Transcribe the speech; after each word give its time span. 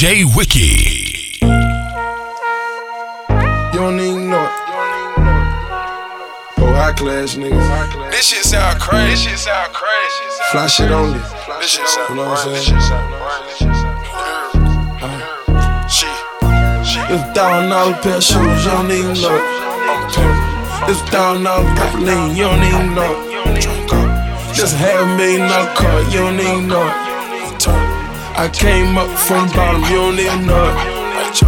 DJ 0.00 0.24
Wiki. 0.34 1.36
You 1.42 1.48
don't 3.78 4.00
even 4.00 4.30
know 4.30 4.40
it. 4.40 4.50
Oh, 6.56 6.72
high 6.72 6.94
class 6.96 7.34
niggas. 7.34 8.10
This 8.10 8.24
shit 8.24 8.44
sound 8.44 8.80
crazy. 8.80 9.10
This 9.10 9.20
shit 9.20 9.38
sound 9.40 9.74
crazy. 9.74 10.24
Fly 10.52 10.66
shit 10.68 10.90
only. 10.90 11.18
This 11.60 11.72
shit 11.72 11.86
sound 11.86 12.08
You 12.08 12.14
know 12.16 12.24
what 12.30 12.38
I'm 12.38 12.44
saying? 12.48 12.56
This 12.56 12.64
shit 12.64 12.80
sound 12.80 13.12
crazy. 13.20 13.68
She, 15.92 16.08
she. 16.88 17.00
It's 17.12 17.24
thousand 17.36 17.68
dollar 17.68 17.92
pair 18.00 18.16
of 18.16 18.24
shoes, 18.24 18.64
you 18.64 18.70
don't 18.72 18.88
even 18.90 19.20
know 19.20 19.36
it. 19.36 19.44
It's 20.88 21.02
thousand 21.12 21.44
dollar 21.44 21.68
purple 21.76 22.00
lean, 22.00 22.32
you 22.38 22.44
don't 22.44 22.64
even 22.64 22.94
know 22.96 23.04
it. 23.04 23.20
Just 24.56 24.76
half 24.76 25.02
a 25.02 25.06
million 25.18 25.46
dollar 25.46 25.74
car, 25.76 26.00
you 26.08 26.20
don't 26.20 26.40
even 26.40 26.68
know 26.68 26.88
it. 26.88 27.09
I 28.40 28.48
came 28.48 28.96
up 28.96 29.10
from 29.18 29.48
the 29.48 29.54
bottom, 29.54 29.82
you 29.82 30.00
don't 30.00 30.18
even 30.18 30.46
know 30.46 30.64
it. 30.64 31.44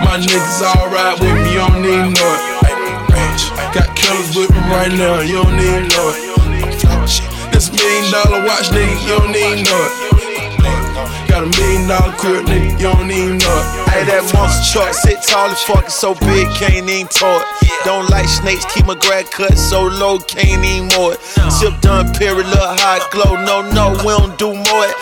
My 0.00 0.16
niggas 0.16 0.64
alright 0.64 1.20
with 1.20 1.28
me, 1.28 1.52
you 1.52 1.60
don't 1.60 1.84
even 1.84 2.16
know 2.16 2.32
it. 2.32 3.74
Got 3.76 3.92
killers 3.94 4.34
with 4.34 4.48
me 4.48 4.56
right 4.72 4.88
now, 4.96 5.20
you 5.20 5.44
don't 5.44 5.60
even 5.60 5.88
know 5.92 6.08
it. 6.08 7.52
This 7.52 7.68
million 7.68 8.10
dollar 8.10 8.46
watch, 8.46 8.72
nigga, 8.72 8.96
you 9.04 9.18
don't 9.20 9.36
even 9.36 9.62
know 9.68 9.76
it. 9.84 11.28
Got 11.28 11.44
a 11.44 11.60
million 11.60 11.86
dollar 11.86 12.16
crib, 12.16 12.46
nigga, 12.46 12.80
you 12.80 12.88
don't 12.88 13.10
even 13.10 13.36
know 13.36 13.76
it. 13.76 13.81
Hey, 13.92 14.08
that 14.08 14.24
monster 14.32 14.64
truck 14.72 14.94
sit 14.94 15.20
tall 15.20 15.52
as 15.52 15.60
fuck, 15.62 15.90
so 15.90 16.14
big, 16.14 16.48
can't 16.56 16.88
even 16.88 17.06
talk. 17.08 17.44
Don't 17.84 18.08
like 18.08 18.26
snakes, 18.26 18.64
keep 18.72 18.86
my 18.86 18.96
grad 18.96 19.30
cut 19.30 19.52
so 19.58 19.84
low, 19.84 20.18
can't 20.18 20.64
even 20.64 20.88
more. 20.96 21.14
Sip 21.52 21.76
done, 21.84 22.08
period, 22.14 22.48
look 22.48 22.72
hot 22.80 23.04
glow. 23.12 23.36
No, 23.44 23.60
no, 23.60 23.92
we 24.00 24.16
don't 24.16 24.38
do 24.38 24.56
more 24.56 24.88
it. 24.88 24.96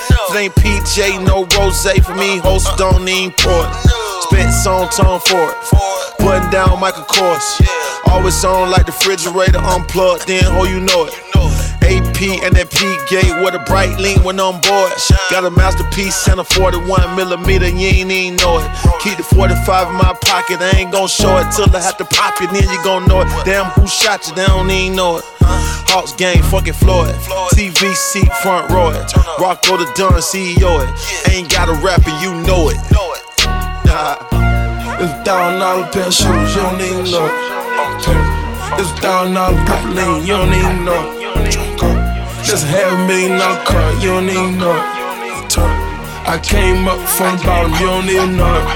PJ, 0.58 1.24
no 1.24 1.46
rose 1.54 1.86
for 2.02 2.14
me, 2.14 2.38
host 2.38 2.66
don't 2.76 3.06
even 3.06 3.30
pour. 3.38 3.62
Spent 4.26 4.52
song 4.52 4.88
tone 4.90 5.20
for 5.20 5.54
it. 5.54 5.56
Button 6.18 6.50
down 6.50 6.80
Michael 6.80 7.04
Kors. 7.04 7.62
Always 8.06 8.44
on 8.44 8.70
like 8.70 8.86
the 8.86 8.92
refrigerator 8.92 9.58
unplugged, 9.58 10.26
then 10.26 10.44
oh 10.46 10.64
you 10.64 10.80
know 10.80 11.06
it. 11.06 11.69
AP 11.90 12.46
and 12.46 12.54
that 12.54 12.70
P 12.70 12.86
gate 13.10 13.34
with 13.42 13.58
a 13.58 13.62
bright 13.66 13.98
lean 13.98 14.22
when 14.22 14.38
on 14.38 14.62
board. 14.62 14.92
Got 15.30 15.44
a 15.44 15.50
masterpiece 15.50 16.28
and 16.28 16.38
a 16.38 16.44
41 16.44 17.16
millimeter, 17.16 17.66
you 17.68 17.90
ain't 17.90 18.10
even 18.10 18.36
know 18.36 18.62
it. 18.62 18.68
Keep 19.02 19.18
the 19.18 19.26
45 19.26 19.90
in 19.90 19.96
my 19.98 20.14
pocket, 20.22 20.62
I 20.62 20.70
ain't 20.78 20.92
gon' 20.92 21.08
show 21.08 21.36
it 21.38 21.50
till 21.50 21.68
I 21.74 21.80
have 21.82 21.98
to 21.98 22.04
pop 22.06 22.40
it, 22.40 22.50
then 22.54 22.62
you 22.62 22.80
gon' 22.84 23.06
know 23.06 23.22
it. 23.22 23.28
Damn, 23.44 23.66
who 23.74 23.86
shot 23.86 24.26
you? 24.28 24.34
They 24.34 24.46
don't 24.46 24.70
even 24.70 24.96
know 24.96 25.18
it. 25.18 25.24
Hawks 25.90 26.12
game, 26.14 26.42
fucking 26.44 26.74
Floyd. 26.74 27.14
TV 27.50 27.94
seat, 27.94 28.30
front 28.42 28.70
row 28.70 28.90
it. 28.90 29.10
Rocko 29.42 29.78
the 29.78 29.90
Don, 29.98 30.22
CEO 30.22 30.86
it. 30.86 30.90
Ain't 31.30 31.50
got 31.50 31.68
a 31.68 31.74
rapper, 31.82 32.14
you 32.22 32.34
know 32.46 32.70
it. 32.70 32.78
Nah. 33.86 34.30
It's 35.02 35.12
thousand 35.24 35.58
dollar 35.58 35.88
pair 35.90 36.10
shoes, 36.12 36.54
you 36.54 36.60
don't 36.60 36.80
even 36.80 37.10
know 37.10 37.26
it. 37.26 37.32
It's 38.78 38.90
thousand 39.00 39.34
dollar 39.34 39.56
purple 39.64 39.90
lean, 39.90 40.20
you 40.22 40.36
don't 40.36 40.52
even 40.52 40.84
know. 40.84 41.29
Just 42.44 42.66
half 42.66 42.92
a 42.92 43.06
million 43.06 43.38
dollar 43.38 43.62
car, 43.64 43.92
you 44.02 44.10
don't 44.10 44.28
even 44.28 44.58
know 44.58 44.74
it. 44.74 45.00
I 46.26 46.38
came 46.42 46.86
up 46.86 47.00
from 47.08 47.38
the 47.38 47.44
bottom, 47.44 47.72
you 47.74 47.86
don't 47.86 48.08
even 48.08 48.36
know 48.36 48.54
it. 48.54 48.66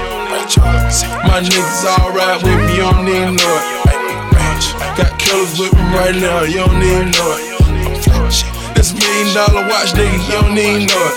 My 1.27 1.39
niggas 1.39 1.83
alright 1.99 2.41
with 2.43 2.55
me, 2.67 2.75
you 2.75 2.87
don't 2.87 3.07
even 3.07 3.35
know 3.35 3.55
it. 3.59 3.65
Got 4.95 5.19
killers 5.19 5.59
with 5.59 5.73
me 5.73 5.83
right 5.95 6.15
now, 6.15 6.43
you 6.43 6.63
don't 6.63 6.83
even 6.83 7.11
know 7.11 7.35
it. 7.35 7.55
This 8.75 8.93
million 8.93 9.33
dollar 9.35 9.67
watch, 9.67 9.91
nigga, 9.95 10.19
you 10.27 10.35
don't 10.39 10.57
even 10.57 10.87
know 10.87 11.05
it. 11.09 11.15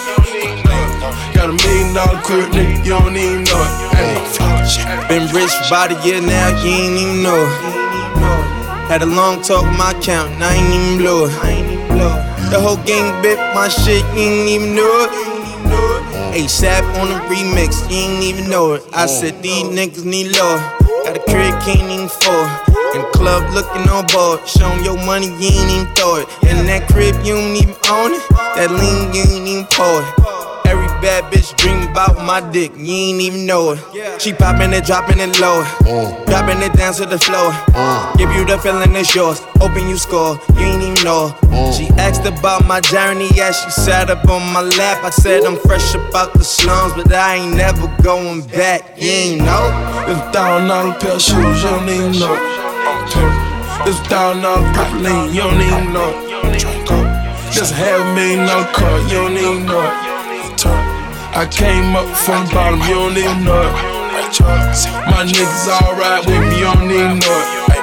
Got 1.34 1.51
a 1.51 1.56
million 1.59 1.95
dollar 1.95 2.20
crib, 2.23 2.51
nigga, 2.51 2.84
you 2.84 2.95
don't 2.98 3.17
even 3.17 3.45
know 3.45 3.62
it. 3.62 5.09
Been 5.09 5.27
rich 5.34 5.51
for 5.51 5.67
about 5.67 5.91
a 5.92 6.06
year 6.06 6.20
now, 6.20 6.48
you 6.62 6.70
ain't 6.70 6.98
even 6.98 7.23
know 7.23 7.39
it. 7.39 7.98
Had 8.89 9.03
a 9.03 9.07
long 9.07 9.43
talk 9.43 9.65
with 9.69 9.79
my 9.79 9.93
account, 9.93 10.33
and 10.33 10.45
I 10.45 10.55
ain't 10.55 10.73
even 10.73 10.99
blow 10.99 11.27
it. 11.27 11.33
The 12.51 12.59
whole 12.59 12.81
gang 12.89 13.21
bit 13.21 13.37
my 13.55 13.69
shit, 13.69 14.03
you 14.17 14.25
ain't 14.25 14.49
even 14.49 14.75
know 14.75 15.05
it. 15.05 15.13
ASAP 16.33 16.83
on 16.97 17.09
the 17.09 17.21
remix, 17.29 17.85
you 17.91 17.97
ain't 17.97 18.23
even 18.25 18.49
know 18.49 18.73
it. 18.73 18.83
I 18.95 19.05
said 19.05 19.43
these 19.43 19.65
niggas 19.65 20.07
need 20.07 20.35
lower. 20.37 20.57
Got 21.05 21.17
a 21.17 21.21
crib, 21.21 21.61
can't 21.61 21.91
even 21.91 22.07
afford. 22.07 22.49
In 22.95 23.03
the 23.03 23.11
club 23.13 23.53
looking 23.53 23.87
on 23.91 24.07
board, 24.07 24.49
showing 24.49 24.83
your 24.83 24.97
money, 25.05 25.27
you 25.37 25.53
ain't 25.53 25.70
even 25.70 25.95
throw 25.95 26.17
it. 26.17 26.29
In 26.49 26.65
that 26.65 26.89
crib, 26.89 27.15
you 27.27 27.37
don't 27.37 27.57
even 27.57 27.77
own 27.93 28.17
it. 28.17 28.25
That 28.57 28.70
lean, 28.73 29.13
you 29.13 29.29
ain't 29.29 29.49
even 29.49 29.67
pour 29.69 30.01
it. 30.01 30.38
Every 30.98 31.11
bad 31.11 31.33
bitch 31.33 31.57
dream 31.57 31.89
about 31.91 32.17
my 32.27 32.41
dick, 32.51 32.73
you 32.77 32.92
ain't 32.92 33.20
even 33.20 33.47
know 33.47 33.73
it. 33.73 34.20
She 34.20 34.33
popping 34.33 34.73
it, 34.73 34.85
dropping 34.85 35.20
it 35.20 35.39
low, 35.39 35.63
mm. 35.86 36.27
dropping 36.27 36.61
it 36.61 36.73
down 36.73 36.92
to 36.95 37.07
the 37.07 37.19
floor. 37.19 37.53
Mm. 37.70 38.19
Give 38.19 38.31
you 38.33 38.45
the 38.45 38.59
feeling 38.59 38.97
it's 38.97 39.14
yours. 39.14 39.41
Open 39.61 39.89
you 39.89 39.97
score, 39.97 40.41
you 40.55 40.61
ain't 40.61 40.83
even 40.83 41.05
know. 41.05 41.29
her. 41.29 41.47
Mm. 41.47 41.77
She 41.77 41.87
asked 42.01 42.27
about 42.27 42.67
my 42.67 42.81
journey 42.81 43.29
as 43.41 43.61
she 43.61 43.70
sat 43.70 44.11
up 44.11 44.29
on 44.29 44.42
my 44.53 44.63
lap. 44.63 45.05
I 45.05 45.11
said 45.11 45.45
I'm 45.45 45.57
fresh 45.58 45.95
about 45.95 46.33
the 46.35 46.42
slums, 46.42 46.95
but 46.95 47.13
I 47.13 47.37
ain't 47.37 47.55
never 47.55 47.87
going 48.03 48.42
back. 48.48 49.01
You 49.01 49.08
ain't 49.08 49.42
know. 49.42 49.70
It's 50.08 50.19
a 50.19 50.33
thousand 50.33 50.67
dollar 50.67 50.98
pair 50.98 51.13
of 51.13 51.23
shoes, 51.23 51.63
you 51.63 51.70
don't 51.70 51.89
even 51.89 52.19
know 52.19 52.35
it. 52.35 52.42
It's 53.87 54.01
a 54.01 54.05
thousand 54.11 54.42
dollar 54.42 54.98
lean, 54.98 55.33
you 55.33 55.42
don't 55.42 55.61
even 55.61 55.92
know. 55.92 56.11
Just 57.53 57.73
have 57.75 58.05
me 58.17 58.35
million 58.35 58.47
dollar 58.47 58.67
car, 58.73 58.98
you 59.03 59.14
don't 59.14 59.37
even 59.37 59.67
know 59.67 59.83
it. 59.83 60.08
I 61.39 61.47
came 61.47 61.95
up 61.95 62.11
from 62.19 62.51
the 62.51 62.53
bottom, 62.53 62.83
you 62.83 62.99
don't 62.99 63.15
even 63.15 63.45
know 63.47 63.63
it. 63.63 63.71
My 65.07 65.23
niggas 65.23 65.71
alright 65.71 66.27
with 66.27 66.35
me, 66.35 66.59
you 66.59 66.67
don't 66.67 66.91
even 66.91 67.23
know 67.23 67.39
it. 67.39 67.79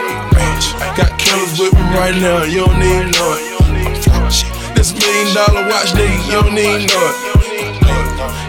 Got 1.00 1.16
killers 1.16 1.56
with 1.56 1.72
me 1.72 1.80
right 1.96 2.20
now, 2.20 2.44
you 2.44 2.68
don't 2.68 2.84
even 2.84 3.16
know 3.16 3.32
it. 3.40 4.76
This 4.76 4.92
million 4.92 5.32
dollar 5.32 5.64
watch, 5.72 5.96
nigga, 5.96 6.20
you 6.28 6.36
don't 6.36 6.52
even 6.52 6.84
know 6.84 7.00
it. 7.00 7.16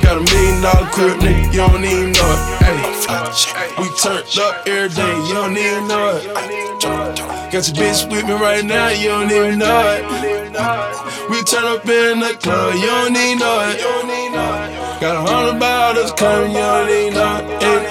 Got 0.02 0.18
a 0.18 0.26
million 0.26 0.58
dollar 0.58 0.90
crib, 0.90 1.22
nigga, 1.22 1.54
you 1.54 1.62
don't 1.62 1.86
even 1.86 2.10
know 2.10 2.26
it. 2.34 3.78
We 3.78 3.86
turned 4.02 4.26
up 4.42 4.66
every 4.66 4.90
day, 4.90 5.14
you 5.22 5.34
don't 5.38 5.56
even 5.56 5.86
know 5.86 6.18
it. 6.18 6.34
Got 7.54 7.62
your 7.62 7.78
bitch 7.78 8.10
with 8.10 8.26
me 8.26 8.34
right 8.34 8.64
now, 8.64 8.88
you 8.88 9.06
don't 9.14 9.30
even 9.30 9.60
know 9.60 9.86
it. 9.86 10.02
We 11.30 11.44
turn 11.44 11.62
up 11.62 11.86
in 11.86 12.18
the 12.18 12.34
club, 12.42 12.74
you 12.74 12.86
don't 12.86 13.14
even 13.14 13.38
know 13.38 13.70
it. 13.70 14.75
Got 14.96 15.12
a 15.12 15.20
hundred 15.28 15.60
bottles 15.60 16.10
coming, 16.16 16.52
you 16.52 16.64
don't 16.64 16.88
even 16.88 17.12
know 17.12 17.36
it. 17.60 17.84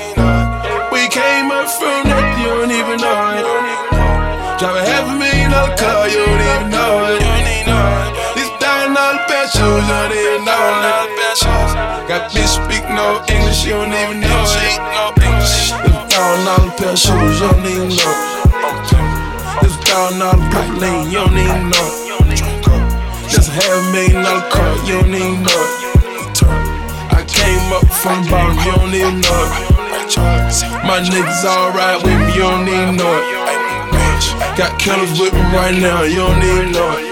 We 0.90 1.06
came 1.06 1.54
up 1.54 1.70
from 1.70 2.02
nothing, 2.10 2.42
you 2.42 2.50
don't 2.50 2.74
even 2.74 2.98
know 2.98 3.38
it. 3.38 3.46
Drive 4.58 4.74
a 4.74 4.84
half 4.90 5.06
a 5.06 5.14
million 5.14 5.54
dollar 5.54 5.78
car, 5.78 6.10
you 6.10 6.18
don't 6.18 6.42
even 6.42 6.74
know 6.74 7.14
it. 7.14 7.22
These 8.34 8.50
thousand 8.58 8.98
dollar 8.98 9.22
of 9.22 9.54
shoes, 9.54 9.86
you 9.86 9.94
don't 10.02 10.18
even 10.18 10.50
know 10.50 11.14
it. 11.14 11.38
Got 12.10 12.34
bitch 12.34 12.58
speak 12.58 12.82
no 12.90 13.22
English, 13.30 13.70
you 13.70 13.78
don't 13.78 13.94
even 13.94 14.26
know 14.26 14.42
it. 14.66 14.82
This 15.22 15.78
thousand 16.10 16.42
dollar 16.42 16.74
pair 16.74 16.98
shoes, 16.98 17.38
you 17.38 17.54
don't 17.54 17.70
even 17.70 17.94
know 17.94 18.18
it. 18.18 19.62
This 19.62 19.78
thousand 19.86 20.26
dollar 20.26 20.42
purple 20.50 20.82
lean, 20.82 21.14
you 21.14 21.22
don't 21.22 21.38
even 21.38 21.70
know 21.70 21.86
it. 21.86 22.42
Just 23.30 23.54
half 23.54 23.70
a 23.70 23.94
million 23.94 24.26
dollar 24.26 24.42
car, 24.50 24.74
you 24.90 25.06
don't 25.06 25.14
even 25.14 25.46
know 25.46 25.54
it. 25.54 25.85
Came 27.36 27.72
up 27.74 27.86
from 27.92 28.24
the 28.24 28.30
bottom, 28.32 28.58
you 28.64 28.72
don't 28.76 28.94
even 28.94 29.22
know 29.22 29.42
it. 29.46 29.76
My 30.88 31.00
niggas 31.04 31.44
alright 31.44 32.02
with 32.04 32.18
me, 32.20 32.34
you 32.34 32.42
don't 32.42 32.68
even 32.68 32.96
know 32.96 33.14
it. 33.20 33.26
Got 34.58 34.80
killers 34.80 35.20
with 35.20 35.34
me 35.34 35.42
right 35.52 35.76
now, 35.78 36.04
you 36.04 36.18
don't 36.18 36.42
even 36.44 36.72
know 36.72 36.92
it. 36.98 37.06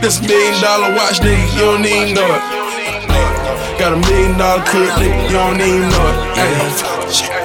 This 0.00 0.20
million 0.20 0.60
dollar 0.62 0.94
watch, 0.94 1.20
nigga, 1.20 1.52
you 1.54 1.60
don't 1.60 1.84
even 1.84 2.14
know 2.14 2.26
it. 2.26 3.78
Got 3.78 3.92
a 3.94 3.96
million 4.08 4.38
dollar 4.38 4.62
crib, 4.64 4.90
nigga, 5.00 5.22
you 5.24 5.36
don't 5.36 5.60
even 5.60 5.88
know 5.90 6.06
it. 6.08 6.38
Ay. 6.38 7.41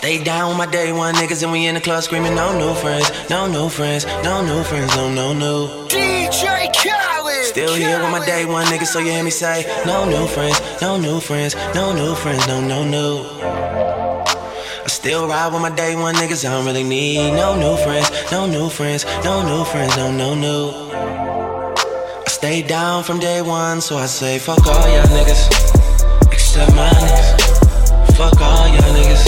Stay 0.00 0.24
down 0.24 0.48
with 0.48 0.56
my 0.56 0.64
day 0.64 0.92
one 0.92 1.14
niggas 1.14 1.42
and 1.42 1.52
we 1.52 1.66
in 1.66 1.74
the 1.74 1.80
club 1.80 2.02
screaming 2.02 2.34
no 2.34 2.58
new 2.58 2.72
friends, 2.72 3.06
no 3.28 3.46
new 3.46 3.68
friends, 3.68 4.06
no 4.24 4.40
new 4.40 4.62
friends, 4.64 4.96
no 4.96 5.12
no 5.12 5.34
new. 5.34 5.68
DJ 5.88 6.72
Khaled. 6.72 7.44
Still 7.44 7.74
here 7.74 8.00
with 8.00 8.10
my 8.10 8.24
day 8.24 8.46
one 8.46 8.64
niggas, 8.68 8.86
so 8.86 8.98
you 8.98 9.10
hear 9.10 9.22
me 9.22 9.30
say 9.30 9.66
no 9.84 10.08
new 10.08 10.26
friends, 10.26 10.58
no 10.80 10.96
new 10.96 11.20
friends, 11.20 11.54
no 11.74 11.92
new 11.92 12.14
friends, 12.14 12.46
no 12.48 12.62
no 12.66 12.82
new. 12.82 13.26
I 13.44 14.86
still 14.86 15.28
ride 15.28 15.52
with 15.52 15.60
my 15.60 15.68
day 15.68 15.94
one 15.94 16.14
niggas, 16.14 16.48
I 16.48 16.50
don't 16.54 16.64
really 16.64 16.82
need 16.82 17.32
no 17.32 17.54
new 17.60 17.76
friends, 17.84 18.08
no 18.32 18.46
new 18.46 18.70
friends, 18.70 19.04
no 19.22 19.44
new 19.44 19.66
friends, 19.66 19.98
no 19.98 20.10
no 20.10 20.34
new. 20.34 20.70
I 20.96 22.28
stay 22.28 22.62
down 22.62 23.04
from 23.04 23.18
day 23.18 23.42
one, 23.42 23.82
so 23.82 23.98
I 23.98 24.06
say 24.06 24.38
fuck 24.38 24.66
all 24.66 24.88
y'all 24.88 25.04
niggas, 25.08 26.32
except 26.32 26.74
my 26.74 26.88
niggas. 26.88 28.16
Fuck 28.16 28.40
all 28.40 28.68
y'all 28.68 28.94
niggas, 28.96 29.24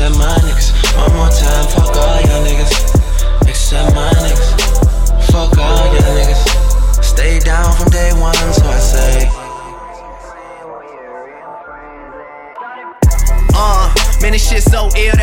except 0.00 0.18
my 0.18 0.34
niggas. 0.48 0.96
One 0.96 1.14
more 1.14 1.28
time, 1.28 1.66
fuck 1.68 1.94
all 1.94 2.20
y'all 2.22 2.42
niggas, 2.42 3.48
except 3.48 3.94
my 3.94 4.10
niggas. 4.12 5.30
Fuck 5.30 5.58
all 5.58 5.86
y'all 5.92 6.16
niggas. 6.16 7.04
Stay 7.04 7.38
down 7.38 7.70
from 7.76 7.90
day 7.90 8.10
one, 8.14 8.34
so 8.34 8.66
I 8.66 8.78
say. 8.78 9.39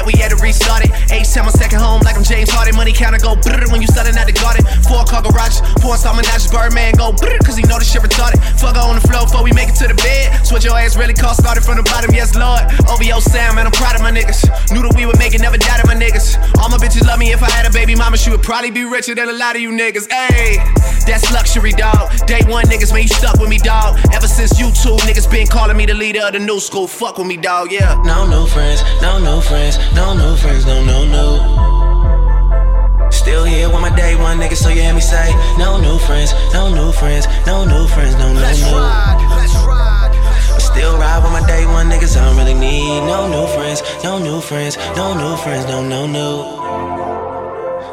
We 0.08 0.16
had 0.16 0.32
to 0.32 0.40
restart 0.40 0.88
it. 0.88 0.92
H 1.12 1.36
time 1.36 1.46
my 1.46 1.52
second 1.52 1.80
home, 1.80 2.00
like 2.08 2.16
I'm 2.16 2.24
James 2.24 2.50
Harden. 2.50 2.76
Money 2.76 2.96
counter 2.96 3.20
go 3.20 3.36
brrr 3.36 3.68
when 3.72 3.84
you 3.84 3.88
selling 3.92 4.16
out 4.16 4.26
the 4.26 4.32
garden. 4.32 4.64
Four 4.88 5.04
car 5.04 5.20
garages, 5.20 5.60
four 5.84 6.00
installment 6.00 6.28
matches, 6.32 6.48
Birdman 6.48 6.96
go 6.96 7.12
brrr, 7.12 7.40
cause 7.44 7.60
he 7.60 7.64
know 7.68 7.76
the 7.76 7.84
shit 7.84 8.02
retarded. 8.02 8.40
Fuck 8.56 8.80
on 8.80 8.96
the 8.96 9.04
floor 9.04 9.28
before 9.28 9.44
we 9.44 9.52
make 9.52 9.68
it 9.68 9.76
to 9.84 9.88
the 9.92 9.98
bed. 10.00 10.32
Switch 10.48 10.64
your 10.64 10.80
ass 10.80 10.96
really 10.96 11.14
cost, 11.14 11.44
started 11.44 11.64
from 11.64 11.76
the 11.76 11.84
bottom, 11.84 12.16
yes, 12.16 12.36
Lord. 12.40 12.64
OVO 12.88 13.20
Sam, 13.20 13.60
man, 13.60 13.68
I'm 13.68 13.76
proud 13.76 13.96
of 13.96 14.02
my 14.02 14.12
niggas. 14.12 14.48
Knew 14.72 14.84
that 14.88 14.96
we 14.96 15.06
would 15.06 15.20
make 15.20 15.36
it, 15.36 15.44
never 15.44 15.60
doubted 15.60 15.88
my 15.88 15.96
niggas. 15.96 16.40
All 16.64 16.72
my 16.72 16.80
bitches 16.80 17.04
love 17.04 17.20
me 17.20 17.36
if 17.36 17.44
I 17.44 17.52
had 17.52 17.68
a 17.68 17.72
baby 17.72 17.96
mama, 17.96 18.16
she 18.16 18.32
would 18.32 18.44
probably 18.44 18.72
be 18.72 18.88
richer 18.88 19.16
than 19.16 19.28
a 19.28 19.36
lot 19.36 19.56
of 19.56 19.62
you 19.62 19.76
niggas. 19.76 20.08
Ayy, 20.08 20.64
that's 21.04 21.28
luxury, 21.36 21.76
dog. 21.76 22.16
Day 22.28 22.44
one 22.48 22.64
niggas, 22.72 22.96
man, 22.96 23.04
you 23.04 23.12
stuck 23.12 23.40
with 23.40 23.52
me, 23.52 23.60
dog. 23.60 24.00
Ever 24.16 24.28
since 24.28 24.56
you 24.60 24.72
two 24.72 24.96
niggas 25.04 25.28
been 25.28 25.48
calling 25.48 25.76
me 25.76 25.86
the 25.86 25.96
leader 25.96 26.24
of 26.24 26.32
the 26.32 26.40
new 26.40 26.60
school, 26.60 26.88
fuck 26.88 27.18
with 27.18 27.28
me, 27.28 27.36
dog, 27.36 27.72
yeah. 27.72 28.00
No 28.08 28.24
new 28.24 28.48
friends, 28.48 28.80
no 29.02 29.20
new 29.20 29.42
friends, 29.42 29.78
no 29.94 30.14
new 30.14 30.36
friends, 30.36 30.66
no, 30.66 30.84
no, 30.84 31.06
no. 31.06 33.10
Still 33.12 33.44
here 33.44 33.70
with 33.70 33.82
my 33.82 33.94
day 33.96 34.16
one 34.16 34.38
niggas, 34.40 34.58
so 34.58 34.70
you 34.70 34.82
hear 34.82 34.94
me 34.94 35.02
say, 35.02 35.32
no 35.58 35.80
new 35.80 35.98
friends, 36.00 36.34
no 36.54 36.70
new 36.74 36.92
friends, 36.92 37.28
no 37.46 37.66
new 37.66 37.88
friends, 37.88 38.16
no, 38.16 38.34
no, 38.34 38.40
Let's 38.40 38.62
no. 38.62 38.78
ride, 38.78 39.28
let's 39.38 39.56
ride. 39.66 40.12
I 40.56 40.60
still 40.60 40.98
ride 40.98 41.22
with 41.24 41.32
my 41.32 41.46
day 41.48 41.66
one 41.66 41.90
niggas, 41.90 42.18
I 42.20 42.26
don't 42.26 42.38
really 42.38 42.54
need 42.54 43.02
no 43.02 43.28
new 43.28 43.48
friends, 43.56 43.82
no 44.04 44.20
new 44.20 44.42
friends, 44.42 44.78
no 44.96 45.14
new 45.14 45.36
friends, 45.38 45.66
no, 45.66 45.84
no, 45.84 46.06
no. 46.08 46.54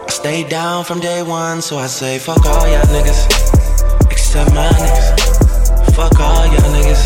I 0.06 0.10
stayed 0.10 0.48
down 0.48 0.84
from 0.84 1.00
day 1.00 1.22
one, 1.22 1.62
so 1.62 1.78
I 1.78 1.86
say, 1.86 2.18
fuck 2.18 2.44
all 2.46 2.66
y'all 2.68 2.82
niggas, 2.86 3.26
except 4.10 4.52
my 4.54 4.68
niggas. 4.68 5.94
Fuck 5.94 6.18
all 6.18 6.46
y'all 6.46 6.72
niggas, 6.74 7.02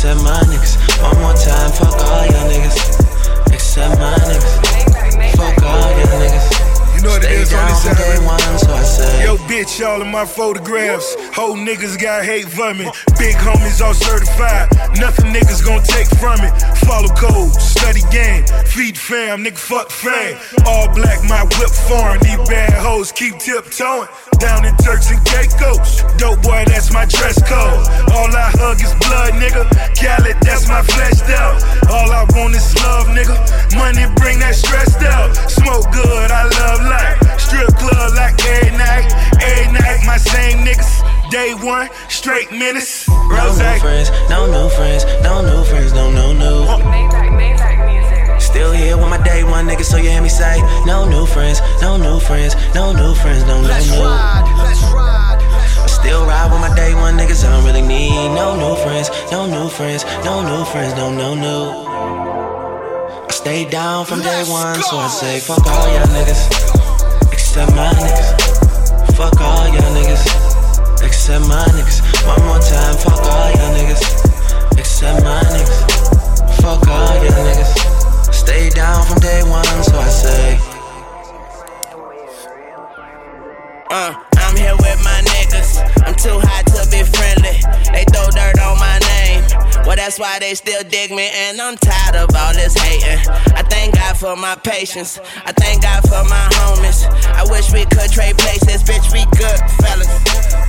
except 0.00 0.22
my 0.22 0.40
niggas. 0.48 1.02
One 1.02 1.20
more 1.20 1.34
time, 1.34 1.70
fuck 1.72 1.92
all 1.92 2.24
y'all 2.24 2.48
niggas, 2.48 3.52
except 3.52 4.00
my 4.00 4.14
niggas. 4.14 5.36
Fuck 5.36 5.62
all 5.62 5.90
y'all 5.90 6.20
niggas. 6.22 6.59
You 7.00 7.06
know 7.06 7.12
what 7.16 7.24
it 7.24 7.32
is 7.32 7.50
on 7.54 7.64
this 7.64 7.80
side, 7.80 8.20
one, 8.28 8.58
so 8.60 8.76
I. 8.76 9.24
Yo, 9.24 9.36
bitch, 9.48 9.80
all 9.80 10.02
of 10.02 10.08
my 10.08 10.26
photographs. 10.26 11.16
Whole 11.32 11.56
niggas 11.56 11.96
got 11.96 12.26
hate 12.26 12.44
for 12.44 12.74
me. 12.74 12.92
Big 13.16 13.40
homies 13.40 13.80
all 13.80 13.94
certified. 13.94 14.68
Nothing 15.00 15.32
niggas 15.32 15.64
gon' 15.64 15.80
take 15.80 16.12
from 16.20 16.44
it. 16.44 16.52
Follow 16.84 17.08
code, 17.16 17.56
study 17.56 18.04
game, 18.12 18.44
feed 18.68 18.98
fam, 18.98 19.40
nigga 19.40 19.56
fuck 19.56 19.88
fame. 19.88 20.36
All 20.66 20.92
black, 20.92 21.24
my 21.24 21.40
whip 21.56 21.72
foreign. 21.88 22.20
These 22.20 22.44
bad 22.44 22.76
hoes 22.76 23.12
keep 23.12 23.38
tiptoeing. 23.38 24.08
Down 24.36 24.66
in 24.66 24.76
Turks 24.84 25.10
and 25.10 25.24
Caicos. 25.24 26.04
Dope 26.20 26.42
boy, 26.42 26.64
that's 26.68 26.92
my 26.92 27.06
dress 27.06 27.40
code. 27.48 27.80
All 28.12 28.28
I 28.28 28.52
hug 28.60 28.76
is 28.76 28.92
blood, 29.00 29.40
nigga. 29.40 29.64
Khaled, 29.96 30.36
that's 30.44 30.68
my 30.68 30.82
flesh 30.82 31.24
out. 31.32 31.64
All 31.88 32.12
I 32.12 32.28
want 32.36 32.52
is 32.54 32.76
love, 32.84 33.08
nigga. 33.16 33.40
Money 33.72 34.04
bring 34.20 34.38
that 34.40 34.54
stress 34.54 35.00
out. 35.00 35.32
Smoke 35.48 35.88
good, 35.92 36.30
I 36.30 36.44
love 36.44 36.89
life. 36.90 37.18
Strip 37.38 37.70
club 37.78 38.10
like 38.18 38.36
every 38.44 38.74
night. 38.76 39.06
Every 39.40 39.72
night, 39.78 40.00
my 40.04 40.18
same 40.18 40.66
niggas. 40.66 41.00
Day 41.30 41.54
one, 41.54 41.88
straight 42.08 42.50
menace. 42.50 43.08
No 43.08 43.54
new 43.54 43.78
friends, 43.78 44.10
no 44.28 44.50
new 44.50 44.68
friends, 44.74 45.04
no 45.22 45.40
new 45.46 45.62
friends, 45.64 45.92
no, 45.92 46.10
no, 46.10 46.32
no. 46.32 46.66
Maybach, 46.82 47.30
Maybach 47.38 47.78
music. 47.86 48.40
Still 48.40 48.72
here 48.72 48.96
with 48.98 49.08
my 49.08 49.22
day 49.22 49.44
one 49.44 49.68
niggas, 49.68 49.84
so 49.84 49.96
you 49.96 50.10
hear 50.10 50.20
me 50.22 50.28
say, 50.28 50.58
no 50.86 51.08
new 51.08 51.26
friends, 51.26 51.60
no 51.80 51.96
new 51.96 52.18
friends, 52.18 52.56
no 52.74 52.92
new 52.92 53.14
friends, 53.14 53.44
no, 53.44 53.62
no, 53.62 53.68
Let's 53.68 53.88
no. 53.90 54.02
ride, 54.02 54.42
let's 54.58 54.82
ride. 54.90 55.38
I 55.78 55.86
still 55.86 56.26
ride 56.26 56.50
with 56.50 56.60
my 56.60 56.74
day 56.74 56.94
one 56.94 57.16
niggas, 57.16 57.44
I 57.46 57.50
don't 57.52 57.64
really 57.64 57.86
need 57.86 58.34
no 58.34 58.56
new 58.58 58.74
friends, 58.82 59.08
no 59.30 59.46
new 59.46 59.68
friends, 59.68 60.04
no 60.24 60.42
new 60.42 60.64
friends, 60.64 60.94
no, 60.96 61.12
no, 61.14 61.34
no. 61.36 61.86
I 63.28 63.32
stayed 63.32 63.70
down 63.70 64.04
from 64.04 64.20
day 64.20 64.42
one, 64.48 64.74
so 64.82 64.96
I 64.98 65.06
say, 65.06 65.38
fuck 65.38 65.64
all 65.64 65.86
y'all 65.94 66.06
niggas, 66.08 66.69
my 94.40 94.56
patience. 94.56 95.20
I 95.44 95.52
thank 95.52 95.82
God 95.82 96.02
for 96.08 96.24
my 96.24 96.48
homies. 96.56 97.04
I 97.36 97.44
wish 97.52 97.72
we 97.72 97.84
could 97.84 98.10
trade 98.10 98.38
places, 98.38 98.82
bitch. 98.82 99.12
We 99.12 99.24
good 99.36 99.60
fellas. 99.84 100.08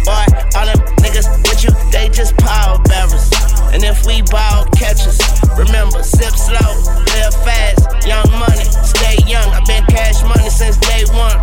Boy, 0.03 0.25
all 0.59 0.65
them 0.68 0.79
niggas 1.00 1.27
with 1.47 1.63
you, 1.63 1.71
they 1.91 2.09
just 2.09 2.35
power 2.38 2.77
bearers. 2.83 3.31
And 3.71 3.83
if 3.83 4.06
we 4.06 4.21
ball 4.23 4.65
catchers, 4.75 5.18
remember, 5.57 6.03
sip 6.03 6.35
slow, 6.35 6.71
live 7.15 7.35
fast, 7.47 8.06
young 8.06 8.29
money, 8.38 8.65
stay 8.83 9.15
young. 9.25 9.47
I've 9.56 9.65
been 9.65 9.85
cash 9.85 10.21
money 10.23 10.50
since 10.50 10.77
day 10.77 11.06
one. 11.15 11.39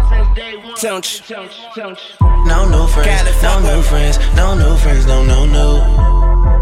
Don't 0.81 1.07
you? 1.31 1.37
No 2.45 2.69
new 2.69 2.87
friends, 2.89 3.43
no 3.43 3.61
new 3.61 3.83
friends, 3.83 4.19
no 4.37 4.55
new 4.55 4.77
friends, 4.77 5.07
no, 5.07 5.25
no, 5.25 5.47
no. 5.47 6.58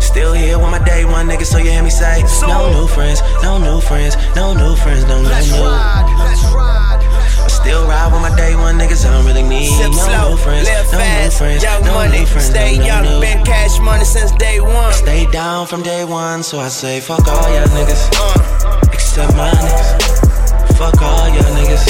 Still 0.00 0.32
here 0.32 0.58
with 0.58 0.70
my 0.70 0.82
day 0.84 1.04
one 1.04 1.26
niggas, 1.28 1.46
so 1.46 1.58
you 1.58 1.70
hear 1.70 1.82
me 1.82 1.90
say, 1.90 2.22
no 2.42 2.70
new 2.72 2.86
friends, 2.88 3.20
no 3.42 3.58
new 3.58 3.80
friends, 3.80 4.16
no 4.34 4.54
new 4.54 4.74
friends, 4.76 5.04
no, 5.04 5.20
no, 5.22 5.28
Let's 5.28 5.50
no. 5.50 5.62
ride, 5.64 6.06
let's 6.18 6.42
ride. 6.54 7.00
I 7.44 7.48
still 7.48 7.86
ride 7.86 8.12
with 8.12 8.22
my 8.22 8.34
day 8.36 8.54
one 8.56 8.78
niggas, 8.78 9.04
I 9.06 9.10
don't 9.12 9.26
really 9.26 9.42
need 9.42 9.68
Sip 9.76 9.90
no 9.90 9.96
slow, 9.96 10.30
new 10.30 10.36
friends, 10.38 10.68
live 10.68 10.92
no 10.92 10.98
new 10.98 11.30
friends, 11.30 11.62
young 11.62 11.84
no 11.84 11.94
money, 11.94 12.20
new 12.20 12.26
friends, 12.26 12.46
stay 12.48 12.78
no, 12.78 12.84
young. 12.86 13.04
no. 13.04 13.20
Been 13.20 13.44
cash 13.44 13.78
money 13.80 14.04
since 14.04 14.30
day 14.32 14.60
one. 14.60 14.92
Stay 14.94 15.26
down 15.30 15.66
from 15.66 15.82
day 15.82 16.04
one, 16.04 16.42
so 16.42 16.60
I 16.60 16.68
say, 16.68 17.00
fuck 17.00 17.26
all 17.28 17.48
y'all 17.54 17.66
niggas, 17.76 18.08
Uh, 18.16 18.80
except 18.92 19.36
my 19.36 19.50
niggas. 19.50 20.76
Fuck 20.78 21.00
all 21.02 21.28
y'all 21.28 21.52
niggas, 21.56 21.84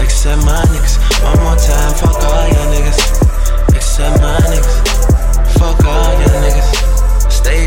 except 0.00 0.44
my 0.44 0.62
niggas. 0.72 0.96
One 1.24 1.38
more 1.44 1.56
time, 1.56 1.92
fuck 2.00 2.16
all 2.16 2.48
y'all 2.48 2.72
niggas, 2.72 3.76
except 3.76 4.20
my 4.20 4.36
niggas. 4.48 4.76
Fuck 5.58 5.84
all 5.84 6.12
y'all 6.20 6.40
niggas. 6.44 6.81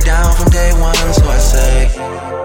Down 0.05 0.35
from 0.35 0.51
day 0.51 0.71
one, 0.73 0.93
so 1.13 1.27
I 1.27 1.37
say. 1.39 2.44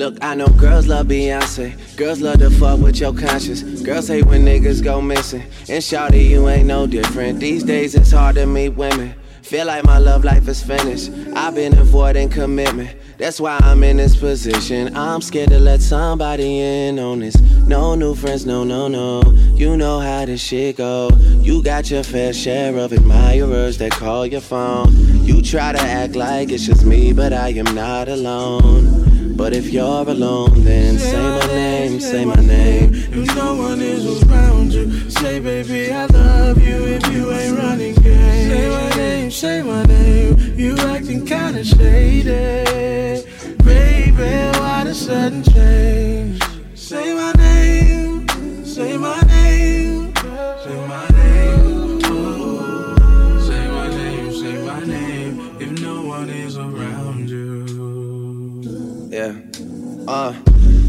Look, 0.00 0.16
I 0.24 0.34
know 0.34 0.48
girls 0.48 0.86
love 0.86 1.08
Beyonce. 1.08 1.76
Girls 1.98 2.22
love 2.22 2.38
to 2.38 2.48
fuck 2.48 2.80
with 2.80 2.98
your 2.98 3.12
conscience. 3.12 3.82
Girls 3.82 4.08
hate 4.08 4.24
when 4.24 4.46
niggas 4.46 4.82
go 4.82 5.02
missing. 5.02 5.42
And 5.68 5.84
shawty, 5.84 6.26
you 6.26 6.48
ain't 6.48 6.66
no 6.66 6.86
different. 6.86 7.38
These 7.38 7.64
days 7.64 7.94
it's 7.94 8.10
hard 8.10 8.36
to 8.36 8.46
meet 8.46 8.70
women. 8.70 9.14
Feel 9.42 9.66
like 9.66 9.84
my 9.84 9.98
love 9.98 10.24
life 10.24 10.48
is 10.48 10.62
finished. 10.62 11.10
I've 11.36 11.54
been 11.54 11.76
avoiding 11.76 12.30
commitment. 12.30 12.96
That's 13.18 13.38
why 13.38 13.58
I'm 13.60 13.84
in 13.84 13.98
this 13.98 14.16
position. 14.16 14.96
I'm 14.96 15.20
scared 15.20 15.50
to 15.50 15.58
let 15.58 15.82
somebody 15.82 16.60
in 16.60 16.98
on 16.98 17.18
this. 17.18 17.38
No 17.66 17.94
new 17.94 18.14
friends, 18.14 18.46
no, 18.46 18.64
no, 18.64 18.88
no. 18.88 19.20
You 19.54 19.76
know 19.76 20.00
how 20.00 20.24
this 20.24 20.42
shit 20.42 20.78
go. 20.78 21.10
You 21.42 21.62
got 21.62 21.90
your 21.90 22.04
fair 22.04 22.32
share 22.32 22.74
of 22.78 22.94
admirers 22.94 23.76
that 23.76 23.90
call 23.90 24.24
your 24.24 24.40
phone. 24.40 24.94
You 25.26 25.42
try 25.42 25.72
to 25.72 25.78
act 25.78 26.16
like 26.16 26.52
it's 26.52 26.64
just 26.64 26.86
me, 26.86 27.12
but 27.12 27.34
I 27.34 27.50
am 27.50 27.74
not 27.74 28.08
alone. 28.08 29.19
But 29.40 29.54
if 29.54 29.72
you're 29.72 30.06
alone, 30.06 30.64
then 30.64 30.98
say 30.98 31.16
my 31.16 31.46
name, 31.46 31.98
say 31.98 32.26
my 32.26 32.34
name. 32.34 32.92
If 32.92 33.34
no 33.34 33.54
one 33.54 33.80
is 33.80 34.22
around 34.24 34.70
you, 34.70 35.08
say, 35.08 35.40
baby, 35.40 35.90
I 35.90 36.04
love 36.04 36.62
you 36.62 36.84
if 36.84 37.10
you 37.10 37.32
ain't 37.32 37.56
running 37.58 37.94
game. 37.94 38.50
Say 38.50 38.68
my 38.68 38.96
name, 38.96 39.30
say 39.30 39.62
my 39.62 39.82
name. 39.84 40.58
You 40.58 40.76
acting 40.76 41.24
kinda 41.24 41.64
shady. 41.64 43.24
Baby, 43.64 44.58
why 44.58 44.84
the 44.84 44.94
sudden 44.94 45.42
change? 45.42 46.42
Say 46.74 47.14
my 47.14 47.32
name, 47.32 48.28
say 48.66 48.98
my 48.98 49.20
name, 49.22 50.14
say 50.64 50.86
my 50.86 51.08
name. 51.08 51.39
Uh. 60.12 60.34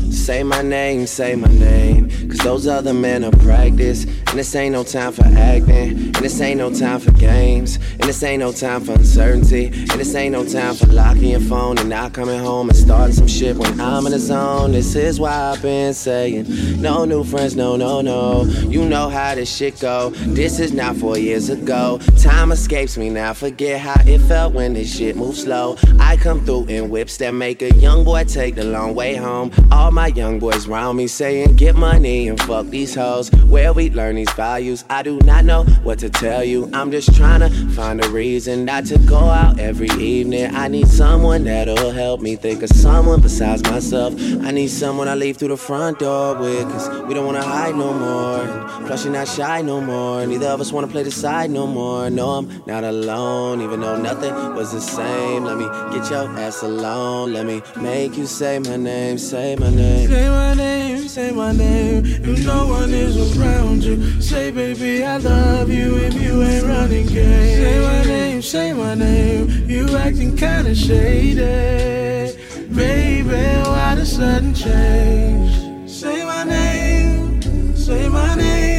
Say 0.09 0.41
my 0.41 0.63
name, 0.63 1.05
say 1.05 1.35
my 1.35 1.47
name. 1.47 2.09
Cause 2.27 2.39
those 2.39 2.65
other 2.65 2.91
men 2.91 3.23
are 3.23 3.29
practice. 3.29 4.07
And 4.31 4.39
this 4.39 4.55
ain't 4.55 4.71
no 4.71 4.85
time 4.85 5.11
for 5.11 5.25
acting. 5.25 5.91
And 5.91 6.15
this 6.15 6.39
ain't 6.39 6.57
no 6.57 6.73
time 6.73 7.01
for 7.01 7.11
games. 7.11 7.75
And 7.75 8.03
this 8.03 8.23
ain't 8.23 8.39
no 8.39 8.53
time 8.53 8.79
for 8.79 8.93
uncertainty. 8.93 9.65
And 9.65 9.89
this 9.89 10.15
ain't 10.15 10.31
no 10.31 10.45
time 10.45 10.75
for 10.75 10.87
locking 10.87 11.31
your 11.31 11.41
phone 11.41 11.77
and 11.77 11.89
not 11.89 12.13
coming 12.13 12.39
home 12.39 12.69
and 12.69 12.77
starting 12.77 13.13
some 13.13 13.27
shit 13.27 13.57
when 13.57 13.81
I'm 13.81 14.05
in 14.05 14.13
the 14.13 14.19
zone. 14.19 14.71
This 14.71 14.95
is 14.95 15.19
why 15.19 15.33
I've 15.33 15.61
been 15.61 15.93
saying 15.93 16.45
no 16.81 17.03
new 17.03 17.25
friends, 17.25 17.57
no, 17.57 17.75
no, 17.75 17.99
no. 17.99 18.45
You 18.45 18.85
know 18.85 19.09
how 19.09 19.35
this 19.35 19.53
shit 19.53 19.77
go. 19.81 20.11
This 20.11 20.61
is 20.61 20.71
not 20.71 20.95
four 20.95 21.17
years 21.17 21.49
ago. 21.49 21.99
Time 22.17 22.53
escapes 22.53 22.97
me 22.97 23.09
now. 23.09 23.33
Forget 23.33 23.81
how 23.81 24.01
it 24.05 24.19
felt 24.19 24.53
when 24.53 24.75
this 24.75 24.95
shit 24.95 25.17
moves 25.17 25.43
slow. 25.43 25.75
I 25.99 26.15
come 26.15 26.45
through 26.45 26.67
in 26.67 26.89
whips 26.89 27.17
that 27.17 27.33
make 27.33 27.61
a 27.61 27.73
young 27.75 28.05
boy 28.05 28.23
take 28.23 28.55
the 28.55 28.63
long 28.63 28.95
way 28.95 29.13
home. 29.15 29.51
All 29.73 29.91
my 29.91 30.07
young 30.07 30.39
boys 30.39 30.67
round 30.67 30.97
me 30.97 31.07
saying, 31.07 31.57
Get 31.57 31.75
money 31.75 32.29
and 32.29 32.41
fuck 32.43 32.67
these 32.67 32.95
hoes. 32.95 33.29
Where 33.49 33.73
we 33.73 33.89
learn 33.89 34.20
these 34.21 34.33
values, 34.33 34.85
I 34.89 35.01
do 35.01 35.17
not 35.23 35.45
know 35.45 35.63
what 35.83 35.97
to 35.99 36.09
tell 36.09 36.43
you. 36.43 36.69
I'm 36.73 36.91
just 36.91 37.15
trying 37.15 37.39
to 37.39 37.49
find 37.71 38.03
a 38.03 38.09
reason 38.09 38.65
not 38.65 38.85
to 38.85 38.99
go 38.99 39.17
out 39.17 39.59
every 39.59 39.89
evening. 39.99 40.53
I 40.53 40.67
need 40.67 40.87
someone 40.87 41.43
that'll 41.45 41.91
help 41.91 42.21
me 42.21 42.35
think 42.35 42.61
of 42.61 42.69
someone 42.69 43.21
besides 43.21 43.63
myself. 43.63 44.13
I 44.43 44.51
need 44.51 44.69
someone 44.69 45.07
I 45.07 45.15
leave 45.15 45.37
through 45.37 45.49
the 45.49 45.57
front 45.57 45.99
door 45.99 46.35
with, 46.35 46.69
cause 46.71 46.87
we 47.07 47.13
don't 47.15 47.25
wanna 47.25 47.43
hide 47.43 47.75
no 47.75 47.93
more. 47.93 48.41
Plus, 48.85 49.05
you're 49.05 49.13
not 49.13 49.27
shy 49.27 49.61
no 49.61 49.81
more. 49.81 50.25
Neither 50.25 50.47
of 50.47 50.61
us 50.61 50.71
wanna 50.71 50.87
play 50.87 51.03
the 51.03 51.11
side 51.11 51.49
no 51.49 51.65
more. 51.65 52.09
No, 52.09 52.29
I'm 52.29 52.63
not 52.67 52.83
alone, 52.83 53.61
even 53.61 53.81
though 53.81 53.97
nothing 53.97 54.33
was 54.53 54.71
the 54.71 54.81
same. 54.81 55.45
Let 55.45 55.57
me 55.57 55.65
get 55.93 56.09
your 56.11 56.27
ass 56.37 56.61
alone. 56.61 57.33
Let 57.33 57.45
me 57.47 57.61
make 57.77 58.17
you 58.17 58.27
say 58.27 58.59
my 58.59 58.75
name, 58.75 59.17
say 59.17 59.55
my 59.55 59.69
name. 59.69 60.09
Say 60.09 60.29
my 60.29 60.53
name, 60.53 61.07
say 61.07 61.31
my 61.31 61.51
name. 61.51 62.05
If 62.05 62.45
no 62.45 62.67
one 62.67 62.91
is 62.93 63.17
around 63.37 63.83
you, 63.83 63.95
say, 64.19 64.51
baby, 64.51 65.03
I 65.03 65.17
love 65.17 65.69
you 65.69 65.97
if 65.97 66.13
you 66.13 66.41
ain't 66.43 66.65
running 66.65 67.07
game. 67.07 67.63
Say 67.63 67.79
my 67.79 68.03
name, 68.03 68.41
say 68.41 68.73
my 68.73 68.95
name. 68.95 69.69
You 69.69 69.95
acting 69.97 70.35
kinda 70.35 70.73
shady. 70.75 72.35
Baby, 72.73 73.43
why 73.69 73.95
the 73.95 74.05
sudden 74.05 74.53
change? 74.53 75.89
Say 75.89 76.23
my 76.25 76.43
name, 76.43 77.41
say 77.75 78.07
my 78.09 78.35
name. 78.35 78.70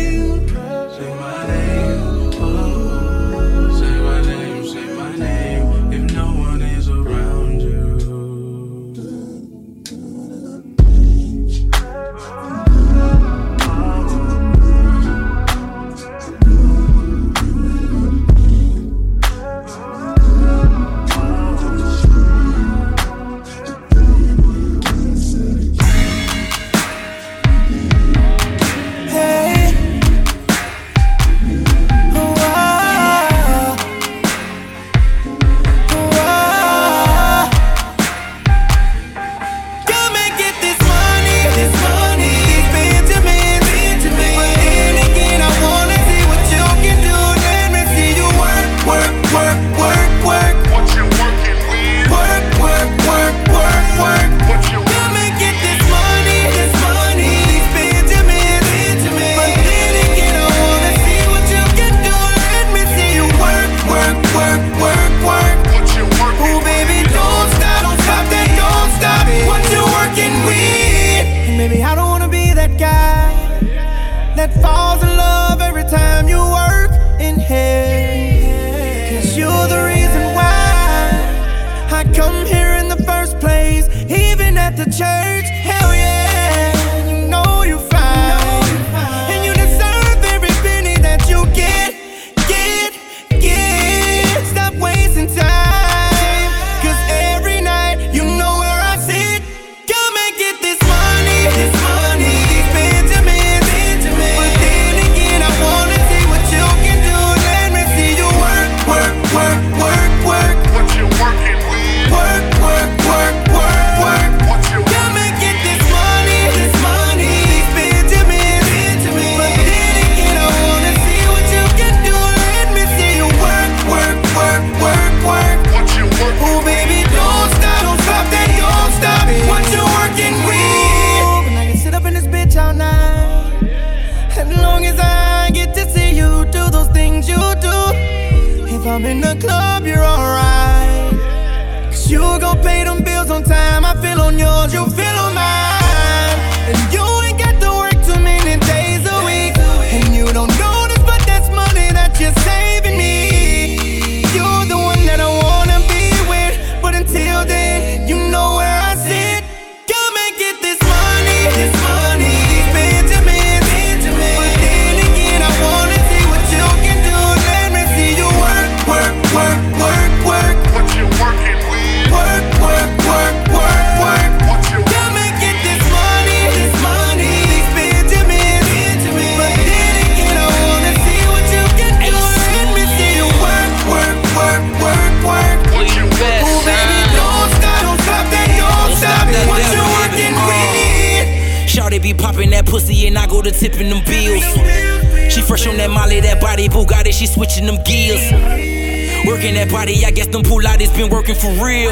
Working 201.33 201.57
for 201.57 201.65
real. 201.65 201.91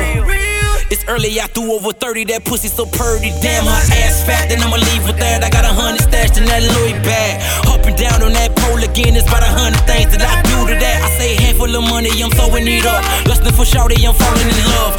It's 0.90 1.06
early, 1.08 1.40
I 1.40 1.46
threw 1.46 1.72
over 1.72 1.92
30, 1.92 2.24
that 2.34 2.44
pussy 2.44 2.68
so 2.68 2.84
purty. 2.84 3.30
Damn, 3.40 3.64
her 3.64 3.82
ass 4.04 4.26
fat, 4.26 4.50
then 4.50 4.60
I'ma 4.60 4.76
leave 4.76 5.06
with 5.06 5.16
that. 5.16 5.40
I 5.40 5.48
got 5.48 5.64
a 5.64 5.72
hundred 5.72 6.02
stashed 6.02 6.36
in 6.36 6.44
that 6.44 6.60
Louis 6.60 6.98
bag. 7.06 7.40
Up 7.70 7.80
and 7.86 7.96
down 7.96 8.20
on 8.20 8.34
that 8.34 8.52
pole 8.58 8.82
again, 8.82 9.16
it's 9.16 9.24
about 9.24 9.46
a 9.46 9.48
hundred 9.48 9.80
things 9.86 10.12
that 10.12 10.20
I 10.20 10.42
do 10.44 10.66
to 10.68 10.76
that. 10.76 10.98
I 11.00 11.08
say 11.16 11.40
handful 11.40 11.70
of 11.72 11.86
money, 11.88 12.10
I'm 12.20 12.28
throwing 12.34 12.66
it 12.66 12.84
up. 12.84 13.00
Lusting 13.24 13.54
for 13.56 13.64
shawty, 13.64 14.02
I'm 14.02 14.12
falling 14.12 14.50
in 14.50 14.66
love. 14.76 14.89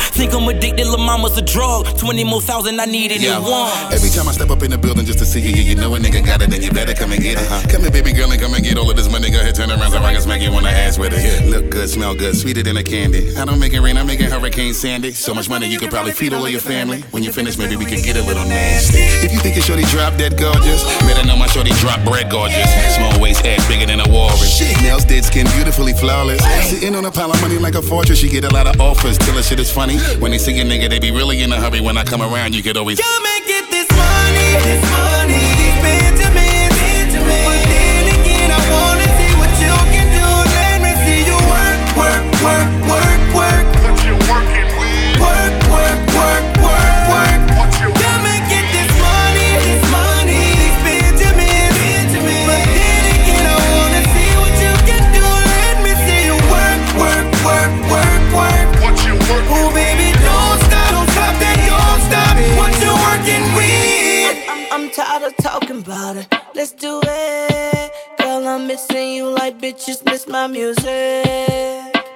Think 0.41 0.50
I'm 0.50 0.57
addicted, 0.57 0.88
lil' 0.88 0.98
mama's 0.98 1.38
a 1.38 1.41
drug. 1.43 1.86
20 2.00 2.24
more 2.24 2.41
thousand, 2.41 2.79
I 2.79 2.86
need 2.86 3.12
it 3.12 3.21
in 3.21 3.43
one. 3.43 3.69
Every 3.93 4.10
time 4.10 4.27
I 4.27 4.31
step 4.31 4.50
up 4.50 4.63
in 4.63 4.71
the 4.71 4.77
building 4.77 5.05
just 5.05 5.19
to 5.19 5.25
see 5.25 5.39
you, 5.39 5.53
you 5.53 5.75
know 5.75 5.93
a 5.93 6.00
nigga 6.00 6.25
got 6.25 6.41
it, 6.41 6.50
then 6.50 6.63
you 6.63 6.71
better 6.71 6.95
come 6.95 7.12
and 7.12 7.21
get 7.21 7.38
it. 7.38 7.69
Come 7.69 7.81
here, 7.83 7.91
baby 7.91 8.12
girl, 8.12 8.31
and 8.31 8.41
come 8.41 8.53
and 8.55 8.63
get 8.63 8.75
all 8.77 8.89
of 8.89 8.98
this 8.98 9.12
money. 9.12 9.29
Go 9.29 9.38
ahead, 9.38 9.53
turn 9.53 9.69
around 9.69 9.91
so 9.91 10.00
I 10.00 10.13
can 10.13 10.21
smack 10.21 10.41
you 10.41 10.50
on 10.50 10.63
the 10.63 10.69
ass 10.69 10.98
with 10.98 11.13
it. 11.13 11.45
Look 11.45 11.69
good, 11.69 11.89
smell 11.89 12.15
good, 12.15 12.36
sweeter 12.36 12.63
than 12.63 12.77
a 12.77 12.83
candy. 12.83 13.38
I 13.38 13.45
don't 13.45 13.60
make 13.60 13.74
it 13.74 13.81
rain, 13.81 13.98
I 13.98 14.03
make 14.03 14.19
it 14.19 14.31
Hurricane 14.31 14.74
Sandy. 14.74 15.12
So 15.12 15.36
much 15.36 15.48
money 15.48 15.67
you 15.67 15.77
could 15.77 15.91
probably 15.91 16.12
feed 16.12 16.33
all 16.33 16.43
of 16.43 16.51
your 16.51 16.62
family. 16.62 17.01
When 17.12 17.21
you 17.21 17.31
finish, 17.31 17.57
maybe 17.60 17.75
we 17.75 17.86
could 17.86 18.01
get 18.01 18.17
a 18.17 18.24
little 18.24 18.45
nasty. 18.45 18.98
If 19.21 19.31
you 19.31 19.39
think 19.39 19.55
your 19.55 19.63
shorty 19.63 19.83
drop 19.93 20.17
dead 20.17 20.39
gorgeous, 20.39 20.81
better 21.05 21.24
know 21.27 21.36
my 21.36 21.48
shorty 21.48 21.71
drop 21.77 22.03
bread 22.03 22.31
gorgeous. 22.31 22.65
Small 22.95 23.13
waist, 23.21 23.45
ass 23.45 23.62
bigger 23.67 23.86
than 23.86 24.00
a 24.00 24.10
walrus. 24.10 24.57
Nails 24.81 25.05
dead, 25.05 25.24
skin 25.24 25.45
beautifully 25.53 25.93
flawless. 25.93 26.41
Sitting 26.65 26.95
on 26.95 27.05
a 27.05 27.12
pile 27.12 27.29
of 27.29 27.39
money 27.41 27.60
like 27.60 27.75
a 27.75 27.81
fortress, 27.81 28.17
she 28.17 28.29
get 28.29 28.43
a 28.43 28.50
lot 28.50 28.65
of 28.65 28.81
offers. 28.81 29.19
Till 29.19 29.36
the 29.36 29.43
shit 29.43 29.60
is 29.60 29.71
funny. 29.71 30.00
When 30.17 30.30
they 30.31 30.38
see 30.38 30.59
a 30.59 30.63
nigga, 30.63 30.89
they 30.89 31.00
be 31.00 31.11
really 31.11 31.43
in 31.43 31.51
a 31.51 31.59
hurry. 31.59 31.81
When 31.81 31.97
I 31.97 32.03
come 32.03 32.21
around, 32.21 32.55
you 32.55 32.63
could 32.63 32.77
always. 32.77 33.00
Come 33.00 33.25
and 33.25 33.45
get 33.45 33.69
this 33.69 33.89
money, 33.91 34.63
this 34.63 34.90
you 69.88 69.93
like 69.93 70.01
bitches 70.01 70.05
miss 70.11 70.27
my 70.27 70.47
music. 70.47 70.85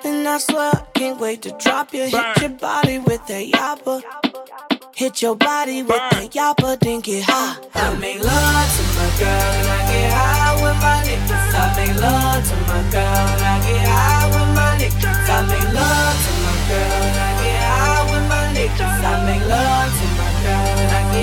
And 0.04 0.28
I 0.28 0.38
swear 0.38 0.72
I 0.74 0.84
can't 0.94 1.20
wait 1.20 1.42
to 1.44 1.52
drop 1.58 1.94
you. 1.94 2.06
Hit 2.06 2.42
your 2.42 2.50
body 2.50 3.00
with 3.00 3.26
that 3.28 3.46
yapper. 3.52 4.02
Hit 4.96 5.22
your 5.22 5.36
body 5.36 5.84
with 5.84 6.04
that 6.12 6.32
yapper, 6.32 6.80
then 6.80 7.02
get 7.02 7.24
high. 7.24 7.58
I 7.74 7.96
make 7.98 8.20
love 8.24 8.70
to 8.76 8.84
my 8.96 9.10
girl 9.20 9.52
and 9.58 9.68
I 9.68 9.80
get 9.92 10.14
high 10.14 10.56
with 10.64 10.78
my 10.82 10.98
niggas. 11.06 11.54
I 11.56 11.68
make 11.76 11.96
love 12.02 12.44
to 12.48 12.56
my 12.70 12.82
girl 12.92 13.26
and 13.34 13.44
I 13.44 13.58
get 13.66 13.88
high 13.88 14.28
with 14.34 14.50
my 14.56 14.72
niggas. 14.80 15.28
I 15.28 15.42
make 15.50 15.70
love 15.74 16.18
to 16.26 16.32
my 16.46 16.56
girl 16.70 17.02
and 17.06 17.18
I 17.18 17.32
get 17.44 17.62
high 17.66 18.04
with 18.12 18.26
my 18.32 18.44
niggas. 18.56 19.04
I 19.04 19.26
make 19.26 19.46
love 19.48 19.92
to 20.00 20.06
my 20.20 20.32
girl 20.44 20.76
and 20.80 20.92
I 20.92 21.02
get 21.12 21.15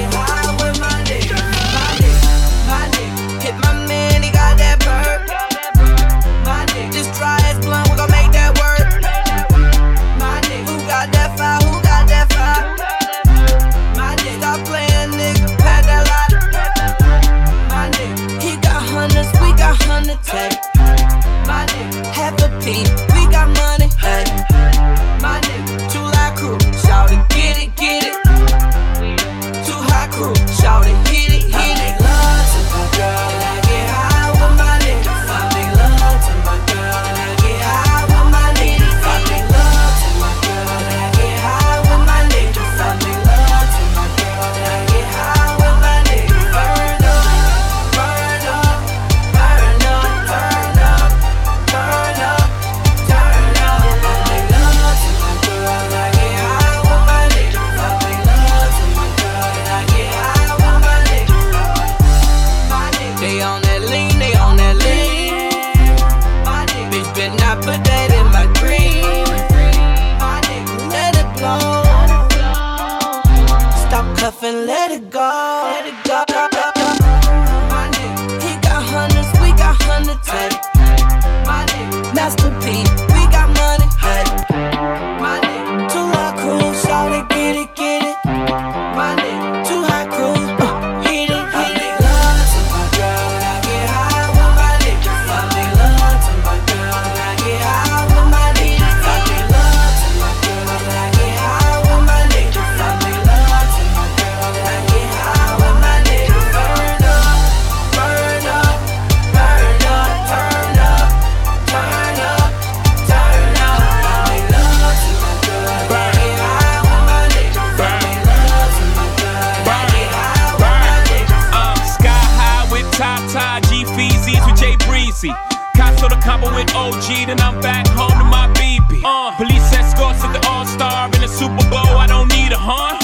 Feezies 124.42 124.50
with 124.50 124.60
Jay 124.60 124.76
Breezy. 124.86 125.28
Cops 125.76 126.00
Casso 126.00 126.08
the 126.08 126.16
combo 126.16 126.54
with 126.54 126.74
OG, 126.74 127.26
then 127.26 127.40
I'm 127.40 127.60
back 127.60 127.86
home 127.88 128.10
to 128.18 128.24
my 128.24 128.48
BB. 128.54 129.02
Uh, 129.04 129.34
police 129.36 129.72
escorts 129.72 130.22
at 130.22 130.32
the 130.32 130.46
All 130.48 130.66
Star 130.66 131.06
in 131.14 131.20
the 131.20 131.28
Super 131.28 131.68
Bowl. 131.70 131.96
I 131.96 132.06
don't 132.06 132.28
need 132.28 132.52
a 132.52 132.58
horn, 132.58 132.98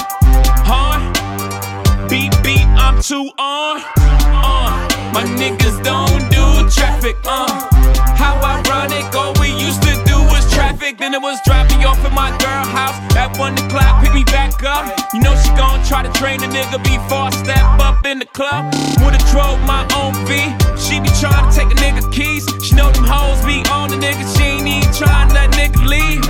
horn. 0.65 1.01
Beat 2.07 2.31
beat, 2.43 2.65
I'm 2.77 3.01
too 3.01 3.31
on. 3.37 3.81
Uh, 3.97 4.87
my 5.13 5.23
niggas 5.23 5.83
don't 5.83 6.29
do 6.29 6.69
traffic. 6.69 7.17
Uh, 7.25 7.47
how 8.15 8.35
ironic, 8.37 9.13
all 9.15 9.33
Then 10.97 11.13
it 11.13 11.21
was 11.21 11.39
drop 11.45 11.69
me 11.69 11.85
off 11.85 12.03
at 12.03 12.13
my 12.13 12.29
girl 12.41 12.65
house 12.65 12.97
at 13.15 13.37
one 13.37 13.53
o'clock, 13.53 14.03
pick 14.03 14.13
me 14.13 14.23
back 14.23 14.63
up. 14.63 14.89
You 15.13 15.21
know 15.21 15.35
she 15.37 15.49
gon' 15.53 15.85
try 15.85 16.01
to 16.01 16.11
train 16.17 16.41
a 16.41 16.47
nigga 16.47 16.81
before 16.83 17.29
I 17.29 17.31
step 17.31 17.63
up 17.79 18.05
in 18.05 18.19
the 18.19 18.25
club. 18.25 18.73
Would've 19.03 19.21
drove 19.29 19.61
my 19.69 19.85
own 19.93 20.17
V. 20.25 20.49
She 20.81 20.99
be 20.99 21.09
trying 21.21 21.45
to 21.45 21.51
take 21.53 21.69
a 21.69 21.77
nigga 21.77 22.01
keys. 22.11 22.43
She 22.65 22.73
know 22.73 22.91
them 22.91 23.05
hoes 23.05 23.37
be 23.45 23.61
on 23.69 23.91
the 23.91 23.97
nigga. 23.97 24.25
She 24.35 24.43
ain't 24.43 24.67
even 24.67 24.93
trying 24.93 25.29
to 25.29 25.35
let 25.35 25.51
nigga 25.53 25.77
leave. 25.85 26.25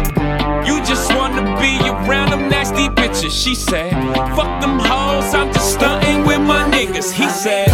You 0.68 0.84
just 0.84 1.08
wanna 1.16 1.42
be 1.62 1.80
around 1.88 2.32
them 2.32 2.50
nasty 2.50 2.90
bitches. 2.90 3.32
She 3.32 3.56
said, 3.56 3.92
fuck 4.36 4.60
them 4.62 4.78
hoes, 4.78 5.34
I'm 5.34 5.54
just 5.54 5.74
stunting 5.74 6.26
with 6.26 6.42
my 6.42 6.68
niggas. 6.70 7.12
He 7.12 7.30
said, 7.30 7.70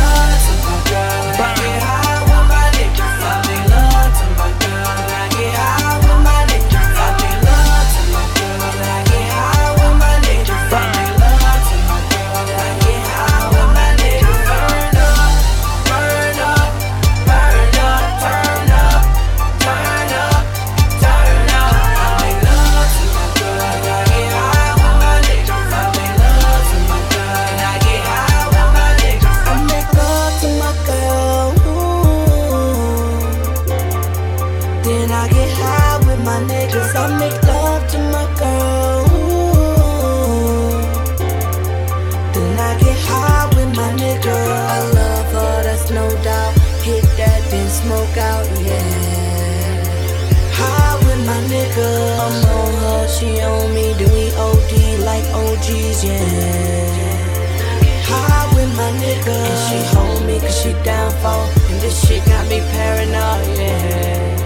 this 61.95 62.09
shit 62.09 62.25
got 62.25 62.47
me 62.47 62.59
paranoid, 62.59 63.57
yeah. 63.57 64.37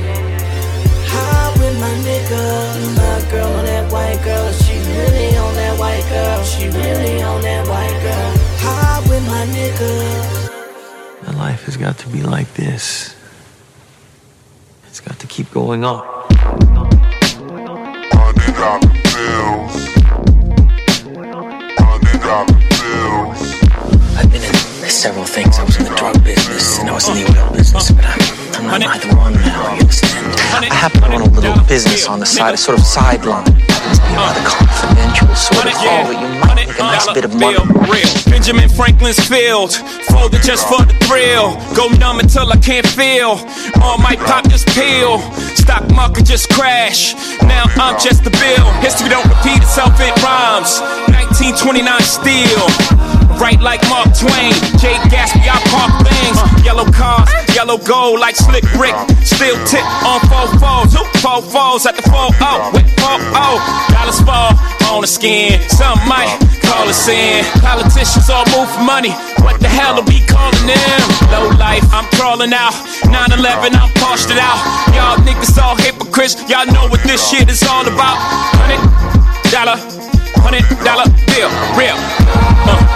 High 1.08 1.52
with 1.60 1.80
my 1.80 1.94
nigga, 2.06 2.96
my 2.96 3.32
girl 3.32 3.52
on 3.54 3.66
that 3.66 3.92
white 3.92 4.22
girl, 4.24 4.52
she 4.52 4.74
really 4.78 5.38
on 5.38 5.54
that 5.56 5.80
white 5.80 6.06
girl, 6.10 6.44
she 6.44 6.68
really 6.68 7.22
on 7.22 7.42
that 7.42 7.68
white 7.68 8.02
girl. 8.02 8.34
High 8.60 9.00
with 9.10 9.26
my 9.28 9.46
nigga. 9.48 11.28
My 11.28 11.34
life 11.38 11.66
has 11.66 11.78
got 11.78 11.98
to 12.00 12.08
be 12.10 12.22
like 12.22 12.54
this. 12.54 13.16
It's 14.88 15.00
got 15.00 15.20
to 15.20 15.28
keep 15.28 15.52
going 15.52 15.84
on. 15.84 16.20
Several 25.00 25.24
things. 25.24 25.58
I 25.58 25.64
was 25.64 25.78
in 25.80 25.86
the 25.88 25.96
drug 25.96 26.22
business 26.26 26.78
and 26.78 26.90
I 26.90 26.92
was 26.92 27.08
in 27.08 27.24
the 27.24 27.32
oil 27.32 27.56
business, 27.56 27.90
but 27.90 28.04
I'm, 28.04 28.20
I'm 28.68 28.84
not 28.84 29.00
either 29.00 29.16
one 29.16 29.32
now, 29.32 29.72
you 29.72 29.88
understand? 29.88 30.28
I 30.52 30.76
happen 30.76 31.00
to 31.00 31.08
run 31.08 31.22
a 31.24 31.32
little 31.40 31.64
business 31.64 32.06
on 32.06 32.20
the 32.20 32.26
side, 32.26 32.54
a 32.54 32.58
sort 32.58 32.78
of 32.78 32.84
sideline. 32.84 33.48
Happens 33.48 33.96
to 33.96 34.04
be 34.04 34.12
a 34.12 34.20
rather 34.20 34.44
uh. 34.44 34.60
confidential 34.60 35.32
sort 35.40 35.72
of 35.72 35.80
haul 35.80 36.04
that 36.04 36.20
you 36.20 36.28
might 36.44 36.68
make 36.68 36.76
a 36.76 36.84
nice 36.84 37.08
bit 37.16 37.24
of 37.24 37.32
money. 37.32 37.64
real. 37.88 38.12
Benjamin 38.28 38.68
Franklin's 38.68 39.24
field, 39.24 39.72
folded 40.12 40.44
just 40.44 40.68
for 40.68 40.84
the 40.84 40.92
thrill. 41.08 41.56
Go 41.80 41.88
numb 41.96 42.20
until 42.20 42.52
I 42.52 42.60
can't 42.60 42.84
feel. 42.84 43.40
All 43.80 44.04
might 44.04 44.20
pop 44.20 44.52
this 44.52 44.68
pill. 44.76 45.24
Stock 45.56 45.88
market 45.96 46.28
just 46.28 46.52
crash. 46.52 47.16
Now 47.48 47.72
I'm 47.80 47.96
just 48.04 48.28
a 48.28 48.34
bill. 48.36 48.68
History 48.84 49.08
don't 49.08 49.24
repeat 49.32 49.64
itself, 49.64 49.96
it 50.04 50.12
rhymes. 50.20 50.84
1929 51.16 51.88
steel. 52.04 53.19
Right 53.38 53.62
like 53.62 53.82
Mark 53.90 54.10
Twain, 54.18 54.52
Jay 54.82 54.98
Gatsby, 55.14 55.46
I 55.46 55.62
park 55.70 55.94
things. 56.02 56.66
Yellow 56.66 56.90
cars, 56.90 57.30
yellow 57.54 57.78
gold 57.78 58.20
like 58.20 58.36
Slick 58.36 58.66
Rick. 58.82 58.96
Still 59.22 59.56
tip 59.70 59.86
on 60.02 60.20
four 60.26 60.50
fours, 60.58 60.98
Who 60.98 61.06
four 61.22 61.42
fours 61.42 61.86
at 61.86 61.96
the 61.96 62.04
four 62.10 62.34
oh, 62.42 62.72
with 62.74 62.90
four 63.00 63.18
oh. 63.38 63.58
Dollars 63.94 64.20
fall 64.26 64.58
on 64.90 65.02
the 65.02 65.08
skin, 65.08 65.62
some 65.70 66.00
might 66.10 66.28
call 66.66 66.90
us 66.90 67.08
in. 67.08 67.46
Politicians 67.62 68.30
all 68.30 68.46
move 68.50 68.70
for 68.72 68.84
money. 68.84 69.14
What 69.46 69.62
the 69.62 69.70
hell 69.70 70.00
are 70.00 70.08
we 70.10 70.26
calling 70.26 70.66
them? 70.66 71.00
Low 71.30 71.50
life, 71.58 71.86
I'm 71.94 72.10
crawling 72.18 72.54
out. 72.54 72.74
9-11, 73.06 73.78
I'm 73.78 73.92
parched 74.02 74.30
it 74.34 74.42
out. 74.42 74.60
Y'all 74.94 75.18
niggas 75.22 75.58
all 75.62 75.76
hypocrites. 75.76 76.36
Y'all 76.50 76.66
know 76.66 76.88
what 76.90 77.02
this 77.04 77.22
shit 77.30 77.50
is 77.50 77.64
all 77.64 77.86
about. 77.86 78.18
Hundred 78.58 78.82
dollar, 79.52 79.78
hundred 80.42 80.66
dollar 80.84 81.06
bill, 81.30 81.50
real. 81.78 81.96
Uh. 82.68 82.89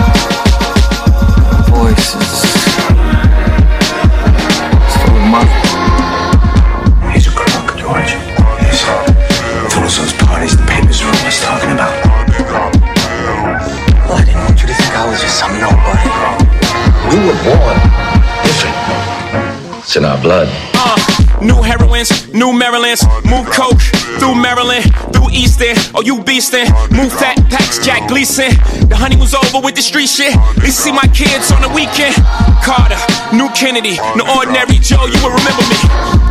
It's 19.94 20.00
in 20.00 20.06
our 20.06 20.20
blood. 20.20 20.48
Uh, 20.74 21.03
new 21.44 21.62
heroines, 21.62 22.10
new 22.34 22.54
Marylands, 22.54 23.04
move 23.26 23.46
coke 23.52 23.80
through 24.18 24.36
Maryland, 24.36 24.84
through 25.14 25.30
Easton. 25.32 25.76
Oh, 25.94 26.02
you 26.02 26.24
beastin', 26.24 26.72
move 26.96 27.12
fat 27.12 27.38
packs, 27.52 27.84
Jack 27.84 28.08
Gleason. 28.08 28.50
The 28.88 28.96
honey 28.96 29.16
was 29.16 29.36
over 29.36 29.60
with 29.60 29.76
the 29.76 29.82
street 29.82 30.08
shit. 30.08 30.34
They 30.58 30.72
see 30.72 30.92
my 30.92 31.06
kids 31.12 31.52
on 31.52 31.62
the 31.62 31.70
weekend. 31.70 32.16
Carter, 32.64 32.98
new 33.36 33.52
Kennedy, 33.52 34.00
no 34.16 34.24
ordinary 34.34 34.80
Joe, 34.80 35.06
you 35.06 35.20
will 35.20 35.36
remember 35.36 35.66
me. 35.68 35.80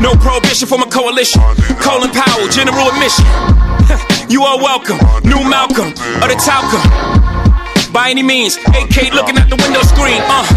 No 0.01 0.16
prohibition 0.16 0.66
for 0.66 0.79
my 0.79 0.88
coalition. 0.88 1.40
Colin 1.79 2.11
Powell, 2.11 2.48
general 2.48 2.88
admission. 2.88 3.29
you 4.33 4.42
are 4.42 4.59
welcome, 4.59 4.98
new 5.29 5.40
Malcolm, 5.44 5.92
or 6.25 6.29
the 6.33 6.38
Talcum 6.40 6.81
by 7.92 8.09
any 8.09 8.22
means. 8.22 8.57
AK 8.72 9.12
looking 9.12 9.37
at 9.37 9.53
the 9.53 9.57
window 9.61 9.85
screen. 9.85 10.16
Uh, 10.25 10.48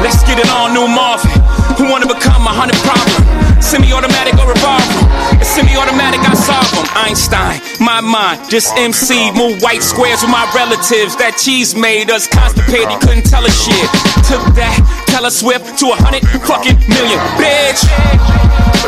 let's 0.00 0.22
get 0.22 0.38
it 0.38 0.48
on, 0.54 0.72
new 0.72 0.86
Marvin. 0.86 1.30
Who 1.74 1.90
wanna 1.90 2.06
become 2.06 2.46
a 2.46 2.54
hundred 2.54 2.78
problem? 2.86 3.43
Semi-automatic 3.64 4.36
or 4.36 4.52
revolver? 4.52 5.00
It's 5.40 5.48
semi-automatic, 5.48 6.20
I 6.20 6.34
solve 6.36 6.68
them. 6.76 6.84
Einstein, 7.00 7.64
my 7.80 7.98
mind, 8.04 8.44
just 8.50 8.76
MC. 8.76 9.32
Move 9.32 9.62
white 9.62 9.82
squares 9.82 10.20
with 10.20 10.30
my 10.30 10.44
relatives. 10.52 11.16
That 11.16 11.40
cheese 11.40 11.74
made 11.74 12.12
us 12.12 12.28
constipated, 12.28 12.92
couldn't 13.00 13.24
tell 13.24 13.40
us 13.40 13.56
shit. 13.56 13.88
Took 14.28 14.44
that 14.60 14.76
Taylor 15.08 15.32
Swift 15.32 15.80
to 15.80 15.90
a 15.90 15.96
hundred 15.96 16.28
fucking 16.44 16.76
million, 16.92 17.16
bitch. 17.40 17.88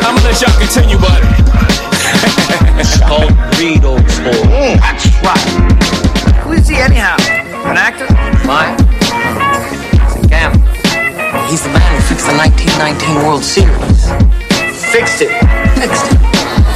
I'ma 0.05 0.21
let 0.21 0.37
y'all 0.45 0.53
continue, 0.61 1.01
but. 1.01 1.25
Called 3.09 3.33
Reed 3.57 3.81
old 3.81 4.05
school. 4.13 4.45
That's 4.77 5.09
right. 5.25 5.41
Who 6.45 6.53
is 6.53 6.69
he 6.69 6.77
anyhow? 6.77 7.17
An 7.65 7.81
actor? 7.81 8.07
Mine? 8.45 8.77
He's 9.01 10.21
a 10.21 10.29
gambler. 10.29 10.69
He's 11.49 11.65
the 11.65 11.73
man 11.73 11.89
who 11.97 12.01
fixed 12.13 12.29
the 12.29 12.37
1919 12.37 13.25
World 13.25 13.43
Series. 13.43 13.96
Fixed 14.93 15.23
it. 15.23 15.31
Fixed 15.79 16.07
it. 16.13 16.21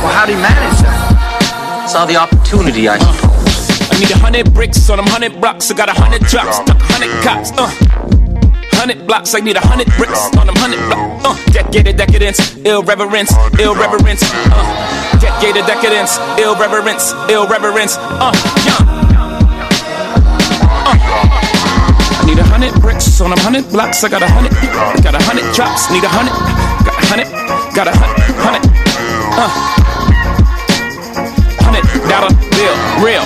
Well, 0.03 0.13
how'd 0.13 0.29
he 0.29 0.35
manage 0.35 0.81
that? 0.83 1.87
Saw 1.89 2.07
the 2.07 2.17
opportunity, 2.17 2.89
I 2.89 2.99
suppose. 2.99 3.91
I 3.91 3.99
need 3.99 4.11
a 4.11 4.19
hundred 4.19 4.53
bricks 4.55 4.89
on 4.91 4.97
them 4.99 5.07
hundred 5.07 5.41
blocks. 5.41 5.71
I 5.71 5.75
got 5.75 5.89
a 5.89 5.93
hundred 5.93 6.23
drops, 6.29 6.57
stuck 6.57 6.81
a 6.81 6.85
hundred 6.85 7.11
cops. 7.23 7.51
Uh. 7.53 7.69
Hundred 8.81 9.07
blocks, 9.07 9.35
I 9.35 9.41
need 9.41 9.57
a 9.57 9.61
hundred 9.61 9.89
bricks 9.99 10.31
on 10.39 10.47
them 10.47 10.57
hundred 10.57 10.81
blocks. 10.89 11.25
Uh. 11.25 11.37
Decade 11.53 11.97
decadence, 11.97 12.57
irreverence, 12.65 13.33
irreverence. 13.59 14.23
Uh. 14.25 15.19
Decade 15.21 15.61
decadence, 15.67 16.17
irreverence, 16.41 17.13
irreverence. 17.29 17.97
Uh. 17.99 18.33
Young. 18.65 18.87
Uh. 20.87 20.97
I 22.21 22.25
need 22.27 22.39
a 22.39 22.45
hundred 22.45 22.73
bricks 22.81 23.21
on 23.21 23.31
them 23.31 23.39
hundred 23.41 23.69
blocks. 23.71 24.03
I 24.05 24.09
got 24.09 24.23
a 24.23 24.29
hundred, 24.29 24.53
got 25.03 25.15
a 25.15 25.23
hundred 25.25 25.53
drops. 25.55 25.91
Need 25.91 26.05
a 26.05 26.09
hundred, 26.09 26.33
got 26.87 26.97
a 26.97 27.07
hundred, 27.11 27.29
got 27.75 27.87
a 27.87 27.93
hundred, 27.95 28.35
hundred. 28.37 28.67
Uh. 29.39 29.49
Hundred 31.63 31.85
dollar 32.11 32.33
bill, 32.51 32.77
real. 32.99 33.25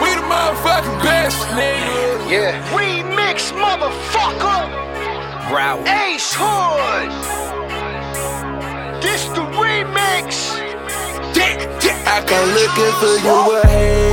We 0.00 0.14
the 0.14 0.22
motherfucking 0.30 1.02
best, 1.02 1.38
nigga. 1.56 2.30
Yeah. 2.30 2.62
Remix, 2.70 3.50
motherfucker. 3.52 4.68
Brow. 5.48 5.82
Ace 5.86 6.32
Hood. 6.36 7.10
This 9.02 9.24
the 9.28 9.44
remix. 9.58 10.60
I 12.14 12.20
come 12.26 12.48
looking 12.52 12.92
for 13.00 13.16
you 13.26 13.36
with 13.48 14.11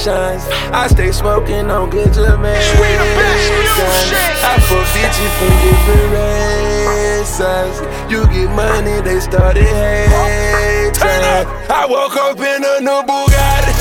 Haitians. 0.00 0.48
I 0.72 0.88
stay 0.88 1.12
smoking 1.12 1.70
on 1.70 1.90
good 1.90 2.12
Jamaicans. 2.12 2.80
I 4.40 4.56
fuck 4.64 4.86
bitches 4.96 5.32
from 5.36 5.52
different 5.60 6.08
races. 6.16 7.76
You 8.08 8.24
get 8.32 8.48
money, 8.56 9.00
they 9.02 9.20
started 9.20 9.64
hating. 9.64 11.04
I 11.68 11.84
woke 11.84 12.16
up 12.16 12.40
in 12.40 12.64
a 12.64 12.80
new 12.80 13.02
Bugatti. 13.04 13.76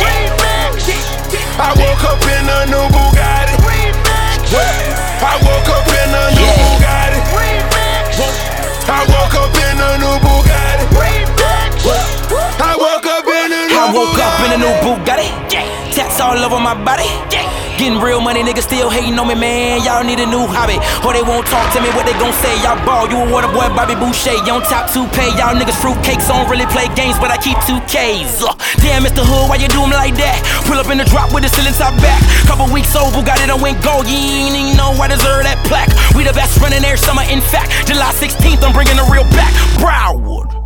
I 1.56 1.72
woke 1.80 2.04
up 2.04 2.20
in 2.28 2.50
a 2.52 2.68
new 2.68 2.84
Bugatti. 2.92 3.56
I 5.24 5.40
woke 5.40 5.72
up 5.72 5.88
in 5.88 6.12
a 6.12 6.36
new 6.36 6.52
Bugatti. 6.60 7.20
I 8.92 9.08
woke 9.08 9.36
up 9.40 9.56
in 9.56 9.80
a 9.80 9.96
new 10.04 10.20
Bugatti. 10.20 10.68
I 12.60 12.76
woke 12.76 13.08
up 13.08 13.24
in 13.24 13.52
a 13.52 13.68
new 13.68 13.80
I 13.80 13.94
woke 13.94 14.20
up 14.20 14.40
in 14.44 14.52
a 14.52 14.58
new 14.58 14.74
Bugatti. 14.84 15.49
All 16.20 16.36
over 16.36 16.60
my 16.60 16.76
body. 16.76 17.08
Getting 17.80 18.04
real 18.04 18.20
money, 18.20 18.44
niggas 18.44 18.68
still 18.68 18.92
hating 18.92 19.16
on 19.16 19.32
me, 19.32 19.40
man. 19.40 19.80
Y'all 19.88 20.04
need 20.04 20.20
a 20.20 20.28
new 20.28 20.44
hobby. 20.44 20.76
Or 21.08 21.16
they 21.16 21.24
won't 21.24 21.48
talk 21.48 21.72
to 21.72 21.80
me, 21.80 21.88
what 21.96 22.04
they 22.04 22.12
gon' 22.20 22.36
say? 22.44 22.52
Y'all 22.60 22.76
ball, 22.84 23.08
you 23.08 23.16
a 23.16 23.24
water 23.32 23.48
boy, 23.48 23.72
Bobby 23.72 23.96
Boucher. 23.96 24.36
You 24.44 24.60
on 24.60 24.68
top 24.68 24.92
two 24.92 25.08
pay. 25.16 25.32
Y'all 25.40 25.56
niggas 25.56 25.80
fruitcakes, 25.80 26.28
don't 26.28 26.44
really 26.52 26.68
play 26.76 26.92
games, 26.92 27.16
but 27.24 27.32
I 27.32 27.40
keep 27.40 27.56
two 27.64 27.80
Ks. 27.88 28.44
Uh, 28.44 28.52
damn, 28.84 29.08
Mr. 29.08 29.24
Hood, 29.24 29.48
why 29.48 29.64
you 29.64 29.72
do 29.72 29.80
like 29.88 30.12
that? 30.20 30.44
Pull 30.68 30.76
up 30.76 30.92
in 30.92 31.00
the 31.00 31.08
drop 31.08 31.32
with 31.32 31.48
the 31.48 31.52
ceiling 31.56 31.72
top 31.80 31.96
back. 32.04 32.20
Couple 32.44 32.68
weeks 32.68 32.92
old, 33.00 33.16
Bugatti 33.16 33.48
done 33.48 33.64
went 33.64 33.80
gold. 33.80 34.04
You 34.04 34.20
ain't 34.20 34.60
even 34.60 34.76
know 34.76 34.92
I 35.00 35.08
deserve 35.08 35.48
that 35.48 35.64
plaque. 35.72 35.96
We 36.20 36.28
the 36.28 36.36
best 36.36 36.60
running 36.60 36.84
air 36.84 37.00
summer, 37.00 37.24
in 37.32 37.40
fact. 37.40 37.72
July 37.88 38.12
16th, 38.20 38.60
I'm 38.60 38.76
bringing 38.76 39.00
the 39.00 39.08
real 39.08 39.24
back. 39.32 39.56
Broward. 39.80 40.59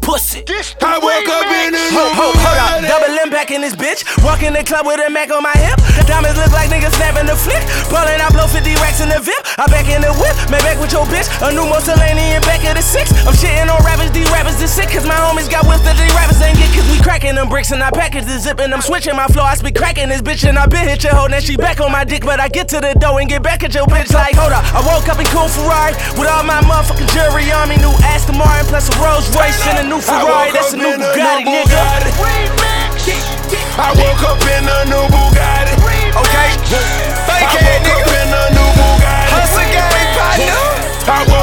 Pussy. 0.00 0.42
I 0.82 0.98
woke 0.98 1.28
up 1.28 1.46
in 1.46 1.70
a 1.70 1.78
new 1.78 1.90
Hold, 1.94 2.34
hold, 2.34 2.58
up. 2.58 2.82
Double 2.82 3.14
impact 3.22 3.50
and 3.50 3.60
in 3.60 3.68
this 3.68 3.76
bitch. 3.76 4.02
Walk 4.24 4.42
in 4.42 4.52
the 4.52 4.64
club 4.64 4.86
with 4.86 5.00
a 5.00 5.08
Mac 5.12 5.30
on 5.30 5.42
my 5.42 5.52
hip. 5.54 5.76
Diamonds 6.08 6.36
look 6.40 6.52
like 6.52 6.72
niggas 6.72 6.96
snapping 6.96 7.28
the 7.28 7.36
flick. 7.36 7.60
Ballin', 7.92 8.20
I 8.20 8.32
blow 8.32 8.48
50 8.48 8.72
racks 8.80 9.04
in 9.04 9.12
the 9.12 9.20
VIP. 9.20 9.36
I 9.60 9.68
back 9.68 9.86
in 9.92 10.00
the 10.00 10.12
whip, 10.16 10.34
man 10.48 10.64
back 10.64 10.80
with 10.80 10.90
your 10.90 11.04
bitch. 11.12 11.28
A 11.44 11.52
new 11.52 11.68
Mussolini 11.68 12.34
in 12.34 12.42
back 12.48 12.64
of 12.64 12.74
the 12.74 12.82
six. 12.82 13.12
I'm 13.28 13.36
shitting 13.36 13.68
on 13.68 13.78
rappers, 13.84 14.10
these 14.10 14.28
rappers 14.32 14.56
is 14.64 14.72
sick. 14.72 14.88
Cause 14.88 15.04
my 15.04 15.16
homies 15.16 15.46
got 15.52 15.68
whips 15.68 15.84
that 15.84 15.94
these 16.00 16.10
rappers 16.16 16.40
ain't 16.40 16.56
get. 16.56 16.72
Cause 16.72 16.88
we 16.88 16.98
cracking 17.04 17.36
them 17.36 17.52
bricks 17.52 17.70
and 17.70 17.84
I 17.84 17.90
package 17.92 18.24
the 18.24 18.40
zip 18.40 18.58
and 18.58 18.72
I'm 18.72 18.82
switching 18.82 19.14
my 19.14 19.28
flow. 19.28 19.44
I 19.44 19.54
speak 19.54 19.76
cracking 19.76 20.08
this 20.08 20.24
bitch 20.24 20.48
and 20.48 20.56
I 20.56 20.64
been 20.66 20.88
hit 20.88 21.04
your 21.04 21.14
hoe. 21.14 21.28
Now 21.28 21.44
she 21.44 21.56
back 21.56 21.80
on 21.80 21.92
my 21.92 22.04
dick, 22.04 22.24
but 22.24 22.40
I 22.40 22.48
get 22.48 22.66
to 22.72 22.80
the 22.80 22.96
door 22.96 23.20
and 23.20 23.28
get 23.28 23.42
back 23.42 23.62
at 23.62 23.74
your 23.74 23.86
bitch 23.86 24.12
like, 24.16 24.34
hold 24.34 24.56
up. 24.56 24.64
I 24.72 24.80
woke 24.82 25.06
up 25.12 25.20
in 25.20 25.28
cool 25.30 25.48
Ferrari 25.52 25.92
with 26.16 26.26
all 26.26 26.42
my 26.42 26.64
motherfucking 26.64 27.12
jewelry 27.12 27.52
on 27.52 27.68
me. 27.68 27.76
New 27.76 27.92
Aston 28.08 28.38
Martin 28.38 28.66
plus 28.66 28.88
a 28.88 28.94
Rolls 28.98 29.28
Royce 29.36 29.60
and 29.68 29.86
a 29.86 29.89
new 29.90 30.00
Ferrari. 30.00 30.52
That's 30.54 30.72
a 30.72 30.76
new 30.76 30.94
Bugatti, 30.94 31.42
nigga. 31.50 31.82
I 33.74 33.90
woke 33.98 34.22
up 34.22 34.38
in 34.46 34.62
a 34.70 34.78
new 34.86 35.02
Bugatti. 35.10 35.74
Okay. 36.14 36.48
Fake 37.26 37.42
I 37.42 37.58
ass 37.58 37.66
woke 37.66 37.90
up 37.90 38.06
nigga. 38.06 38.22
in 38.22 38.30
a 38.30 38.44
new 38.54 38.70
Bugatti. 38.78 39.34
Hustle 39.34 39.66
gang 39.74 40.14
partner. 40.14 40.62
I 41.10 41.26
woke 41.26 41.39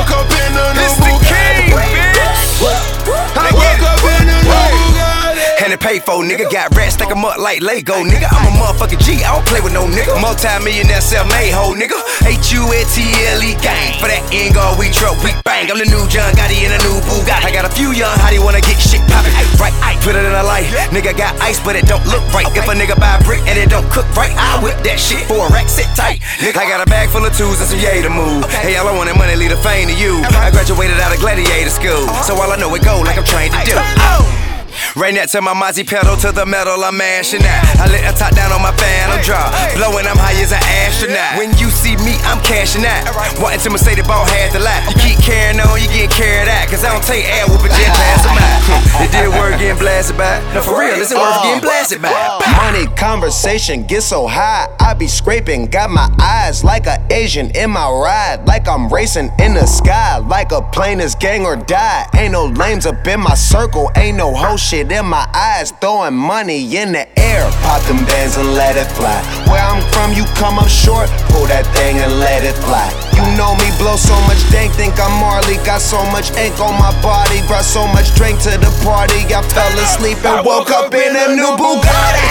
And 5.88 6.00
pay 6.00 6.04
for, 6.04 6.24
nigga. 6.24 6.52
Got 6.52 6.76
rats, 6.76 6.96
stack 6.96 7.12
'em 7.12 7.24
up 7.24 7.38
like 7.38 7.62
Lego, 7.62 8.04
nigga. 8.04 8.28
I'm 8.32 8.48
a 8.48 8.52
motherfucking 8.60 9.00
G, 9.00 9.24
I 9.24 9.32
don't 9.36 9.46
play 9.46 9.62
with 9.62 9.74
no 9.74 9.88
nigga. 9.88 10.20
Multi-millionaire 10.20 11.02
self-made 11.02 11.52
hoe, 11.52 11.76
nigga. 11.76 12.00
H-U-L-T-L-E 12.26 13.56
gang. 13.62 14.00
For 14.00 14.08
that 14.08 14.24
end 14.32 14.56
guard, 14.56 14.78
we 14.80 14.90
truck, 14.90 15.16
we 15.24 15.32
bang. 15.44 15.72
I'm 15.72 15.78
the 15.78 15.86
new 15.86 16.08
John 16.08 16.34
Gotti 16.36 16.64
in 16.66 16.72
a 16.72 16.80
new 16.84 17.00
Bugatti. 17.08 17.46
I 17.46 17.52
got 17.52 17.66
a 17.66 17.70
few 17.70 17.92
young 17.92 18.18
hottie 18.20 18.40
wanna 18.40 18.62
get 18.62 18.80
shit 18.80 19.02
poppin'. 19.08 19.32
Right, 19.60 19.74
I 19.82 19.96
put 20.04 20.16
it 20.16 20.26
in 20.26 20.34
a 20.34 20.44
light. 20.44 20.68
Nigga 20.92 21.16
got 21.16 21.40
ice, 21.42 21.60
but 21.60 21.76
it 21.76 21.86
don't 21.88 22.06
look 22.08 22.24
right. 22.34 22.48
If 22.56 22.68
a 22.68 22.74
nigga 22.74 23.00
buy 23.00 23.16
a 23.16 23.24
brick 23.24 23.42
and 23.48 23.58
it 23.58 23.70
don't 23.70 23.90
cook 23.90 24.08
right, 24.16 24.34
I 24.36 24.60
whip 24.60 24.78
that 24.84 25.00
shit 25.00 25.26
for 25.28 25.48
a 25.48 25.50
rack, 25.50 25.70
sit 25.70 25.88
tight. 25.96 26.20
Nigga, 26.40 26.58
I 26.58 26.68
got 26.68 26.82
a 26.82 26.90
bag 26.90 27.10
full 27.10 27.26
of 27.26 27.36
twos 27.38 27.60
and 27.62 27.70
some 27.70 27.80
yay 27.80 28.02
to 28.02 28.10
move. 28.10 28.44
Hey, 28.52 28.76
all 28.76 28.88
I 28.88 28.92
want 28.92 29.08
that 29.08 29.18
money, 29.18 29.36
leave 29.36 29.52
the 29.52 29.62
fame 29.64 29.88
to 29.88 29.96
you. 29.96 30.24
I 30.36 30.52
graduated 30.52 31.00
out 31.00 31.14
of 31.14 31.20
gladiator 31.20 31.72
school, 31.72 32.08
so 32.24 32.36
all 32.36 32.52
I 32.52 32.58
know 32.58 32.74
it 32.76 32.84
go 32.84 33.00
like 33.02 33.18
I'm 33.18 33.26
trained 33.26 33.54
to 33.54 33.64
do. 33.64 34.47
Right 34.96 35.14
next 35.14 35.32
to 35.34 35.42
my 35.42 35.54
Mozzie 35.54 35.86
pedal 35.86 36.18
to 36.18 36.32
the 36.32 36.46
metal, 36.46 36.84
I'm 36.84 36.98
mashing 36.98 37.44
out. 37.44 37.64
I 37.80 37.86
let 37.88 38.04
the 38.06 38.14
top 38.18 38.36
down 38.36 38.52
on 38.52 38.62
my 38.62 38.74
fan, 38.76 39.12
I'm 39.12 39.22
drop. 39.24 39.54
Blowing, 39.76 40.06
I'm 40.06 40.18
high 40.18 40.38
as 40.42 40.52
an 40.52 40.64
astronaut. 40.86 41.38
When 41.38 41.54
you 41.58 41.70
see 41.70 41.98
me, 42.02 42.18
I'm 42.26 42.42
cashing 42.44 42.86
out. 42.86 43.10
Wanting 43.42 43.62
to 43.62 43.78
say 43.78 43.96
the 43.96 44.04
ball 44.04 44.26
had 44.26 44.52
to 44.54 44.60
lie. 44.60 44.82
You 44.90 44.96
keep 44.98 45.20
carrying 45.22 45.60
on, 45.60 45.78
you 45.82 45.88
get 45.90 46.10
carried 46.12 46.50
out. 46.50 46.68
Cause 46.70 46.84
I 46.84 46.94
don't 46.94 47.04
take 47.04 47.26
air 47.26 47.46
whooping 47.48 47.74
jet 47.74 47.94
pass 47.94 48.24
them 48.26 48.38
out. 48.38 48.58
It 48.98 49.12
did 49.12 49.30
work 49.30 49.60
getting 49.60 49.78
blasted 49.78 50.18
by. 50.18 50.42
No, 50.54 50.62
for 50.62 50.80
real, 50.80 50.96
it's 50.96 51.14
worth 51.14 51.44
getting 51.44 51.62
blasted 51.62 52.02
by. 52.02 52.12
Money 52.58 52.88
conversation 52.96 53.86
gets 53.86 54.08
so 54.08 54.28
high, 54.28 54.68
I 54.80 54.94
be 54.94 55.08
scraping. 55.08 55.68
Got 55.68 55.92
my 55.92 56.10
eyes 56.20 56.64
like 56.64 56.88
a 56.88 56.98
Asian 57.12 57.52
in 57.52 57.70
my 57.70 57.90
ride, 57.90 58.46
like 58.48 58.68
I'm 58.68 58.92
racing 58.92 59.32
in 59.40 59.54
the 59.54 59.66
sky, 59.66 60.18
like 60.18 60.52
a 60.52 60.62
plane 60.62 61.00
is 61.00 61.16
gang 61.16 61.46
or 61.46 61.56
die. 61.56 62.08
Ain't 62.16 62.34
no 62.34 62.46
lames 62.46 62.86
up 62.86 63.06
in 63.08 63.22
my 63.22 63.36
circle, 63.36 63.92
ain't 63.96 64.18
no 64.18 64.34
whole 64.34 64.58
shit 64.68 64.92
in 64.92 65.06
my 65.06 65.24
eyes. 65.32 65.72
Throwing 65.80 66.14
money 66.14 66.60
in 66.76 66.92
the 66.92 67.08
air, 67.16 67.48
pop 67.64 67.80
them 67.88 68.04
bands 68.04 68.36
and 68.36 68.52
let 68.52 68.76
it 68.76 68.92
fly. 69.00 69.16
Where 69.48 69.64
I'm 69.64 69.80
from, 69.96 70.12
you 70.12 70.28
come 70.36 70.60
up 70.60 70.68
short, 70.68 71.08
pull 71.32 71.48
that 71.48 71.64
thing 71.72 71.96
and 72.04 72.20
let 72.20 72.44
it 72.44 72.60
fly. 72.68 72.92
You 73.16 73.24
know 73.40 73.56
me, 73.64 73.72
blow 73.80 73.96
so 73.96 74.12
much 74.28 74.44
dank, 74.52 74.76
think 74.76 75.00
I'm 75.00 75.16
Marley. 75.24 75.56
Got 75.64 75.80
so 75.80 76.04
much 76.12 76.36
ink 76.36 76.60
on 76.60 76.76
my 76.76 76.92
body, 77.00 77.40
brought 77.48 77.64
so 77.64 77.88
much 77.96 78.12
drink 78.20 78.44
to 78.44 78.60
the 78.60 78.68
party. 78.84 79.24
I 79.32 79.40
fell 79.56 79.72
asleep 79.80 80.20
and 80.28 80.44
woke 80.44 80.68
up 80.76 80.92
in 80.92 81.16
a 81.16 81.32
new 81.32 81.56
Bugatti. 81.56 82.28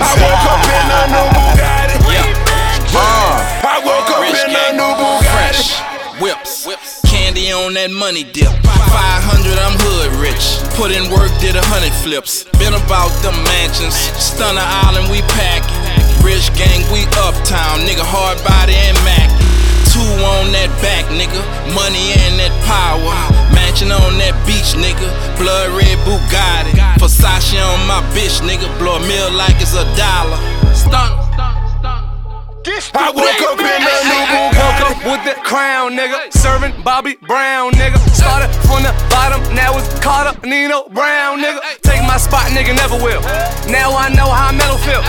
I 0.00 0.10
woke 0.24 0.46
up 0.48 0.64
in 0.72 0.88
a 0.88 1.00
new 1.12 1.26
Bugatti. 1.36 2.00
Uh, 2.96 3.36
I 3.60 3.76
woke 3.84 4.08
up 4.08 4.24
in 4.24 4.56
a 4.56 4.72
new 4.72 4.88
Bugatti. 4.96 5.21
On 7.42 7.74
that 7.74 7.90
money 7.90 8.22
dip. 8.22 8.46
500, 8.46 9.58
I'm 9.58 9.74
hood 9.82 10.14
rich. 10.22 10.62
Put 10.78 10.94
in 10.94 11.10
work, 11.10 11.34
did 11.42 11.58
a 11.58 11.64
hundred 11.74 11.90
flips. 12.06 12.46
Been 12.54 12.70
about 12.70 13.10
them 13.26 13.34
mansions. 13.50 13.98
Stunner 14.14 14.62
Island, 14.62 15.10
we 15.10 15.26
packing. 15.34 15.74
Rich 16.22 16.54
gang, 16.54 16.86
we 16.94 17.02
uptown. 17.18 17.82
Nigga, 17.82 18.06
hard 18.06 18.38
body 18.46 18.78
and 18.78 18.94
Mac. 19.02 19.26
Two 19.90 20.06
on 20.22 20.54
that 20.54 20.70
back, 20.78 21.02
nigga. 21.10 21.42
Money 21.74 22.14
and 22.22 22.38
that 22.38 22.54
power. 22.62 23.10
Mansion 23.50 23.90
on 23.90 24.22
that 24.22 24.38
beach, 24.46 24.78
nigga. 24.78 25.10
Blood 25.34 25.74
red 25.74 25.98
Bugatti. 26.06 26.78
Versace 27.02 27.58
on 27.58 27.82
my 27.90 28.06
bitch, 28.14 28.38
nigga. 28.46 28.70
Blow 28.78 28.96
a 28.96 29.02
meal 29.02 29.34
like 29.34 29.58
it's 29.58 29.74
a 29.74 29.82
dollar. 29.98 30.38
Stunner. 30.70 31.31
I 32.64 33.10
woke 33.10 33.42
up 33.42 33.58
in 33.58 33.82
a 33.82 33.98
new 34.06 34.22
Woke 34.54 34.80
up 34.86 34.98
with 35.02 35.24
the 35.26 35.34
crown, 35.42 35.98
nigga. 35.98 36.32
Serving 36.32 36.70
Bobby 36.84 37.18
Brown, 37.26 37.72
nigga. 37.72 37.98
Started 38.14 38.54
from 38.62 38.86
the 38.86 38.94
bottom, 39.10 39.42
now 39.52 39.76
it's 39.76 39.90
caught 39.98 40.28
up 40.28 40.44
Nino 40.44 40.88
Brown, 40.90 41.42
nigga. 41.42 41.58
Take 41.82 42.02
my 42.02 42.16
spot, 42.18 42.46
nigga, 42.54 42.76
never 42.76 42.94
will. 43.02 43.20
Now 43.66 43.96
I 43.98 44.14
know 44.14 44.30
how 44.30 44.52
metal 44.52 44.78
feel. 44.78 45.02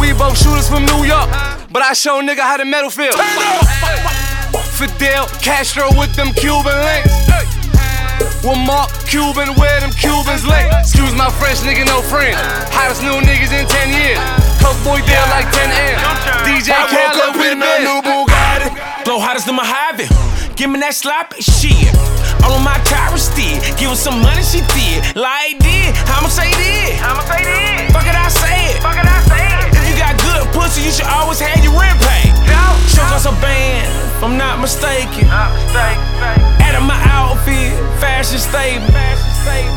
We 0.00 0.18
both 0.18 0.36
shooters 0.36 0.68
from 0.68 0.84
New 0.84 1.06
York, 1.06 1.30
but 1.70 1.82
I 1.82 1.92
show 1.92 2.18
nigga 2.22 2.42
how 2.42 2.56
the 2.56 2.64
metal 2.64 2.90
feel. 2.90 3.14
Fidel 4.74 5.26
Castro 5.38 5.86
with 5.94 6.10
them 6.16 6.34
Cuban 6.34 6.74
links. 6.74 7.14
With 8.42 8.58
Mark 8.66 8.90
Cuban 9.06 9.54
where 9.54 9.78
them 9.78 9.92
Cubans 9.94 10.42
link. 10.42 10.74
Excuse 10.74 11.14
my 11.14 11.30
French, 11.38 11.62
nigga, 11.62 11.86
no 11.86 12.02
friend. 12.02 12.34
Hottest 12.74 13.02
new 13.02 13.14
niggas 13.22 13.54
in 13.54 13.66
10 13.66 13.94
years. 13.94 14.45
Coke 14.66 14.82
boy 14.82 15.00
deal 15.06 15.22
like 15.30 15.46
10 15.54 15.70
M. 15.70 15.94
DJ 16.42 16.74
I 16.74 16.90
woke 16.90 17.18
up 17.22 17.38
with 17.38 17.54
in 17.54 17.62
a 17.62 17.86
new. 17.86 18.02
Bugatti. 18.02 18.74
Blow 19.06 19.22
hottest 19.22 19.46
than 19.46 19.54
Mojave. 19.54 20.10
Give 20.58 20.66
me 20.66 20.82
that 20.82 20.90
sloppy 20.90 21.38
shit. 21.38 21.94
All 22.42 22.50
on 22.50 22.66
my 22.66 22.74
Tyra 22.82 23.14
still. 23.14 23.62
Give 23.78 23.94
her 23.94 23.94
some 23.94 24.18
money, 24.18 24.42
she 24.42 24.66
did. 24.74 25.14
Like 25.14 25.62
did. 25.62 25.94
I'ma 26.10 26.26
say 26.26 26.50
did. 26.58 26.98
I'ma 26.98 27.22
say 27.30 27.46
did. 27.46 27.94
Fuck 27.94 28.10
it, 28.10 28.18
I 28.18 28.26
say 28.26 28.74
it. 28.74 28.82
Fuck 28.82 28.98
it, 28.98 29.06
I 29.06 29.22
say 29.30 29.46
it. 29.54 29.70
If 29.70 29.86
you 29.86 29.94
got 30.02 30.18
good 30.18 30.42
pussy, 30.50 30.82
you 30.82 30.90
should 30.90 31.06
always 31.14 31.38
have 31.38 31.62
your 31.62 31.78
rent 31.78 32.02
paid. 32.02 32.25
Show 32.96 33.02
us 33.12 33.26
a 33.26 33.32
band, 33.42 33.92
if 34.16 34.22
I'm 34.22 34.38
not 34.38 34.60
mistaken. 34.60 35.28
Not 35.28 35.52
mistaken. 35.52 36.62
Out 36.62 36.74
of 36.74 36.82
my 36.82 37.00
outfit, 37.04 37.74
fashion 38.00 38.38
statement. 38.38 38.92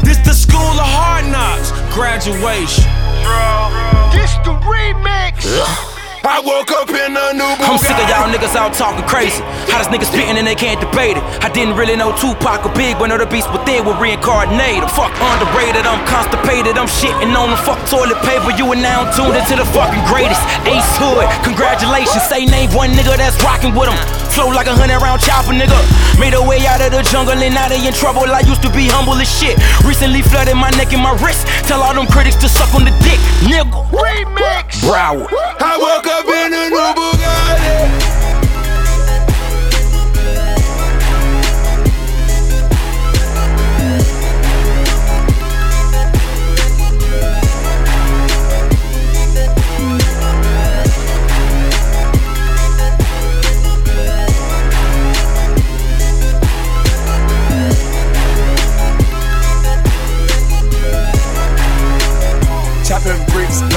This 0.06 0.18
the 0.20 0.34
school 0.34 0.62
of 0.62 0.88
hard 0.88 1.26
knocks. 1.26 1.72
Graduation. 1.94 2.86
Bro. 3.24 4.10
This 4.14 4.32
the 4.46 4.54
remix. 4.64 5.89
I 6.24 6.44
woke 6.44 6.68
up 6.76 6.92
in 6.92 7.16
a 7.16 7.32
new 7.32 7.48
Bugatti. 7.56 7.72
I'm 7.72 7.80
sick 7.80 7.96
of 7.96 8.08
y'all 8.12 8.28
niggas 8.28 8.56
out 8.56 8.76
talking 8.76 9.08
crazy. 9.08 9.40
Hottest 9.72 9.88
niggas 9.88 10.12
spitting 10.12 10.36
and 10.36 10.44
they 10.44 10.56
can't 10.56 10.80
debate 10.80 11.16
it. 11.16 11.24
I 11.40 11.48
didn't 11.48 11.80
really 11.80 11.96
know 11.96 12.12
Tupac 12.12 12.68
or 12.68 12.74
Big, 12.76 13.00
but 13.00 13.08
know 13.08 13.18
the 13.18 13.26
beast 13.26 13.48
within 13.56 13.88
were 13.88 13.96
reincarnated. 13.96 14.92
Fuck 14.92 15.16
underrated, 15.16 15.88
I'm 15.88 16.04
constipated, 16.04 16.76
I'm 16.76 16.92
shitting 16.92 17.32
on 17.32 17.56
the 17.56 17.60
fuck 17.64 17.80
toilet 17.88 18.20
paper. 18.28 18.52
You 18.52 18.68
are 18.68 18.80
now 18.80 19.08
tuned 19.16 19.40
into 19.40 19.56
the 19.56 19.68
fucking 19.72 20.04
greatest. 20.12 20.44
Ace 20.68 20.92
Hood, 21.00 21.24
congratulations. 21.48 22.28
Say 22.28 22.44
name 22.44 22.68
one 22.76 22.92
nigga 22.92 23.16
that's 23.16 23.40
rocking 23.40 23.72
with 23.72 23.88
him. 23.88 24.19
Flow 24.32 24.50
like 24.50 24.68
a 24.68 24.76
hundred 24.76 25.02
round 25.02 25.22
chopper, 25.22 25.52
nigga. 25.52 25.78
Made 26.20 26.34
a 26.34 26.42
way 26.42 26.66
out 26.68 26.82
of 26.82 26.92
the 26.92 27.02
jungle 27.04 27.36
and 27.36 27.54
now 27.54 27.68
they 27.68 27.86
in 27.86 27.94
trouble. 27.94 28.24
I 28.30 28.42
used 28.42 28.62
to 28.64 28.72
be 28.72 28.88
humble 28.88 29.16
as 29.16 29.28
shit. 29.28 29.58
Recently 29.84 30.22
flooded 30.22 30.56
my 30.56 30.70
neck 30.72 30.94
and 30.94 31.02
my 31.02 31.14
wrist. 31.24 31.48
Tell 31.68 31.82
all 31.82 31.94
them 31.94 32.08
critics 32.08 32.36
to 32.38 32.50
suck 32.50 32.74
on 32.76 32.86
the 32.86 32.92
dick, 33.02 33.20
nigga. 33.44 33.90
Remix. 33.92 34.82
Broward. 34.86 35.34
I 35.60 35.78
woke 35.78 36.08
up 36.08 36.26
in 36.28 36.54
a 36.54 36.70
new 36.70 36.88
Bugatti. 36.96 38.19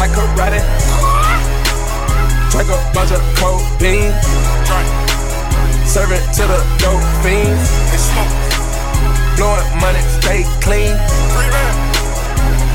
Like 0.02 0.10
karate. 0.18 0.60
Drink 2.50 2.68
a 2.74 2.78
bunch 2.94 3.12
of 3.14 3.22
codeine. 3.38 4.12
Serve 5.86 6.12
it 6.16 6.24
to 6.36 6.44
the 6.50 6.58
dope 6.82 7.06
fiends. 7.22 7.70
Blowing 9.36 9.68
money, 9.78 10.02
stay 10.18 10.42
clean. 10.64 10.94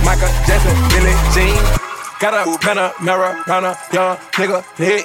Michael 0.06 0.32
Jackson, 0.48 0.76
Billie 0.92 1.18
Jean. 1.36 1.60
Got 2.20 2.34
a 2.34 2.44
round 3.48 3.66
a 3.66 3.78
young 3.94 4.18
nigga 4.40 4.64
head. 4.80 5.04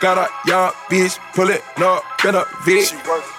Got 0.00 0.18
a 0.18 0.26
young 0.46 0.72
bitch 0.90 1.18
pullin' 1.34 1.62
up 1.82 2.09
in 2.24 2.34
a 2.34 2.44
Vic. 2.64 2.84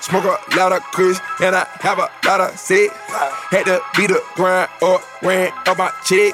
Smoke 0.02 0.26
a 0.26 0.58
lot 0.58 0.74
of 0.74 0.82
kush 0.92 1.20
and 1.42 1.56
I 1.56 1.68
have 1.82 2.00
a 2.00 2.10
lot 2.26 2.42
of 2.42 2.58
sick. 2.58 2.92
Had 3.52 3.66
to 3.66 3.82
beat 3.96 4.08
the 4.08 4.24
grind 4.36 4.70
or 4.82 5.00
ran 5.22 5.52
up 5.68 5.78
my 5.78 5.92
chick. 6.04 6.34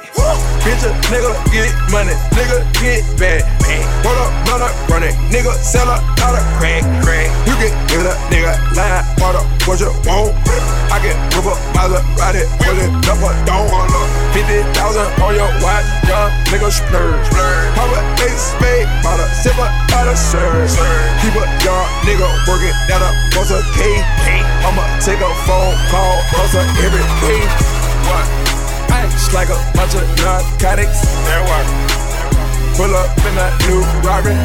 Bitch, 0.63 0.83
a 0.85 0.91
nigga 1.11 1.31
get 1.51 1.71
money, 1.91 2.15
nigga 2.35 2.63
get 2.79 3.03
bad. 3.19 3.43
Roll 4.05 4.15
up, 4.15 4.31
blood 4.45 4.61
up, 4.61 4.89
run 4.89 5.03
it, 5.03 5.15
nigga 5.33 5.51
sell 5.59 5.87
a 5.87 5.97
lot 6.21 6.35
of 6.35 6.45
crack, 6.59 6.83
crack. 7.03 7.27
You 7.47 7.55
can 7.59 7.73
give 7.87 8.05
a 8.05 8.13
nigga 8.31 8.53
line, 8.75 9.03
water, 9.19 9.43
what 9.65 9.79
you 9.79 9.91
want. 10.07 10.31
I 10.87 10.99
can 11.03 11.17
whip 11.35 11.51
up, 11.51 11.59
ride 11.75 12.35
it, 12.35 12.47
pull 12.63 12.77
it 12.77 12.91
up, 13.09 13.19
or 13.19 13.35
don't. 13.43 13.67
50,000 14.31 15.23
on 15.23 15.35
your 15.35 15.51
watch, 15.59 15.87
young 16.07 16.31
nigga 16.47 16.69
splurge. 16.71 17.27
Pop 17.75 17.91
a 17.91 18.01
ace 18.23 18.53
spade, 18.53 18.87
bought 19.03 19.19
a 19.19 19.27
silver, 19.41 19.67
out 19.67 20.07
of 20.07 20.17
surge. 20.17 20.71
Keep 21.21 21.35
a 21.35 21.45
young 21.65 21.87
nigga 22.05 22.36
working 22.45 22.75
what's 23.37 23.51
a 23.51 23.61
K? 23.73 24.01
I'ma 24.65 24.83
take 24.99 25.21
a 25.21 25.31
phone 25.45 25.75
call, 25.89 26.17
hustle 26.35 26.65
every 26.83 27.05
day. 27.23 27.41
What? 28.09 28.25
Ice 28.91 29.33
like 29.33 29.49
a 29.49 29.59
bunch 29.73 29.95
of 29.95 30.05
narcotics. 30.19 31.01
That 31.25 31.41
work. 31.47 31.67
Pull 32.75 32.93
up 32.93 33.09
in 33.25 33.35
a 33.37 33.47
new 33.65 33.81
Rari. 34.05 34.35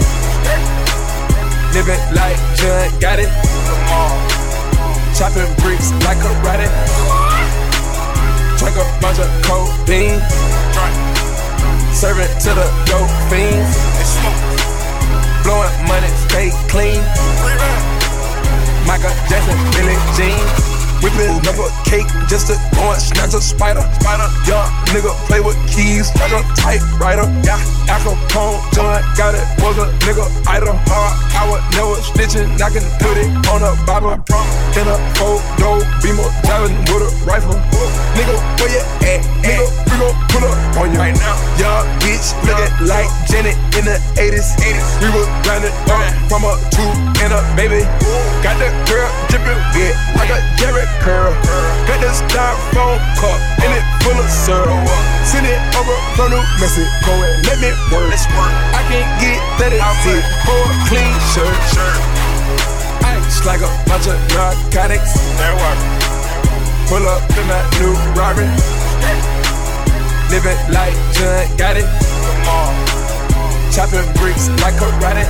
Living 1.74 2.02
like 2.14 2.38
John 2.56 2.88
Gotti. 3.00 3.26
Chopping 5.16 5.52
bricks 5.60 5.92
like 6.04 6.20
a 6.20 6.32
karate. 6.40 6.68
Drink 8.58 8.76
a 8.76 8.86
bunch 9.00 9.18
of 9.18 9.30
codeine. 9.44 10.20
Serving 11.92 12.32
to 12.40 12.50
the 12.54 12.66
dope 12.86 13.10
fiends. 13.28 14.51
Blowing 15.44 15.86
money, 15.88 16.08
stay 16.28 16.50
clean. 16.68 17.02
Michael 18.86 19.10
Jackson, 19.28 19.58
Billie 19.72 19.98
Jean. 20.16 20.71
Whipping 21.02 21.34
up 21.50 21.58
a 21.58 21.66
cake 21.82 22.06
just 22.30 22.46
to 22.46 22.54
go 22.78 22.94
and 22.94 23.02
snatch 23.02 23.34
a 23.34 23.42
spider. 23.42 23.82
Spider, 23.98 24.30
young 24.46 24.70
nigga 24.94 25.10
play 25.26 25.42
with 25.42 25.58
keys 25.66 26.14
like 26.22 26.30
a 26.30 26.46
typewriter. 26.54 27.26
Yeah, 27.42 27.58
Afro 27.90 28.14
Capone, 28.30 28.62
John 28.70 29.02
Gotti, 29.18 29.42
was 29.58 29.82
a 29.82 29.90
nigga 30.06 30.22
idol. 30.46 30.78
Hard, 30.86 31.12
I 31.34 31.42
would 31.50 31.62
never 31.74 31.98
snitching, 32.06 32.46
I 32.62 32.70
can 32.70 32.86
put 33.02 33.18
it 33.18 33.26
on 33.50 33.66
a 33.66 33.74
Bible. 33.82 34.14
In 34.78 34.86
a 34.86 34.96
photo, 35.18 35.82
beamer, 36.06 36.30
driving 36.46 36.78
with 36.86 37.02
a 37.02 37.10
rifle. 37.26 37.58
Nigga, 38.14 38.38
where 38.62 38.70
you 38.70 38.82
at? 39.02 39.26
Nigga, 39.42 39.66
we 39.90 39.94
gon' 39.98 40.14
pull 40.30 40.46
up 40.46 40.76
on 40.78 40.92
you 40.94 41.02
right 41.02 41.18
now. 41.18 41.34
Young 41.58 41.82
bitch, 41.98 42.30
looking 42.46 42.86
like 42.86 43.10
Janet 43.26 43.58
in 43.74 43.84
the 43.90 43.98
80s. 44.14 44.54
80s. 44.62 44.86
We 45.02 45.10
was 45.18 45.26
grinding 45.42 45.74
up 45.90 46.06
from 46.30 46.46
a 46.46 46.54
two 46.70 46.86
and 47.26 47.34
a 47.34 47.42
baby. 47.58 47.82
Got 48.38 48.62
the 48.62 48.70
girl 48.86 49.10
dripping 49.28 49.58
wet 49.74 49.94
like 50.14 50.30
a 50.30 50.38
Jerry 50.62 50.91
curl. 51.00 51.32
Got 51.88 52.00
the 52.04 52.10
styrofoam 52.12 53.00
cup 53.16 53.40
and 53.64 53.72
it 53.72 53.84
full 54.04 54.18
of 54.18 54.28
syrup. 54.28 54.84
Send 55.24 55.46
it 55.46 55.60
over 55.78 55.96
from 56.18 56.34
New 56.34 56.44
Mexico 56.60 57.12
and 57.16 57.40
let 57.46 57.58
me 57.62 57.70
work. 57.88 58.12
I 58.74 58.82
can't 58.90 59.08
get 59.22 59.40
that 59.58 59.72
it 59.72 59.80
fit 60.04 60.24
for 60.44 60.60
a 60.60 60.74
clean 60.90 61.14
shirt. 61.32 61.56
Ice 63.06 63.46
like 63.46 63.62
a 63.62 63.70
bunch 63.88 64.06
of 64.10 64.18
narcotics. 64.34 65.16
Pull 66.88 67.06
up 67.08 67.22
in 67.38 67.46
that 67.48 67.64
new 67.80 67.94
Rari. 68.18 68.48
Living 70.28 70.58
like 70.72 70.94
John 71.14 71.46
Gotti. 71.56 71.84
Chopping 73.72 74.04
bricks 74.20 74.48
like 74.60 74.74
karate. 74.74 75.24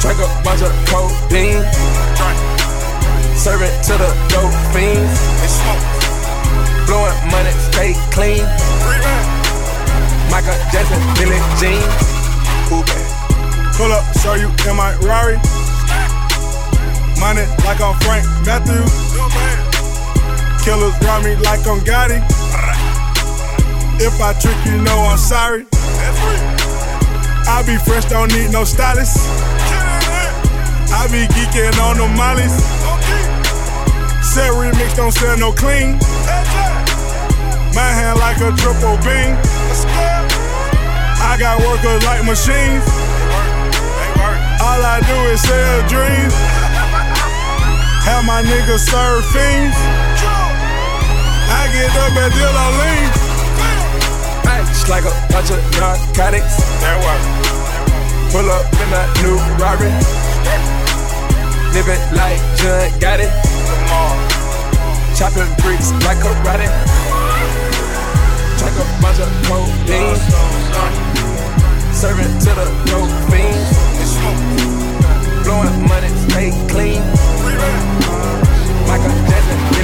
Drink 0.00 0.18
a 0.18 0.28
bunch 0.42 0.62
of 0.62 0.72
codeine. 0.86 2.57
Serve 3.38 3.62
it 3.62 3.82
to 3.84 3.94
the 3.94 4.10
dope 4.28 4.52
fiends. 4.74 5.20
Blowing 6.86 7.14
money, 7.30 7.54
stay 7.70 7.94
clean. 8.10 8.42
Michael 10.28 10.58
Jackson, 10.74 10.98
Billie 11.14 11.38
Jean. 11.62 11.80
Pull 13.78 13.92
up, 13.92 14.04
show 14.18 14.34
you 14.34 14.50
in 14.68 14.74
my 14.74 14.90
Rari. 15.06 15.38
Money 17.20 17.46
like 17.62 17.80
I'm 17.80 17.94
Frank 18.02 18.26
Matthews. 18.44 18.90
Killers 20.64 20.94
rob 21.06 21.22
me 21.22 21.36
like 21.46 21.64
I'm 21.64 21.78
Gotti. 21.86 22.18
If 24.00 24.20
I 24.20 24.32
trick 24.40 24.58
you, 24.66 24.82
know 24.82 24.98
I'm 25.06 25.16
sorry. 25.16 25.64
I 27.46 27.62
be 27.64 27.78
fresh, 27.78 28.04
don't 28.06 28.32
need 28.32 28.50
no 28.50 28.64
stylist. 28.64 29.16
I 30.90 31.06
be 31.12 31.26
geeking 31.32 31.80
on 31.80 31.98
the 31.98 32.08
mollies. 32.16 32.77
Set 34.38 34.54
remix, 34.54 34.94
don't 34.94 35.10
sell 35.10 35.36
no 35.36 35.50
clean. 35.50 35.98
My 37.74 37.90
hand 37.90 38.22
like 38.22 38.38
a 38.38 38.54
triple 38.54 38.94
beam. 39.02 39.34
I 41.18 41.34
got 41.42 41.58
workers 41.58 42.06
like 42.06 42.22
machines. 42.22 42.86
All 44.62 44.78
I 44.78 45.02
do 45.02 45.18
is 45.34 45.42
sell 45.42 45.82
dreams. 45.90 46.30
Have 48.06 48.22
my 48.30 48.46
niggas 48.46 48.86
serve 48.86 49.26
fiends. 49.34 49.74
I 51.50 51.66
get 51.74 51.90
up 51.98 52.14
and 52.14 52.30
deal 52.30 52.54
on 52.62 52.72
lean. 52.78 53.10
Ice 54.54 54.86
like 54.86 55.02
a 55.02 55.14
bunch 55.34 55.50
of 55.50 55.58
narcotics. 55.82 56.62
Pull 58.30 58.46
up 58.54 58.70
in 58.70 58.88
that 58.94 59.10
new 59.18 59.34
Rari. 59.58 59.90
Living 61.74 62.02
like 62.14 62.38
John 62.54 62.86
Gotti. 63.02 63.67
Chopping 65.18 65.50
bricks 65.62 65.90
like 66.06 66.18
karate. 66.18 66.68
Drink 68.56 68.76
a 68.78 68.84
bunch 69.02 69.18
of 69.18 69.26
codeine. 69.50 70.14
Serving 71.92 72.38
to 72.38 72.50
the 72.54 72.66
dope 72.86 73.10
fiends. 73.26 73.70
Blowing 75.42 75.88
money, 75.88 76.08
stay 76.30 76.50
clean. 76.70 77.02
Michael 78.86 79.10
Jackson, 79.26 79.58
Billie 79.72 79.77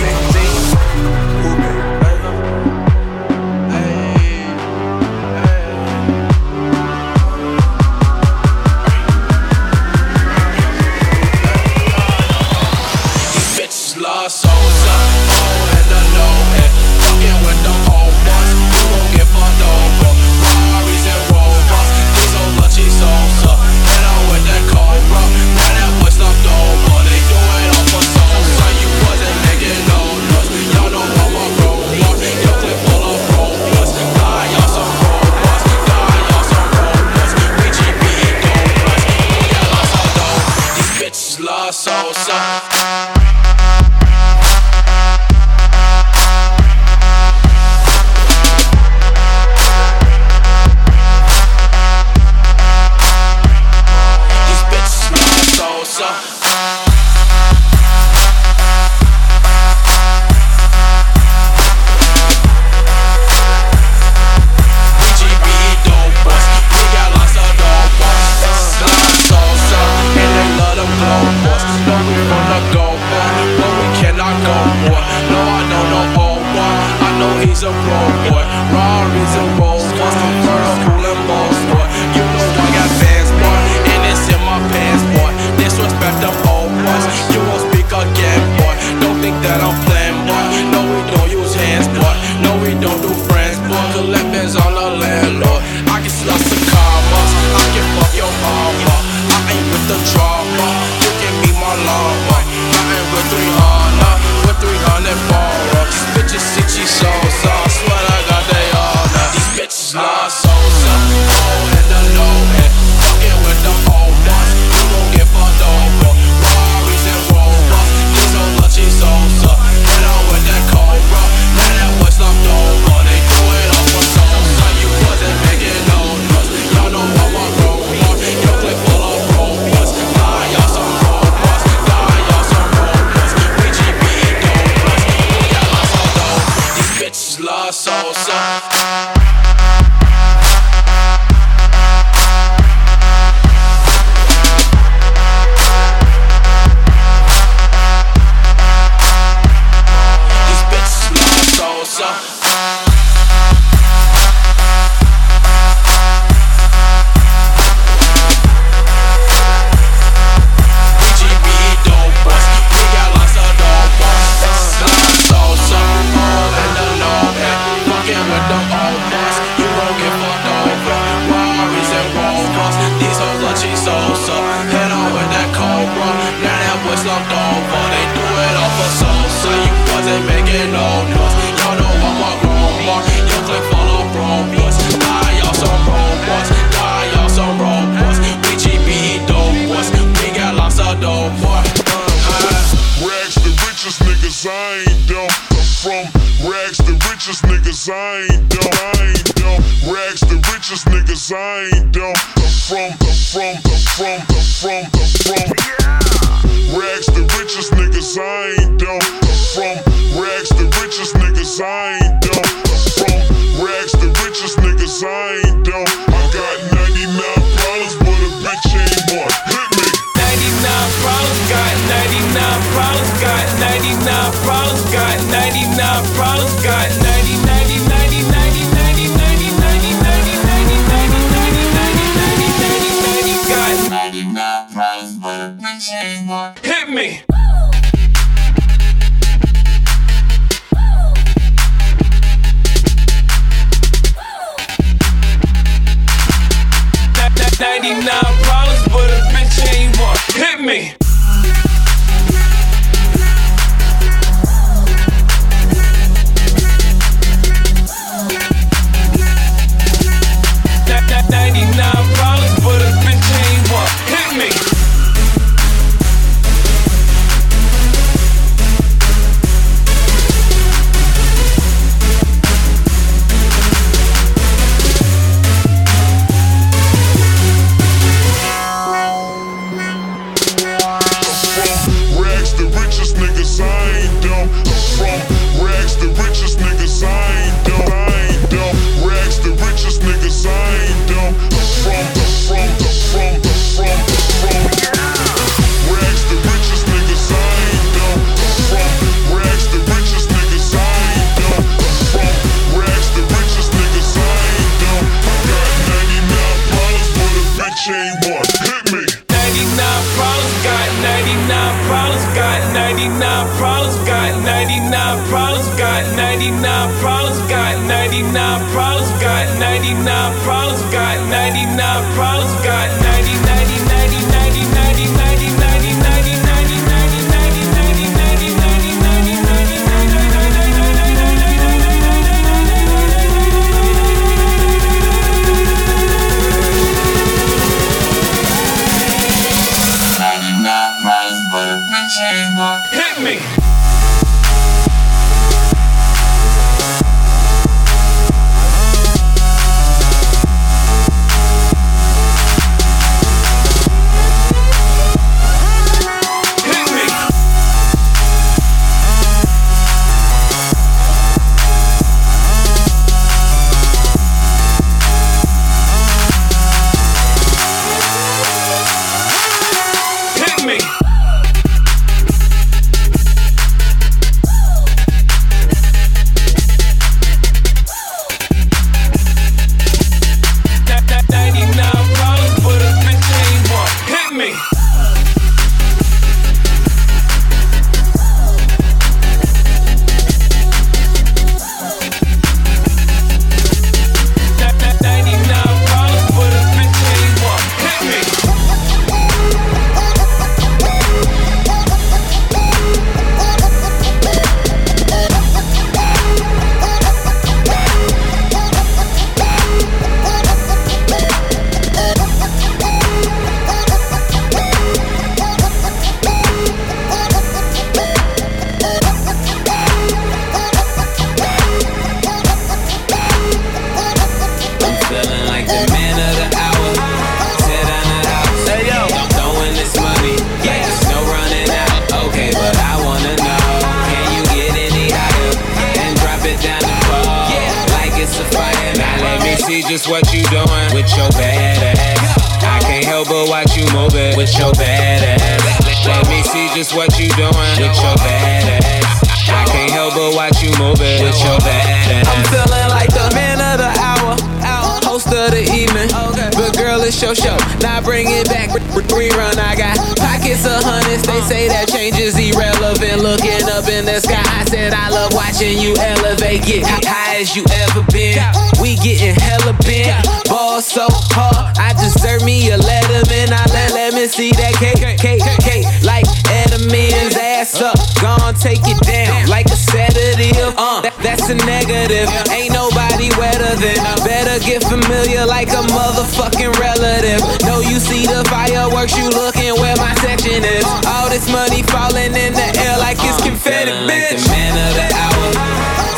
familiar 484.88 485.44
like 485.46 485.68
a 485.70 485.82
motherfucking 485.92 486.72
relative. 486.78 487.40
No, 487.64 487.80
you 487.80 487.98
see 487.98 488.26
the 488.26 488.44
fireworks, 488.48 489.16
you 489.16 489.28
looking 489.30 489.74
where 489.80 489.96
my 489.96 490.14
section 490.20 490.64
is. 490.64 490.84
All 491.06 491.28
this 491.28 491.48
money 491.50 491.82
falling 491.82 492.34
in 492.34 492.52
the 492.52 492.68
air 492.84 492.98
like 492.98 493.18
it's 493.20 493.40
uh, 493.40 493.44
confetti, 493.48 493.90
Feeling 493.90 494.06
like 494.06 494.22
bitch. 494.34 494.44
the 494.44 494.50
man 494.50 494.74
of 494.76 494.92
the 494.96 495.06
hour. 495.14 495.48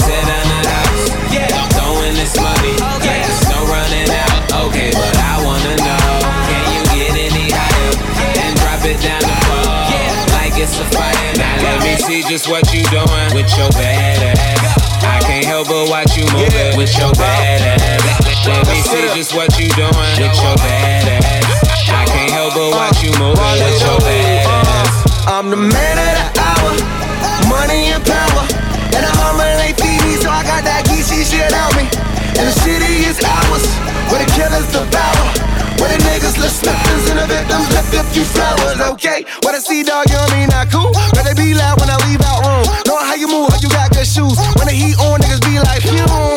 Down 0.07 0.47
the 0.49 0.61
house. 0.71 1.05
Yeah. 1.35 1.51
I'm 1.59 1.69
throwing 1.77 2.15
this 2.15 2.35
money. 2.41 2.75
Like 2.79 3.23
there's 3.27 3.47
no 3.51 3.61
running 3.69 4.11
out. 4.11 4.71
Okay, 4.71 4.91
but 4.95 5.15
I 5.19 5.35
wanna 5.45 5.75
know. 5.83 6.09
Can 6.51 6.65
you 6.75 6.83
get 6.95 7.13
any 7.15 7.47
higher? 7.53 7.93
And 8.43 8.55
drop 8.59 8.83
it 8.87 8.99
down 9.03 9.21
the 9.23 9.37
floor. 9.47 9.83
Like 10.39 10.55
it's 10.59 10.79
a 10.79 10.87
fire. 10.95 11.33
Now 11.37 11.63
let 11.63 11.83
me 11.85 11.95
see 12.03 12.23
just 12.23 12.49
what 12.49 12.67
you 12.73 12.83
doing 12.91 13.29
with 13.35 13.51
your 13.59 13.71
bad 13.77 14.39
ass. 14.39 15.05
I 15.05 15.21
can't 15.27 15.45
help 15.45 15.69
but 15.69 15.89
watch 15.89 16.17
you 16.17 16.25
move 16.33 16.55
it 16.55 16.77
with 16.77 16.91
your 16.99 17.13
bad 17.15 17.63
ass. 17.83 18.26
Me 18.97 19.13
just 19.13 19.37
what 19.37 19.53
you 19.61 19.69
doing 19.77 19.93
with 19.93 20.41
your 20.41 20.57
bad 20.57 21.21
ass. 21.21 21.45
I 21.93 22.09
can't 22.09 22.33
help 22.33 22.57
but 22.57 22.73
watch 22.73 23.05
you 23.05 23.13
move 23.21 23.37
it 23.37 23.61
with 23.61 23.77
your 23.85 24.01
bad 24.01 24.49
ass. 24.49 25.29
I'm 25.29 25.53
the 25.53 25.61
man 25.61 25.97
of 26.01 26.13
the 26.17 26.27
hour, 26.41 26.73
money 27.45 27.93
and 27.93 28.01
power. 28.01 28.45
And 28.97 29.05
ain't 29.61 29.77
feed 29.77 30.01
me, 30.01 30.17
so 30.17 30.33
I 30.33 30.41
got 30.49 30.65
that 30.65 30.89
geeky 30.89 31.29
shit 31.29 31.53
on 31.53 31.77
me. 31.77 31.85
And 32.41 32.49
the 32.49 32.57
city 32.65 33.05
is 33.05 33.21
ours, 33.21 33.69
where 34.09 34.25
the 34.25 34.29
killers 34.33 34.65
devour. 34.73 35.29
Where 35.77 35.93
the 35.93 36.01
niggas 36.09 36.41
left 36.41 36.65
slippers 36.65 37.05
and 37.13 37.21
the 37.21 37.29
victims 37.29 37.69
left 37.77 37.93
a 37.93 38.01
few 38.17 38.25
flowers, 38.25 38.81
okay? 38.97 39.29
What 39.45 39.53
I 39.53 39.61
see, 39.61 39.85
dog, 39.85 40.09
you 40.09 40.17
know 40.17 40.29
me 40.33 40.49
not 40.49 40.73
cool. 40.73 40.89
But 41.13 41.29
they 41.29 41.37
be 41.37 41.53
loud 41.53 41.77
when 41.85 41.93
I 41.93 42.01
leave 42.09 42.25
out 42.25 42.41
room. 42.49 42.65
Know 42.89 42.97
how 42.97 43.13
you 43.13 43.29
move, 43.29 43.53
how 43.53 43.61
you 43.61 43.69
got 43.69 43.93
good 43.93 44.09
shoes. 44.09 44.41
When 44.57 44.65
the 44.65 44.73
heat 44.73 44.97
on, 45.05 45.21
niggas 45.21 45.45
be 45.45 45.61
like, 45.61 45.85
phew. 45.85 46.36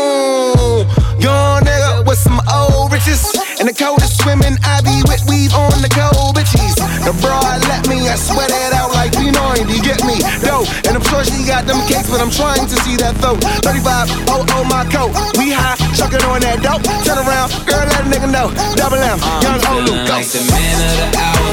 Let 7.69 7.87
me, 7.87 8.07
I 8.09 8.15
sweat 8.15 8.51
it 8.51 8.73
out 8.73 8.91
like 8.91 9.11
P90, 9.13 9.79
get 9.83 10.03
me? 10.03 10.19
Dope, 10.43 10.67
and 10.87 10.97
I'm 10.97 11.05
sure 11.07 11.23
she 11.23 11.45
got 11.47 11.65
them 11.65 11.79
cakes, 11.87 12.09
but 12.09 12.19
I'm 12.19 12.31
trying 12.31 12.67
to 12.67 12.75
see 12.83 12.95
that 12.99 13.15
throat. 13.23 13.39
35, 13.63 14.09
oh, 14.29 14.45
oh, 14.57 14.63
my 14.67 14.83
coat. 14.89 15.13
We 15.37 15.51
high, 15.55 15.77
chucking 15.95 16.23
on 16.27 16.41
that 16.43 16.59
dope. 16.61 16.83
Turn 17.05 17.17
around, 17.21 17.49
girl, 17.65 17.85
let 17.85 18.03
a 18.03 18.09
nigga 18.09 18.29
know. 18.29 18.51
Double 18.75 18.99
M, 18.99 19.19
young 19.43 19.61
Olu, 19.71 19.87
Feeling 19.87 20.07
go. 20.07 20.13
like 20.13 20.27
the 20.27 20.41
man 20.51 20.77
of 20.83 20.93
the 20.99 21.07
hour. 21.15 21.51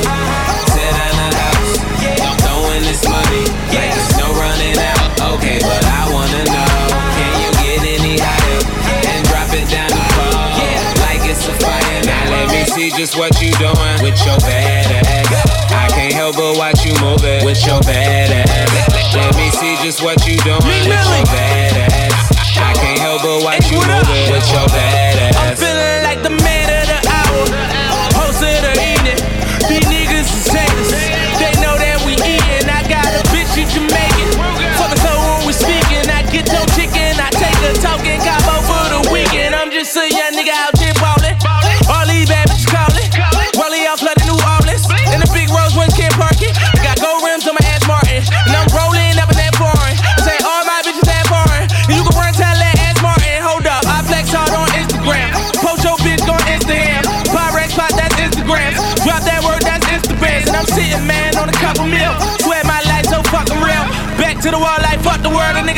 Sit 0.75 0.91
down 0.91 1.15
the 1.17 1.29
house. 1.37 1.73
I'm 2.27 2.37
throwing 2.43 2.83
this 2.85 3.03
money. 3.07 3.45
Like 3.71 3.93
there's 3.95 4.15
no 4.19 4.29
running 4.37 4.77
out. 4.81 5.11
Okay, 5.39 5.59
but 5.63 5.83
I 5.87 6.03
wanna 6.11 6.43
know. 6.51 6.75
Can 7.17 7.33
you 7.43 7.51
get 7.63 7.81
any 7.87 8.15
higher? 8.19 8.61
And 9.07 9.21
drop 9.31 9.51
it 9.55 9.67
down 9.71 9.91
the 9.93 10.05
floor. 10.17 10.43
Like 11.07 11.23
it's 11.29 11.47
a 11.47 11.55
fire. 11.63 12.01
Now 12.05 12.25
let 12.33 12.47
me 12.51 12.65
see 12.67 12.91
just 12.91 13.17
what 13.17 13.33
you 13.41 13.53
doing 13.63 13.97
with 14.03 14.19
your 14.27 14.39
bad 14.43 15.07
ass. 15.07 15.46
I 16.07 16.09
can't 16.11 16.23
help 16.23 16.37
but 16.37 16.57
watch 16.57 16.87
you 16.87 16.95
move 17.03 17.25
it 17.25 17.45
with 17.45 17.67
your 17.67 17.81
bad 17.81 18.31
ass. 18.31 19.13
Let 19.13 19.35
me 19.35 19.51
see 19.51 19.75
just 19.83 20.05
what 20.05 20.25
you 20.25 20.37
doing 20.47 20.63
with 20.63 20.87
your 20.87 20.95
bad 20.95 21.91
ass. 21.91 22.31
I 22.59 22.75
can't 22.75 23.01
help 23.01 23.23
but 23.23 23.43
watch 23.43 23.69
you 23.73 23.79
move 23.79 24.07
it 24.07 24.31
with 24.31 24.47
your 24.53 24.67
bad 24.69 25.19
ass. 25.19 25.37
I'm 25.37 25.57
feeling 25.57 26.05
like 26.05 26.23
the 26.23 26.31
man 26.45 26.56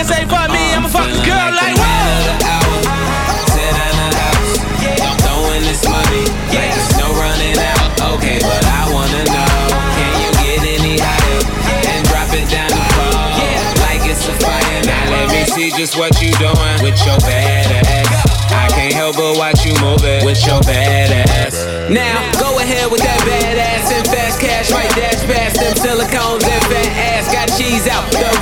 say 0.05 0.25
fuck 0.27 0.51
me, 0.51 0.75
I'ma 0.75 0.89
girl, 1.27 1.51
like 1.59 1.75
whoa. 1.75 2.39
Sit 3.51 3.71
down 3.75 3.95
the 3.99 4.09
house. 4.15 4.55
I'm 5.03 5.17
throwing 5.27 5.65
this 5.67 5.83
money. 5.89 6.25
Like 6.55 6.71
there's 6.71 6.95
no 7.03 7.09
running 7.19 7.59
out. 7.59 8.15
Okay, 8.15 8.39
but 8.39 8.63
I 8.63 8.87
wanna 8.95 9.25
know. 9.27 9.55
Can 9.99 10.13
you 10.23 10.31
get 10.39 10.61
any 10.79 10.95
higher? 11.03 11.41
And 11.91 12.03
drop 12.07 12.31
it 12.31 12.47
down 12.47 12.71
the 12.71 12.85
floor. 12.95 13.27
Like 13.91 14.07
it's 14.07 14.23
a 14.29 14.35
fire. 14.39 14.83
Now 14.87 15.11
let 15.11 15.35
me 15.35 15.43
see 15.51 15.71
just 15.75 15.99
what 15.99 16.15
you 16.23 16.31
doing 16.39 16.79
with 16.79 16.99
your 17.03 17.19
bad 17.27 17.67
ass. 17.91 18.29
I 18.53 18.69
can't 18.71 18.95
help 18.95 19.17
but 19.17 19.37
watch 19.37 19.67
you 19.67 19.75
move 19.83 20.05
it 20.05 20.25
with 20.25 20.39
your 20.47 20.61
bad 20.63 21.11
ass. 21.27 21.59
Now, 21.91 22.21
go 22.39 22.59
ahead 22.61 22.91
with 22.93 23.03
that 23.03 23.21
badass 23.25 23.91
and 23.93 24.07
fast 24.07 24.41
cash. 24.41 24.71
Right 24.71 24.91
dash 24.95 25.25
past 25.27 25.57
them 25.57 25.75
silicones 25.75 26.38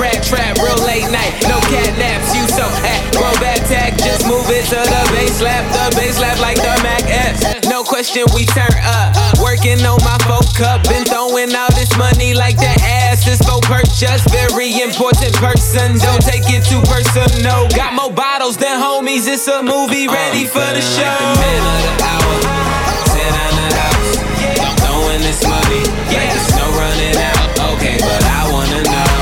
rat 0.06 0.22
trap, 0.22 0.54
real 0.62 0.78
late 0.86 1.10
night. 1.10 1.34
No 1.50 1.58
cat 1.66 1.90
naps, 1.98 2.30
you 2.30 2.46
so 2.46 2.66
at 2.86 3.02
grow 3.18 3.34
back 3.42 3.58
tag. 3.66 3.98
Just 3.98 4.26
move 4.26 4.46
it 4.50 4.64
to 4.70 4.78
the 4.78 5.02
bass 5.10 5.42
lap, 5.42 5.66
the 5.74 5.96
bass 5.98 6.20
lap 6.20 6.38
like 6.38 6.56
the 6.56 6.74
Mac 6.86 7.02
S. 7.10 7.66
No 7.66 7.82
question, 7.82 8.24
we 8.34 8.46
turn 8.46 8.70
up. 8.86 9.10
Working 9.42 9.82
on 9.82 9.98
my 10.06 10.18
folk 10.30 10.46
cup, 10.54 10.86
been 10.86 11.04
throwing 11.04 11.50
all 11.54 11.72
this 11.74 11.90
money 11.98 12.34
like 12.34 12.56
that 12.58 12.78
ass 12.82 13.26
is 13.26 13.42
for 13.42 13.58
purchase. 13.66 14.22
Very 14.30 14.78
important 14.80 15.34
person, 15.42 15.98
don't 15.98 16.22
take 16.22 16.46
it 16.46 16.62
too 16.62 16.82
personal. 16.86 17.66
Got 17.74 17.94
more 17.94 18.12
bottles 18.12 18.56
than 18.56 18.78
homies, 18.78 19.26
it's 19.26 19.48
a 19.48 19.62
movie 19.62 20.06
ready 20.06 20.46
for 20.46 20.66
the 20.70 20.82
show. 20.82 21.18
Sit 23.10 23.26
down 23.34 23.52
the 23.58 23.68
house. 23.74 24.12
I'm 24.62 24.74
throwing 24.78 25.22
this 25.26 25.42
money. 25.42 25.82
Like 26.14 26.30
there's 26.30 26.54
no 26.54 26.66
running 26.78 27.18
out. 27.18 27.74
Okay, 27.74 27.98
but 27.98 28.22
I 28.22 28.52
wanna 28.52 28.82
know. 28.86 29.15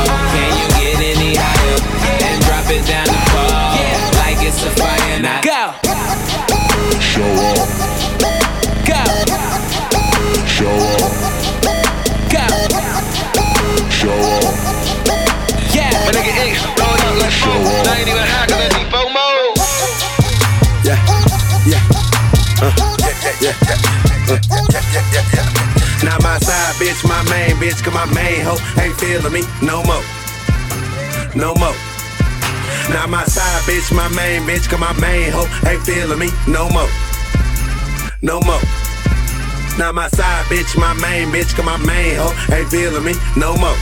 Bitch, 27.64 27.82
cause 27.82 27.94
my 27.94 28.04
main 28.12 28.42
hoe 28.44 28.60
ain't 28.82 28.94
feeling 29.00 29.32
me 29.32 29.42
no 29.62 29.82
more, 29.84 30.04
no 31.34 31.54
more. 31.54 31.74
Now 32.90 33.06
my 33.06 33.24
side 33.24 33.62
bitch, 33.62 33.90
my 33.94 34.08
main 34.08 34.42
bitch, 34.42 34.68
cause 34.68 34.78
my 34.78 34.92
main 35.00 35.32
hoe 35.32 35.48
ain't 35.66 35.82
feeling 35.82 36.18
me 36.18 36.28
no 36.46 36.68
more, 36.68 36.88
no 38.20 38.40
more. 38.40 38.60
Now 39.78 39.92
my 39.92 40.08
side 40.08 40.44
bitch, 40.46 40.76
my 40.78 40.92
main 41.00 41.28
bitch, 41.28 41.54
cause 41.56 41.64
my 41.64 41.78
main 41.78 42.16
hoe 42.16 42.34
ain't 42.54 42.68
feeling 42.68 43.04
me 43.04 43.14
no 43.36 43.56
more. 43.56 43.76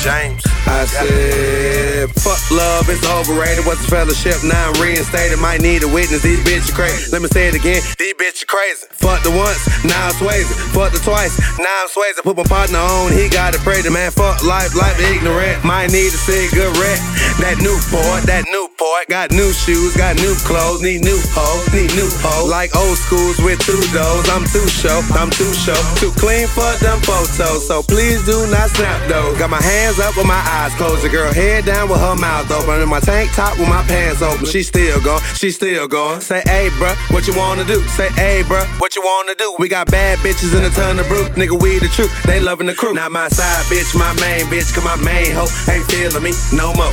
James. 0.00 0.51
I 0.66 0.84
said, 0.84 2.10
fuck 2.18 2.38
love, 2.50 2.88
it's 2.88 3.02
overrated. 3.06 3.66
What's 3.66 3.82
the 3.84 3.90
fellowship? 3.90 4.42
Now 4.42 4.70
I'm 4.70 4.80
reinstated. 4.82 5.38
Might 5.38 5.60
need 5.60 5.82
a 5.82 5.88
witness. 5.88 6.22
These 6.22 6.42
bitches 6.46 6.74
crazy. 6.74 7.10
Let 7.10 7.22
me 7.22 7.28
say 7.28 7.48
it 7.48 7.54
again. 7.54 7.82
These 7.98 8.14
bitches 8.14 8.46
crazy. 8.46 8.86
Fuck 9.02 9.22
the 9.26 9.34
once, 9.34 9.58
now 9.84 10.10
I'm 10.10 10.14
swaying. 10.14 10.46
Fuck 10.70 10.94
the 10.94 11.02
twice, 11.02 11.34
now 11.58 11.82
I'm 11.82 11.88
swaying. 11.88 12.14
Put 12.22 12.36
my 12.36 12.46
partner 12.46 12.78
on, 12.78 13.12
he 13.12 13.28
got 13.28 13.54
it 13.54 13.60
praise. 13.66 13.82
Man, 13.90 14.10
fuck 14.10 14.42
life, 14.46 14.74
life 14.74 14.98
ignorant. 15.02 15.64
Might 15.64 15.90
need 15.90 16.14
a 16.14 16.20
cigarette. 16.22 17.02
That 17.42 17.58
new 17.58 17.74
port, 17.90 18.22
that 18.30 18.46
Newport. 18.46 19.10
Got 19.10 19.34
new 19.34 19.50
shoes, 19.50 19.96
got 19.96 20.14
new 20.22 20.34
clothes. 20.46 20.82
Need 20.82 21.02
new 21.02 21.18
hoes, 21.34 21.66
need 21.74 21.90
new 21.98 22.06
hoes. 22.22 22.46
Like 22.46 22.70
old 22.76 22.96
schools 22.98 23.42
with 23.42 23.58
two 23.66 23.80
doors. 23.90 24.28
I'm 24.30 24.46
too 24.46 24.66
show, 24.70 25.02
I'm 25.18 25.30
too 25.30 25.50
show. 25.54 25.78
Too 25.98 26.14
clean 26.18 26.46
for 26.46 26.70
them 26.78 27.02
photos. 27.02 27.66
So 27.66 27.82
please 27.82 28.22
do 28.22 28.46
not 28.46 28.70
snap 28.70 29.02
those. 29.10 29.34
Got 29.38 29.50
my 29.50 29.62
hands 29.62 29.98
up 29.98 30.14
with 30.14 30.26
my 30.26 30.38
eyes 30.38 30.51
closed. 30.76 31.02
The 31.02 31.08
girl 31.08 31.32
head 31.32 31.64
down 31.64 31.88
with 31.88 32.00
her 32.00 32.16
mouth 32.16 32.50
open. 32.50 32.80
In 32.82 32.88
my 32.88 33.00
tank 33.00 33.32
top 33.32 33.58
with 33.58 33.68
my 33.68 33.82
pants 33.82 34.22
open. 34.22 34.46
She 34.46 34.62
still 34.62 35.00
going, 35.00 35.22
she 35.34 35.50
still 35.50 35.88
going. 35.88 36.20
Say, 36.20 36.42
hey, 36.46 36.68
bruh, 36.78 36.96
what 37.12 37.26
you 37.26 37.34
wanna 37.36 37.64
do? 37.64 37.80
Say, 37.88 38.08
hey, 38.12 38.42
bruh, 38.42 38.66
what 38.80 38.94
you 38.94 39.02
wanna 39.02 39.34
do? 39.34 39.56
We 39.58 39.68
got 39.68 39.90
bad 39.90 40.18
bitches 40.18 40.56
in 40.56 40.64
a 40.64 40.70
ton 40.70 40.98
of 40.98 41.08
brew. 41.08 41.24
Nigga, 41.40 41.60
we 41.60 41.78
the 41.78 41.88
truth. 41.88 42.12
They 42.24 42.40
loving 42.40 42.66
the 42.66 42.74
crew. 42.74 42.94
Not 42.94 43.12
my 43.12 43.28
side 43.28 43.64
bitch, 43.66 43.94
my 43.98 44.12
main 44.20 44.46
bitch, 44.46 44.74
cause 44.74 44.84
my 44.84 44.96
main 44.96 45.32
hoe 45.32 45.48
ain't 45.72 45.86
feeling 45.90 46.22
me 46.22 46.32
no 46.52 46.72
more. 46.74 46.92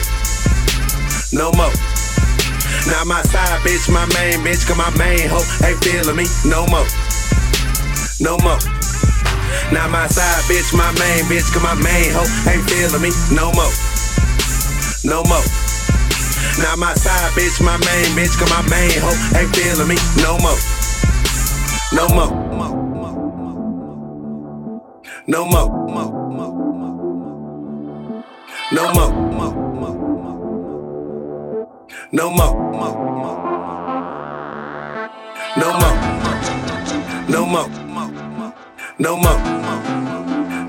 No 1.34 1.51
more. 1.53 1.74
Now 2.88 3.03
my 3.03 3.22
side 3.24 3.60
bitch, 3.62 3.91
my 3.91 4.05
main 4.16 4.39
bitch, 4.45 4.66
cause 4.68 4.78
my 4.78 4.89
main 4.97 5.28
hoe 5.28 5.45
ain't 5.68 5.84
feeling 5.84 6.16
me 6.16 6.26
no 6.45 6.66
more. 6.68 6.88
No 8.20 8.38
more. 8.39 8.78
Now 9.71 9.87
my 9.87 10.07
side 10.07 10.43
bitch, 10.49 10.73
my 10.73 10.91
main 10.99 11.25
bitch, 11.25 11.51
cause 11.53 11.63
my 11.63 11.75
main 11.75 12.11
hoe 12.11 12.29
ain't 12.49 12.65
feeling 12.69 13.01
me 13.01 13.11
no 13.31 13.51
more. 13.53 13.71
No 15.03 15.23
more. 15.29 15.45
Now 16.59 16.75
my 16.75 16.93
side 16.93 17.31
bitch, 17.33 17.61
my 17.63 17.77
main 17.77 18.09
bitch, 18.17 18.37
cause 18.37 18.49
my 18.49 18.61
main 18.69 18.99
hoe 18.99 19.15
ain't 19.37 19.55
feeling 19.55 19.87
me 19.87 19.97
no 20.21 20.37
more. 20.39 20.57
No 21.93 22.07
more. 22.09 22.29
No 25.27 25.45
more. 25.45 25.69
No 28.71 28.91
more. 28.93 29.09
No 32.11 32.31
more. 32.31 32.53
No 35.57 35.73
more. 35.79 35.95
No 37.27 37.45
more. 37.45 37.88
No 39.01 39.15
more. 39.15 39.39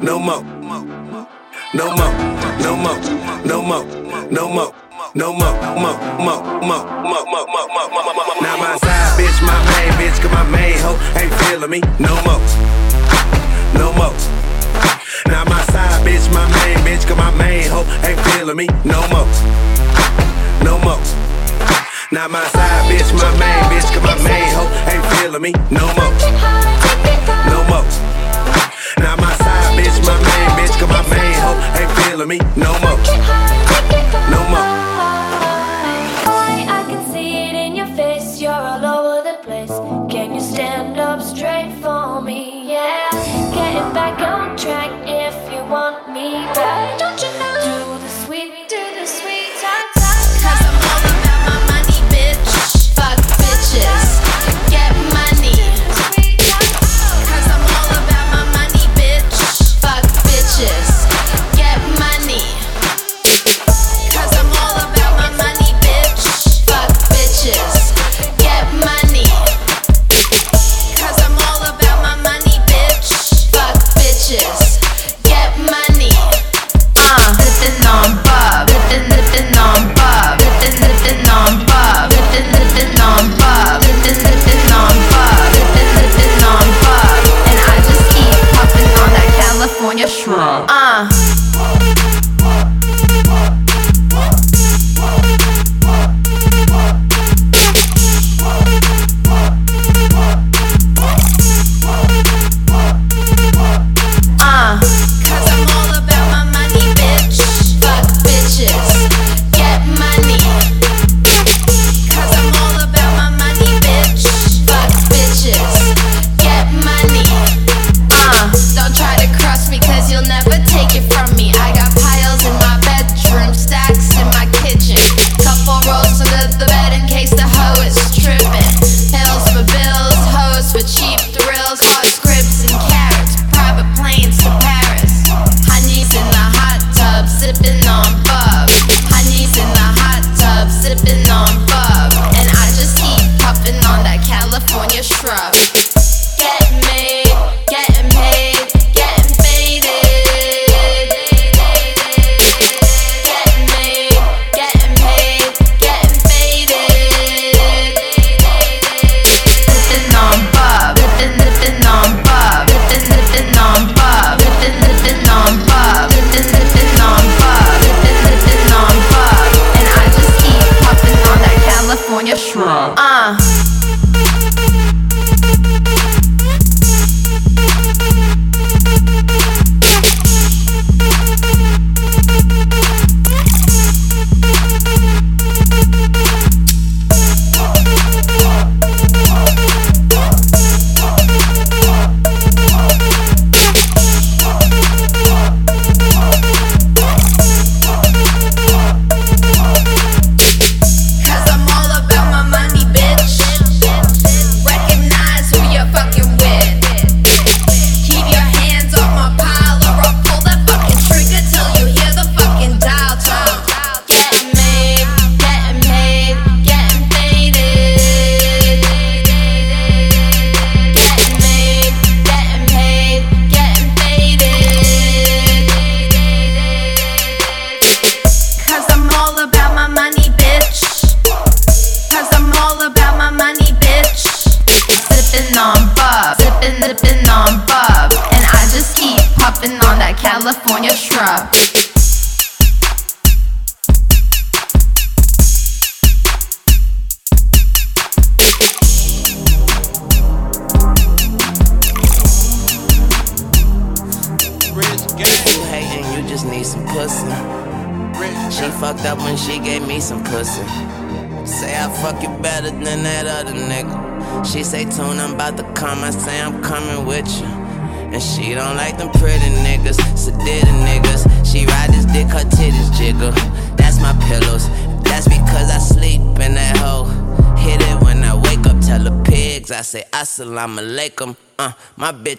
No 0.02 0.20
more. 0.20 0.44
No 1.74 1.90
more. 1.96 2.14
No 2.54 2.76
more. 2.76 3.00
No 3.44 3.60
more. 3.60 3.84
No 4.30 4.48
more. 4.48 4.74
No 5.12 5.32
more, 5.32 5.52
mo, 5.74 5.90
mo, 6.22 6.38
mo, 6.62 6.78
mo, 6.86 7.26
mo, 7.26 7.66
mo, 7.66 7.90
mo, 7.90 8.12
mo, 8.14 8.22
mo. 8.28 8.40
Now 8.40 8.56
my 8.56 8.76
side 8.78 9.18
bitch, 9.18 9.42
my 9.42 9.58
main 9.66 9.90
bitch, 9.98 10.22
cause 10.22 10.30
my 10.30 10.44
main 10.48 10.78
hoe 10.78 10.96
ain't 11.18 11.34
feeling 11.42 11.70
me 11.70 11.80
no 11.98 12.14
more. 12.22 12.38
No 13.74 13.92
more. 13.98 14.14
Now 15.26 15.42
my 15.46 15.64
side 15.64 16.06
bitch, 16.06 16.32
my 16.32 16.46
main 16.62 16.78
bitch, 16.86 17.08
cause 17.08 17.16
my 17.16 17.34
main 17.34 17.68
hoe 17.68 17.82
ain't 18.06 18.20
feeling 18.30 18.56
me 18.56 18.68
no 18.84 19.02
more. 19.10 19.26
No 20.62 20.78
more. 20.78 21.02
Now 22.12 22.28
my 22.28 22.46
side 22.46 22.86
bitch, 22.86 23.10
my 23.12 23.36
main 23.40 23.64
bitch, 23.66 23.90
cause 23.92 24.04
my 24.04 24.22
main 24.22 24.54
hoe 24.54 24.70
ain't 24.86 25.04
feeling 25.18 25.42
me 25.42 25.52
no 25.72 25.92
more. 25.98 26.59
Feeling 32.20 32.28
me 32.28 32.38
no 32.56 32.72
more. 32.80 33.49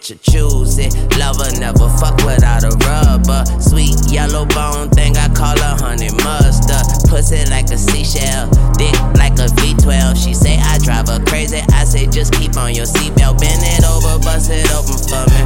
Bitch 0.02 0.10
will 0.10 0.18
choose 0.34 0.78
it. 0.78 0.94
Lover 1.18 1.52
never 1.60 1.90
fuck 2.00 2.18
without 2.26 2.64
a 2.64 2.72
rubber. 2.88 3.44
Sweet 3.62 3.96
yellow 4.12 4.46
bone 4.46 4.90
thing, 4.90 5.18
I 5.18 5.28
call 5.30 5.58
her 5.58 5.78
honey 5.78 6.10
mustard. 6.24 7.10
Pussy 7.10 7.46
like 7.50 7.70
a 7.72 7.78
seashell, 7.78 8.50
dick 8.78 8.96
like 9.16 9.34
a 9.38 9.48
V12. 9.62 10.18
She 10.18 10.34
say 10.34 10.58
I 10.58 10.80
drive 10.80 11.08
her 11.08 11.24
crazy. 11.26 11.62
I 11.74 11.84
say 11.84 12.08
just 12.08 12.34
keep 12.34 12.58
on 12.58 12.74
your 12.74 12.86
seatbelt. 12.86 13.40
Bend 13.40 13.62
it 13.64 13.86
over, 13.86 14.20
bust 14.20 14.50
it 14.52 14.70
open 14.74 14.98
for 14.98 15.24
me. 15.30 15.42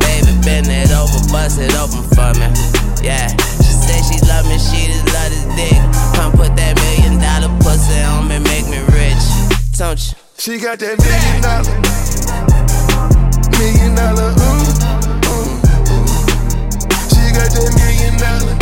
Baby, 0.00 0.32
bend 0.44 0.68
it 0.68 0.90
over, 0.92 1.20
bust 1.30 1.60
it 1.60 1.74
open 1.76 2.02
for 2.16 2.32
me. 2.40 2.48
Yeah, 3.04 3.28
she 3.60 3.72
say 3.72 4.00
she 4.08 4.18
love 4.26 4.46
me, 4.48 4.58
she 4.58 4.88
just 4.88 5.06
love 5.12 5.30
this 5.30 5.44
dick. 5.56 5.78
Come 6.16 6.32
put 6.32 6.56
that 6.56 6.74
million 6.76 7.20
dollar 7.20 7.52
pussy 7.60 8.00
on 8.02 8.28
me, 8.28 8.38
make 8.38 8.66
me 8.66 8.80
rich. 8.96 9.22
Don't 9.76 9.98
you? 9.98 10.16
She 10.38 10.58
got 10.58 10.78
that 10.78 10.98
million 10.98 11.42
dollar, 11.42 11.87
million 13.58 13.94
dollar, 13.94 14.30
ooh, 14.30 14.72
ooh, 15.34 15.92
ooh. 15.92 16.06
She 17.10 17.22
got 17.34 17.50
that 17.50 17.70
million 17.78 18.14
dollar, 18.22 18.54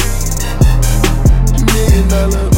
million 1.73 2.09
dollar, 2.09 2.56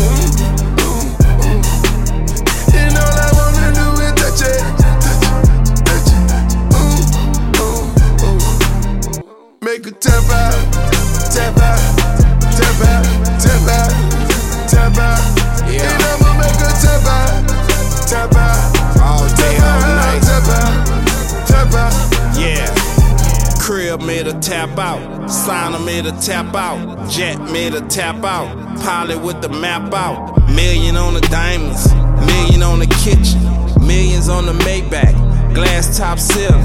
tap 24.49 24.79
out. 24.79 25.29
Signer 25.29 25.79
made 25.79 26.07
a 26.07 26.13
tap 26.13 26.55
out. 26.55 27.11
Jet 27.11 27.39
made 27.53 27.75
a 27.75 27.83
tap 27.83 28.25
out. 28.25 28.49
Pilot 28.81 29.23
with 29.23 29.43
the 29.43 29.49
map 29.51 29.93
out. 29.93 30.39
Million 30.55 30.97
on 30.97 31.13
the 31.13 31.21
diamonds. 31.21 31.93
Million 32.25 32.63
on 32.63 32.79
the 32.79 32.87
kitchen. 33.05 33.39
Millions 33.87 34.31
on 34.31 34.47
the 34.47 34.53
Maybach. 34.65 35.55
Glass 35.55 35.99
top 35.99 36.19
ceiling. 36.19 36.65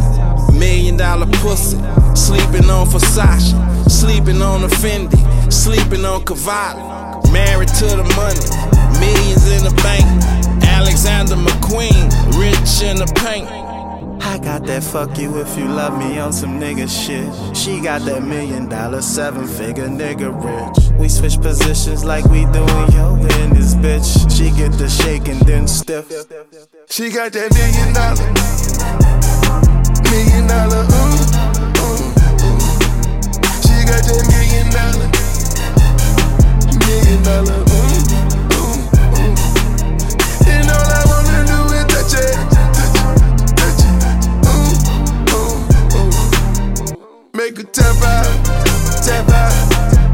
Million 0.58 0.96
dollar 0.96 1.26
pussy. 1.44 1.78
Sleeping 2.16 2.70
on 2.70 2.88
Versace. 2.88 3.52
Sleeping 3.92 4.42
on 4.42 4.62
the 4.62 4.68
Fendi. 4.68 5.52
Sleeping 5.52 6.06
on 6.06 6.24
Cavalli. 6.24 6.82
Married 7.34 7.68
to 7.68 7.86
the 7.86 8.08
money. 8.16 8.48
Millions 9.02 9.46
in 9.52 9.64
the 9.66 9.76
bank. 9.84 10.06
Alexander 10.64 11.36
McQueen. 11.36 12.08
Rich 12.40 12.82
in 12.82 12.96
the 12.96 13.12
paint. 13.20 13.62
I 14.26 14.38
got 14.39 14.65
that 14.67 14.84
fuck 14.84 15.17
you 15.19 15.38
if 15.41 15.57
you 15.57 15.65
love 15.65 15.97
me 15.97 16.17
on 16.17 16.32
some 16.32 16.59
nigga 16.59 16.88
shit. 16.88 17.28
She 17.55 17.82
got 17.82 18.01
that 18.05 18.24
million 18.24 18.69
dollar, 18.69 19.01
seven 19.01 19.45
figure 19.47 19.88
nigga 19.88 20.32
rich. 20.32 20.91
We 20.99 21.09
switch 21.09 21.39
positions 21.41 22.03
like 22.05 22.24
we 22.26 22.45
doing 22.45 22.91
yoga 22.93 23.28
in 23.43 23.49
this 23.53 23.76
bitch. 23.76 24.32
She 24.32 24.49
get 24.51 24.71
the 24.74 24.88
shake 24.89 25.28
and 25.28 25.41
then 25.41 25.67
stiff. 25.67 26.07
She 26.89 27.09
got 27.11 27.34
that 27.34 27.51
million 27.53 27.93
dollar, 27.93 28.32
million 30.09 30.47
dollar, 30.47 30.84
ooh, 30.88 31.19
ooh, 31.84 32.07
ooh. 32.47 32.59
She 33.61 33.76
got 33.84 34.03
that 34.07 34.24
million 34.32 34.67
dollar, 34.71 35.07
million 36.88 37.19
dollar, 37.24 37.59
ooh, 37.59 37.72
Make 47.44 47.58
her 47.58 47.64
tap 47.64 48.02
out, 48.02 48.46
tap 49.04 49.28
out, 49.28 49.52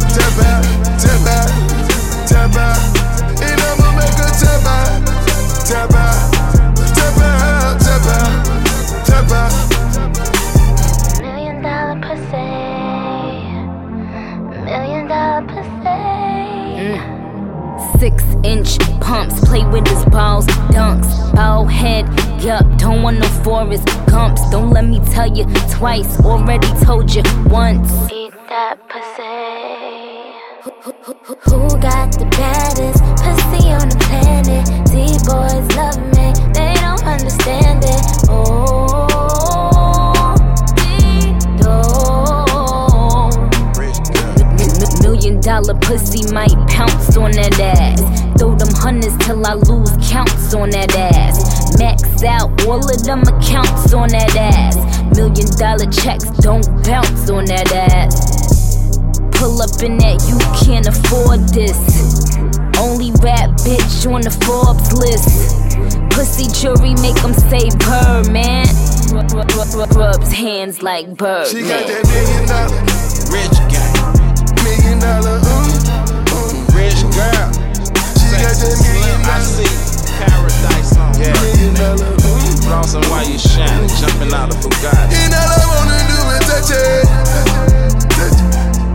tap 0.09 0.39
out, 0.49 0.63
tap 0.97 1.27
out, 1.29 1.51
tap 2.27 2.55
out. 2.55 2.79
And 3.39 3.61
I'ma 3.61 3.89
make 3.97 4.17
her 4.17 4.33
tap 4.33 4.65
out, 4.65 4.97
tap 5.63 5.93
out, 5.93 6.17
tap 6.95 7.17
out, 7.21 7.79
tap 7.85 8.07
out, 8.17 8.33
tap 9.05 9.29
out. 9.29 9.53
Million 11.21 11.57
dollar 11.61 11.97
pussy. 12.01 12.49
Million 14.65 15.05
dollar 15.07 15.45
pussy. 15.45 16.01
Six 17.99 18.23
inch 18.43 18.79
pumps, 19.01 19.39
play 19.47 19.63
with 19.65 19.87
his 19.87 20.03
balls, 20.05 20.47
dunks, 20.71 21.11
bow 21.35 21.65
head, 21.65 22.07
yup, 22.41 22.65
don't 22.77 23.01
want 23.03 23.19
no 23.19 23.27
forest 23.43 23.85
gumps. 24.07 24.41
Don't 24.49 24.71
let 24.71 24.85
me 24.85 24.99
tell 25.11 25.27
you 25.27 25.45
twice, 25.69 26.19
already 26.21 26.67
told 26.85 27.13
you 27.13 27.23
once. 27.45 27.91
Eat 28.11 28.33
that 28.47 28.77
pussy. 28.87 30.29
Who, 30.63 30.71
who, 30.81 31.13
who, 31.23 31.35
who 31.35 31.79
got 31.79 32.11
the 32.13 32.25
baddest 32.25 33.01
pussy 33.21 33.71
on 33.71 33.89
the 33.89 33.97
planet? 34.07 34.65
These 34.89 35.23
boys 35.23 35.67
love 35.75 35.97
me, 36.15 36.33
they 36.53 36.73
don't 36.81 37.03
understand 37.03 37.83
it. 37.83 38.01
Oh, 38.29 39.05
Million 45.01 45.41
dollar 45.41 45.75
pussy 45.75 46.31
might 46.33 46.55
pounce 46.69 47.17
on 47.17 47.31
that 47.31 47.59
ass. 47.59 48.01
Throw 48.37 48.55
them 48.55 48.69
hundreds 48.73 49.17
till 49.25 49.45
I 49.45 49.53
lose 49.53 49.91
counts 50.09 50.53
on 50.53 50.69
that 50.71 50.95
ass. 50.95 51.48
Max 51.77 52.23
out 52.23 52.49
all 52.65 52.79
of 52.83 53.03
them 53.03 53.21
accounts 53.21 53.93
on 53.93 54.09
that 54.09 54.35
ass. 54.35 54.75
Million 55.15 55.47
dollar 55.57 55.89
checks 55.91 56.25
don't 56.41 56.65
bounce 56.83 57.29
on 57.29 57.45
that 57.45 57.71
ass. 57.71 58.87
Pull 59.37 59.61
up 59.61 59.71
in 59.83 59.97
that, 59.99 60.19
you 60.27 60.37
can't 60.65 60.87
afford 60.87 61.39
this. 61.55 61.77
Only 62.79 63.11
rap 63.23 63.51
bitch 63.63 64.07
on 64.09 64.21
the 64.21 64.31
Forbes 64.43 64.91
list. 64.95 65.55
Pussy 66.11 66.47
jury 66.51 66.95
make 66.99 67.15
them 67.23 67.33
say 67.33 67.69
bird, 67.79 68.31
man. 68.31 68.67
Rub, 69.15 69.31
rub, 69.31 69.73
rub, 69.73 69.91
rubs 69.95 70.31
hands 70.31 70.81
like 70.81 71.07
bird. 71.15 71.47
She 71.47 71.61
got 71.61 71.87
that 71.87 72.03
million 72.07 72.43
dollar, 72.47 72.79
Rich 73.31 73.57
gang. 73.71 73.95
million 74.63 74.99
dollar, 74.99 75.39
ooh, 75.39 76.35
ooh. 76.35 76.75
Rich 76.75 77.01
girl. 77.15 77.47
She 78.19 78.27
got 78.35 78.55
that 78.59 78.75
million 78.83 79.19
I 79.23 79.39
see 79.39 79.71
paradise 80.19 80.97
on 80.99 81.15
yeah. 81.19 81.58
Million 81.79 81.97
dollar, 81.97 82.11
ooh. 82.11 82.59
Flossing 82.67 83.05
while 83.09 83.27
you 83.27 83.39
shining, 83.39 83.89
jumping 83.99 84.33
out 84.33 84.51
of 84.51 84.57
Bugatti. 84.61 85.15
And 85.15 85.33
all 85.33 85.47
I 85.47 85.65
wanna 85.73 85.97
do 86.11 86.19
is 86.35 86.43
touch 86.49 86.71
it, 86.75 87.07
touch 88.13 88.35
it, 88.35 88.45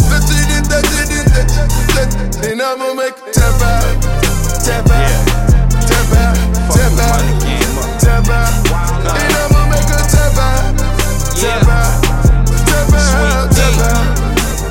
touch 0.09 0.31
it, 0.31 0.65
touch 0.69 0.93
it, 0.93 1.27
touch 1.33 1.57
it, 1.57 1.69
touch 1.95 2.15
it. 2.15 2.53
And 2.53 2.63
I'ma 2.63 2.95
make 2.95 3.17
it 3.27 3.33
tap 3.35 3.61
out, 3.63 4.03
tap 4.63 4.87
out, 4.91 5.17
tap 5.89 6.13
out, 6.23 6.37
tap 6.71 6.99
out, 7.03 7.25
tap 8.01 8.29
out. 8.29 8.53
And 9.17 9.35
I'ma 9.43 9.61
make 9.71 9.89
her 9.91 10.05
tap 10.07 10.39
out, 10.39 10.79
tap 11.35 11.67
out, 11.67 11.93
tap 12.69 12.93
out, 12.95 13.51
tap 13.51 13.79
out, 13.81 14.07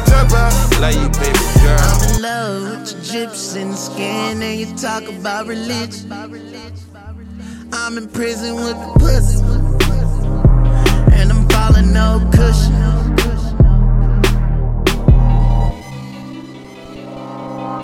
tap 0.06 0.32
out. 0.32 0.54
Love 0.80 0.96
you, 0.96 1.10
baby 1.20 1.46
girl. 1.64 1.80
I'm 1.80 2.00
in 2.16 2.22
love 2.22 2.62
with 2.72 3.14
your 3.14 3.24
Egyptian 3.28 3.70
skin 3.76 4.42
and 4.42 4.60
you 4.60 4.68
talk 4.76 5.04
about 5.10 5.48
religion. 5.48 6.10
I'm 7.86 7.98
in 7.98 8.08
prison 8.08 8.56
with 8.56 8.80
the 8.80 8.94
pussy. 8.98 9.44
And 11.14 11.30
I'm 11.30 11.46
falling 11.50 11.92
no 11.92 12.26
cushion. 12.32 12.72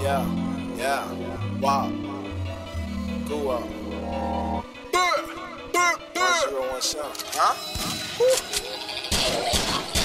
Yeah, 0.02 0.24
yeah, 0.78 1.04
wow. 1.60 1.92
Go 3.28 3.50
up. 3.50 3.68
Zero 6.48 6.62
one 6.72 6.82
seven. 6.82 7.12
Huh? 7.34 7.56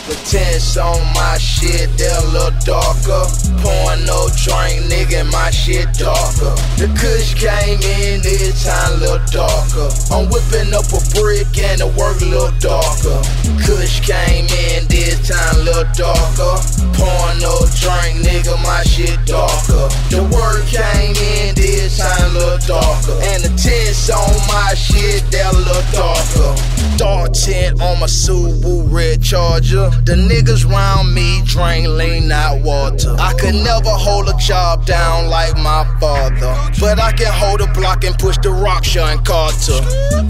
The 0.05 0.21
tints 0.29 0.77
on 0.77 1.01
my 1.17 1.39
shit, 1.39 1.89
they're 1.97 2.13
a 2.13 2.29
little 2.29 2.53
darker. 2.61 3.25
Pouring 3.65 4.05
no 4.05 4.29
drink, 4.37 4.85
nigga, 4.85 5.25
my 5.33 5.49
shit 5.49 5.89
darker. 5.97 6.53
The 6.77 6.93
kush 6.93 7.33
came 7.33 7.81
in, 7.81 8.21
this 8.21 8.69
time 8.69 9.01
a 9.01 9.01
little 9.01 9.25
darker. 9.33 9.89
I'm 10.13 10.29
whipping 10.29 10.77
up 10.77 10.85
a 10.93 11.01
brick 11.17 11.49
and 11.57 11.81
the 11.81 11.89
work 11.97 12.21
a 12.21 12.29
little 12.29 12.53
darker. 12.61 13.17
Kush 13.65 14.05
came 14.05 14.45
in, 14.45 14.85
this 14.93 15.25
time 15.25 15.65
a 15.65 15.73
little 15.73 15.89
darker. 15.97 16.53
Pouring 17.01 17.41
no 17.41 17.65
drink, 17.81 18.21
nigga, 18.29 18.61
my 18.61 18.85
shit 18.85 19.17
darker. 19.25 19.89
The 20.13 20.21
work 20.29 20.69
came 20.69 21.17
in, 21.17 21.57
this 21.57 21.97
time 21.97 22.37
a 22.37 22.45
little 22.45 22.61
darker. 22.77 23.17
And 23.33 23.41
the 23.41 23.53
tints 23.57 24.13
on 24.13 24.37
my 24.53 24.77
shit, 24.77 25.25
they're 25.33 25.49
a 25.49 25.57
little 25.57 25.81
darker. 25.97 26.74
Dark 26.97 27.33
tint 27.33 27.81
on 27.83 27.99
my 27.99 28.07
Subaru 28.07 28.91
red 28.91 29.23
charger. 29.23 29.91
The 30.05 30.15
niggas 30.15 30.69
round 30.69 31.13
me 31.13 31.43
drain 31.45 31.97
lean, 31.97 32.29
not 32.29 32.63
water. 32.63 33.17
I 33.19 33.33
could 33.35 33.55
never 33.55 33.91
hold 33.91 34.29
a 34.29 34.37
job 34.39 34.87
down 34.87 35.29
like 35.29 35.57
my 35.57 35.85
father. 35.99 36.55
But 36.79 37.01
I 37.01 37.13
can 37.13 37.33
hold 37.33 37.61
a 37.61 37.67
block 37.73 38.05
and 38.05 38.17
push 38.19 38.39
the 38.39 38.51
rock, 38.51 38.85
Sean 38.85 39.23
Carter. 39.25 39.81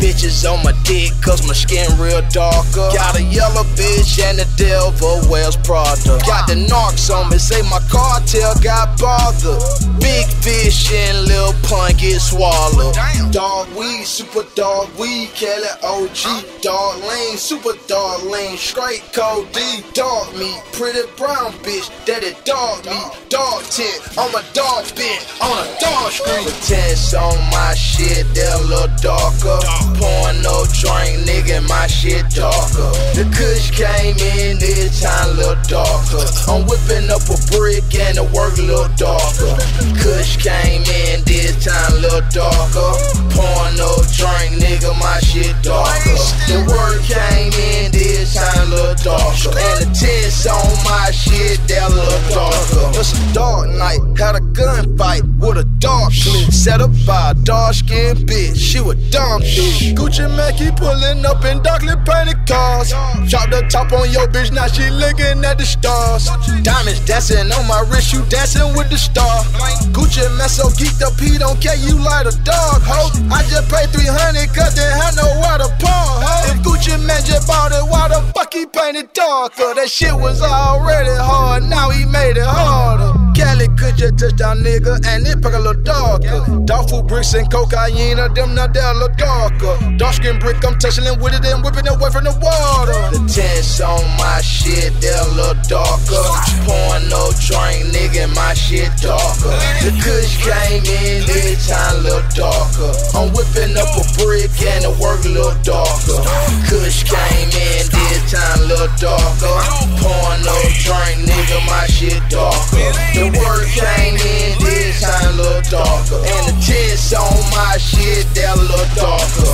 Bitches 0.01 0.45
on 0.51 0.65
my 0.65 0.73
dick, 0.85 1.13
cause 1.23 1.47
my 1.47 1.53
skin 1.53 1.87
real 1.99 2.23
darker. 2.31 2.89
Got 2.97 3.19
a 3.19 3.23
yellow 3.23 3.65
bitch 3.77 4.23
and 4.23 4.39
the 4.39 4.49
devil 4.57 5.21
wears 5.31 5.57
Prada. 5.57 6.19
Got 6.27 6.49
the 6.49 6.55
narcs 6.55 7.13
on 7.15 7.31
me, 7.31 7.39
say 7.39 7.61
my 7.69 7.81
cartel 7.91 8.55
got 8.63 8.99
bothered. 8.99 9.61
Big 10.01 10.27
fish 10.41 10.93
and 10.93 11.27
lil 11.27 11.53
pun 11.65 11.93
get 11.97 12.21
swallowed. 12.21 12.95
Dog 13.33 13.69
weed, 13.77 14.05
super 14.05 14.45
dog 14.55 14.89
weed, 14.99 15.31
Kelly 15.35 15.69
OG. 15.83 16.44
Dog 16.63 17.03
lane, 17.05 17.37
super 17.37 17.77
dog 17.87 18.23
lane, 18.25 18.57
straight 18.57 19.03
code 19.13 19.51
D. 19.53 19.61
Dog 19.93 20.33
meat, 20.35 20.61
pretty 20.73 21.05
brown 21.17 21.53
bitch, 21.61 21.93
daddy 22.07 22.33
dog 22.45 22.85
meat. 22.87 23.29
Dog 23.29 23.63
tent, 23.65 24.01
on 24.17 24.33
a 24.33 24.43
dog 24.55 24.85
bent, 24.97 25.23
on 25.45 25.53
a 25.61 25.69
dog. 25.79 26.13
The 26.25 26.55
tents 26.65 27.13
on 27.13 27.37
my 27.53 27.75
shit, 27.75 28.27
they're 28.35 28.57
a 28.57 28.61
little 28.65 28.89
darker. 29.05 29.61
Pouring 30.01 30.41
no 30.41 30.65
drink, 30.73 31.29
nigga, 31.29 31.61
my 31.69 31.87
shit 31.87 32.25
darker. 32.33 32.93
The 33.13 33.29
kush 33.37 33.71
came 33.77 34.17
in, 34.17 34.59
this 34.59 35.03
time 35.03 35.31
a 35.31 35.35
little 35.35 35.61
darker. 35.69 36.25
I'm 36.49 36.65
whipping 36.65 37.13
up 37.13 37.29
a 37.29 37.37
brick 37.53 37.85
and 37.93 38.17
the 38.17 38.25
work 38.33 38.57
a 38.57 38.65
little 38.65 38.89
darker. 38.97 39.53
Kush 40.01 40.41
came 40.41 40.83
in, 40.83 41.25
this 41.29 41.61
time 41.61 41.93
a 41.93 42.09
little 42.09 42.25
darker. 42.33 42.93
Pouring 43.37 43.77
no 43.77 44.01
drink, 44.17 44.57
nigga, 44.65 44.97
my 44.99 45.21
shit 45.21 45.53
darker. 45.63 46.34
The 46.49 46.61
work 46.69 47.01
came 47.05 47.53
in, 47.53 47.93
this 47.93 48.35
time 48.35 48.71
little 48.71 48.95
darker. 49.03 49.57
And 49.57 49.77
the 49.81 49.89
tents 49.95 50.47
on 50.47 50.71
my 50.85 51.11
shit, 51.11 51.61
a 51.71 51.89
little 51.89 52.21
darker. 52.31 52.99
It's 52.99 53.13
a 53.13 53.33
dark 53.33 53.69
night, 53.71 54.01
had 54.19 54.37
a 54.37 54.41
gunfight 54.41 55.25
with 55.39 55.59
a 55.59 55.65
dark 55.79 56.13
clip. 56.13 56.53
Set 56.53 56.81
up 56.81 56.91
by 57.07 57.31
a 57.31 57.35
dark 57.35 57.75
skinned 57.75 58.29
bitch, 58.29 58.57
she 58.57 58.81
was 58.81 58.97
dumb 59.11 59.43
bitch. 59.43 59.95
Gucci 59.95 60.25
Mackie 60.37 60.71
pulling 60.77 61.25
up 61.25 61.45
in 61.45 61.63
darkly 61.63 61.95
painted 62.05 62.41
cars. 62.47 62.91
Drop 63.29 63.51
the 63.51 63.67
top 63.71 63.93
on 63.93 64.11
your 64.11 64.27
bitch, 64.29 64.53
now 64.53 64.67
she 64.67 64.91
looking 64.91 65.45
at 65.45 65.59
the 65.59 65.67
stars. 65.67 66.29
Diamonds 66.63 67.01
dancing 67.07 67.51
on 67.53 67.67
my 67.67 67.81
wrist, 67.91 68.13
you 68.13 68.25
dancing 68.27 68.75
with 68.77 68.91
the 68.91 68.99
star. 68.99 69.45
Gucci 69.93 70.25
Mane 70.37 70.49
so 70.49 70.69
geeked 70.77 71.03
up, 71.03 71.19
he 71.21 71.39
don't 71.39 71.61
care, 71.61 71.77
you 71.77 71.97
like 71.99 72.27
a 72.27 72.35
dog, 72.45 72.83
ho. 72.83 73.11
I 73.31 73.43
just 73.49 73.69
paid 73.71 73.91
300 73.91 74.49
cause 74.55 74.75
they 74.75 74.89
had 74.89 75.17
nowhere 75.17 75.59
to 75.59 75.69
park. 75.79 76.24
If 76.51 76.63
Gucci 76.63 76.99
Mane 77.07 77.25
just 77.25 77.47
bought 77.47 77.73
it, 77.73 77.83
why 77.91 78.09
the 78.09 78.21
fuck 78.33 78.53
he 78.53 78.67
painted 78.67 79.13
darker? 79.13 79.75
That 79.75 79.89
shit 79.89 80.15
was 80.15 80.43
already 80.43 81.11
hard, 81.11 81.65
now 81.65 81.91
he 81.91 82.05
made 82.07 82.37
it 82.37 82.47
harder. 82.47 83.24
Cali 83.35 83.69
could 83.77 83.97
just 83.97 84.19
touchdown 84.19 84.63
nigga 84.63 84.95
and 85.07 85.27
it 85.27 85.43
pack 85.43 85.55
a 85.55 85.59
little 85.59 85.83
darker. 85.83 86.41
Dog 86.65 86.89
food 86.89 87.07
bricks 87.07 87.35
and 87.35 87.51
cocaine, 87.51 88.19
or 88.19 88.29
them 88.29 88.55
now 88.55 88.67
they're 88.67 88.87
a 88.87 88.95
little 88.95 89.15
darker. 89.17 89.75
Dark 89.97 90.15
skin 90.15 90.39
brick, 90.39 90.65
I'm 90.65 90.79
touching 90.79 91.05
it 91.05 91.19
with 91.19 91.35
it 91.35 91.45
and 91.45 91.63
whipping 91.63 91.89
away 91.89 92.11
from 92.11 92.25
the 92.25 92.35
water. 92.39 92.95
The 93.11 93.21
tents 93.27 93.81
on 93.81 94.05
my 94.17 94.41
shit, 94.41 94.95
they're 95.03 95.19
a 95.19 95.29
little 95.35 95.59
darker. 95.67 96.25
Pouring 96.65 97.11
no 97.11 97.35
drink, 97.43 97.91
nigga, 97.91 98.31
my 98.35 98.55
shit 98.55 98.95
darker. 99.03 99.53
The 99.83 99.91
kush 99.99 100.39
came 100.39 100.87
in, 100.87 101.27
this 101.27 101.69
time 101.69 102.01
a 102.01 102.15
little 102.15 102.25
darker. 102.39 102.91
I'm 103.19 103.35
whipping 103.35 103.75
up 103.77 103.91
a 103.99 104.05
brick 104.17 104.55
and 104.63 104.87
the 104.87 104.93
work 105.03 105.27
a 105.27 105.31
little 105.35 105.59
darker. 105.67 106.23
Kush 106.71 107.03
came 107.03 107.51
in, 107.51 107.83
this 107.91 108.31
time 108.31 108.63
a 108.63 108.71
little 108.71 108.93
darker. 108.97 109.59
Pouring 109.99 110.43
no 110.47 110.57
drink, 110.87 111.27
nigga, 111.27 111.59
my 111.67 111.85
shit 111.91 112.23
darker. 112.31 112.95
The 113.15 113.24
work 113.31 113.67
came 113.67 114.15
in, 114.15 114.59
this 114.59 115.01
time 115.01 115.35
a 115.35 115.37
little 115.37 115.63
darker. 115.71 116.17
And 116.17 116.45
the 116.49 116.57
tits 116.61 117.13
on 117.13 117.39
my 117.51 117.77
shit, 117.79 118.27
they're 118.35 118.53
a 118.53 118.57
little 118.57 118.85
darker. 118.95 119.49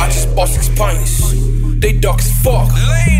I 0.00 0.08
just 0.10 0.34
bought 0.34 0.48
six 0.48 0.68
pints. 0.68 1.45
They 1.80 1.92
dark 1.92 2.20
as 2.20 2.32
fuck. 2.42 2.68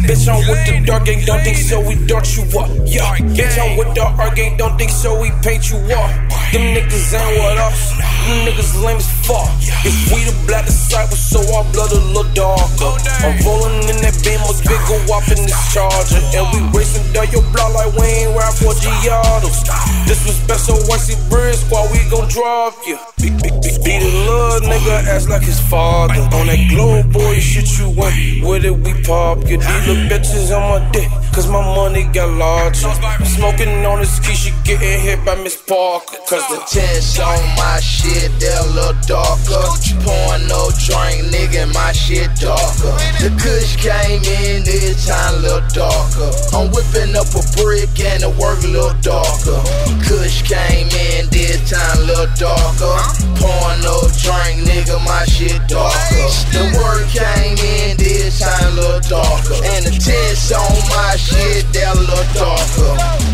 Bitch, 0.08 0.28
I'm 0.28 0.40
with 0.48 0.64
the 0.66 0.84
dark 0.86 1.04
gang, 1.04 1.24
don't 1.24 1.42
think 1.42 1.56
so, 1.56 1.80
we 1.80 1.94
dark 2.06 2.24
you 2.36 2.42
up. 2.58 2.70
Yeah, 2.86 3.16
bitch, 3.36 3.58
I'm 3.58 3.76
with 3.76 3.94
the 3.94 4.02
art 4.02 4.34
gang, 4.36 4.56
don't 4.56 4.78
think 4.78 4.90
so, 4.90 5.20
we 5.20 5.30
paint 5.42 5.70
you 5.70 5.76
up. 5.92 6.10
Them 6.52 6.72
niggas 6.72 7.12
ain't 7.12 7.36
with 7.36 7.58
us. 7.58 7.90
Them 8.26 8.46
niggas 8.46 8.72
lame 8.82 8.96
as 8.96 9.10
fuck. 9.26 9.50
If 9.84 9.94
we 10.14 10.24
the 10.24 10.34
black 10.46 10.64
disciples, 10.64 11.20
so 11.20 11.42
our 11.54 11.64
blood 11.72 11.92
a 11.92 12.00
little 12.00 12.24
darker. 12.32 12.92
I'm 13.26 13.34
rolling 13.44 13.82
in 13.90 13.98
that 14.00 14.16
beam, 14.24 14.40
must 14.46 14.62
big 14.62 14.80
go 14.88 14.96
up 15.12 15.26
in 15.28 15.42
this 15.42 15.58
charger. 15.74 16.22
And 16.32 16.46
we 16.54 16.58
racing 16.72 17.06
down 17.12 17.28
your 17.34 17.42
block 17.52 17.74
like 17.74 17.92
we 17.98 18.06
ain't 18.06 18.38
rap 18.38 18.54
for 18.54 18.72
Giottos. 18.78 19.66
Disrespect, 20.06 20.60
so 20.60 20.74
once 20.88 21.10
he 21.10 21.18
bridge 21.28 21.56
squad, 21.60 21.90
we 21.90 21.98
gon' 22.08 22.30
drop 22.30 22.74
you. 22.86 22.96
Beat 23.18 23.36
the 23.42 24.10
little 24.10 24.66
nigga 24.66 25.06
ass 25.06 25.28
like 25.28 25.42
his 25.42 25.60
father. 25.60 26.14
On 26.34 26.46
that 26.46 26.62
glow 26.70 27.02
boy 27.02 27.38
shit 27.38 27.78
you 27.78 27.90
want, 27.90 28.14
with 28.46 28.64
it 28.64 28.76
we 28.76 28.94
pop. 29.02 29.38
You 29.48 29.58
these 29.58 29.86
little 29.86 30.06
bitches 30.06 30.54
on 30.54 30.62
my 30.70 30.90
dick, 30.92 31.10
cause 31.34 31.48
my 31.48 31.62
money 31.74 32.04
got 32.14 32.30
larger. 32.30 32.88
Smoking 33.24 33.84
on 33.84 34.00
this 34.00 34.18
key, 34.20 34.34
she 34.34 34.50
getting 34.64 35.00
hit 35.00 35.24
by 35.24 35.34
Miss 35.42 35.56
Parker. 35.60 36.16
Cause 36.28 36.46
The 36.48 36.58
tents 36.70 37.18
on 37.18 37.42
my 37.56 37.80
shit, 37.80 38.30
they're 38.38 38.62
a 38.62 38.66
little 38.70 38.94
darker. 39.06 39.66
Pouring 40.06 40.46
no 40.48 40.70
drink, 40.86 41.26
nigga, 41.34 41.72
my 41.74 41.92
shit 41.92 42.30
darker. 42.38 42.94
The 43.18 43.30
kush 43.42 43.76
came 43.76 44.22
in, 44.22 44.62
this 44.64 45.06
time 45.06 45.34
a 45.34 45.38
little 45.38 45.68
darker. 45.74 46.30
I'm 46.54 46.70
whipping 46.70 47.14
up 47.18 47.28
a 47.34 47.42
brick 47.58 47.90
and 47.98 48.22
the 48.22 48.30
work 48.38 48.62
a 48.62 48.70
little 48.70 48.96
darker. 49.02 49.58
Kush 50.06 50.46
came 50.46 50.88
in, 50.88 51.28
this 51.34 51.58
time 51.70 51.98
a 51.98 52.14
little 52.14 52.30
darker. 52.38 52.96
Pouring 53.38 53.82
no 53.82 54.06
drink, 54.22 54.62
nigga, 54.64 55.02
my 55.04 55.24
shit 55.26 55.60
darker. 55.66 56.30
The 56.54 56.62
work 56.78 57.04
came 57.10 57.58
in, 57.58 57.96
this 57.96 58.35
time 58.38 58.72
a 58.72 58.74
little 58.76 59.00
darker. 59.00 59.54
And 59.64 59.86
the 59.86 59.90
tents 59.90 60.52
on 60.52 60.76
my 60.90 61.16
shit, 61.16 61.64
they're 61.72 61.90
a 61.90 61.94
little 61.94 62.24
darker. 62.34 63.26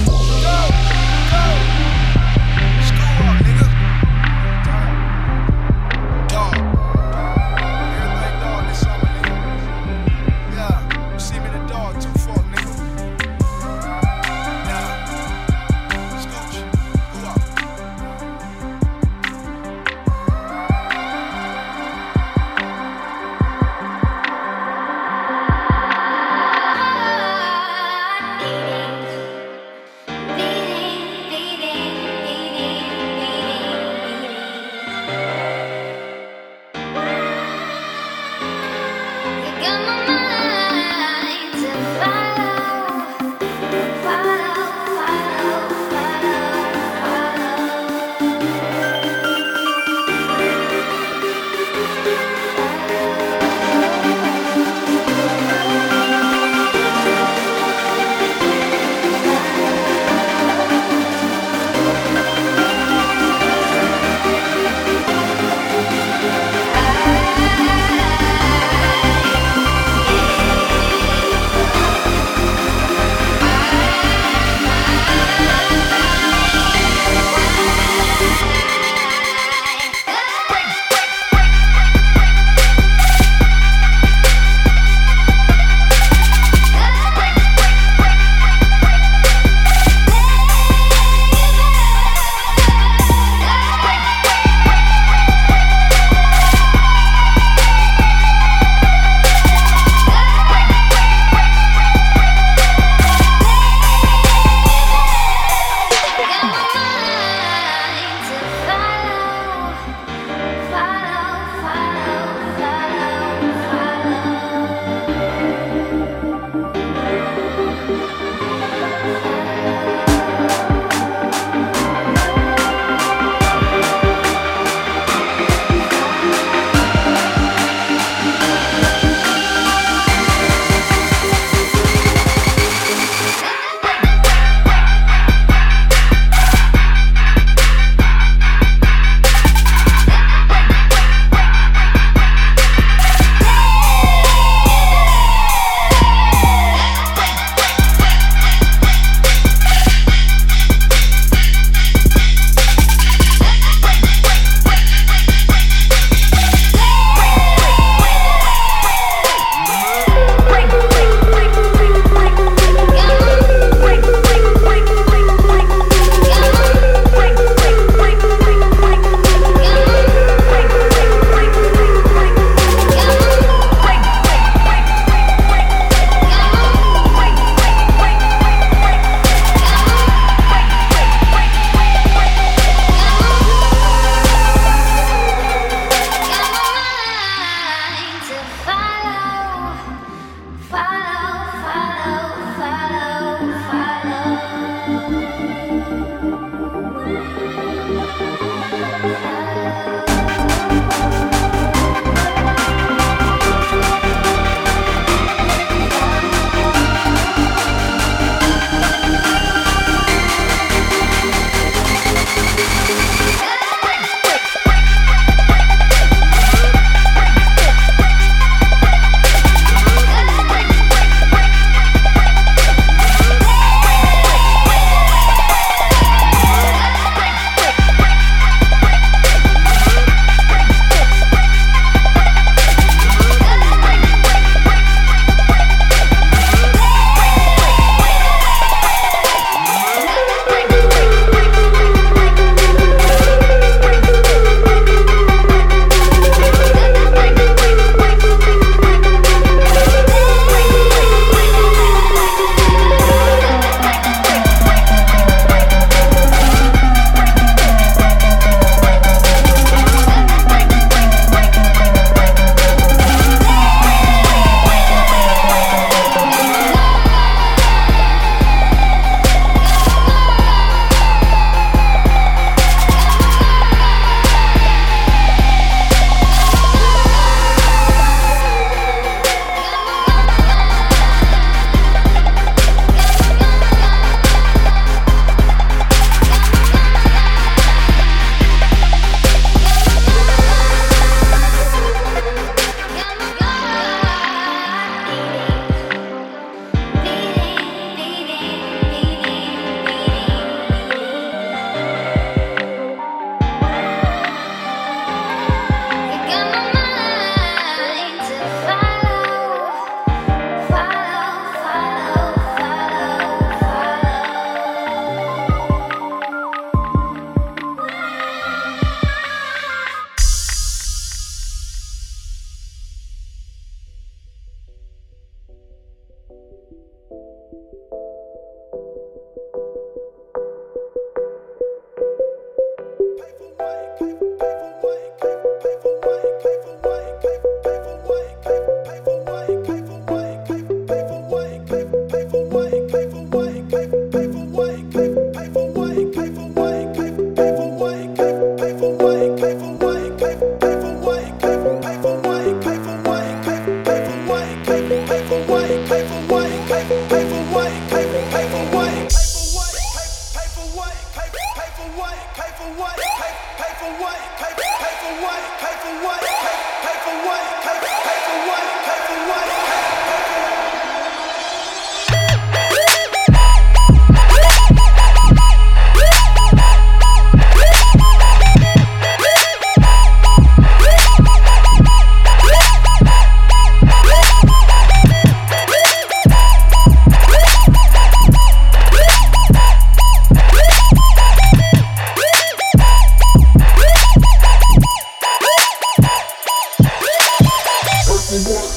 Mike 398.33 398.72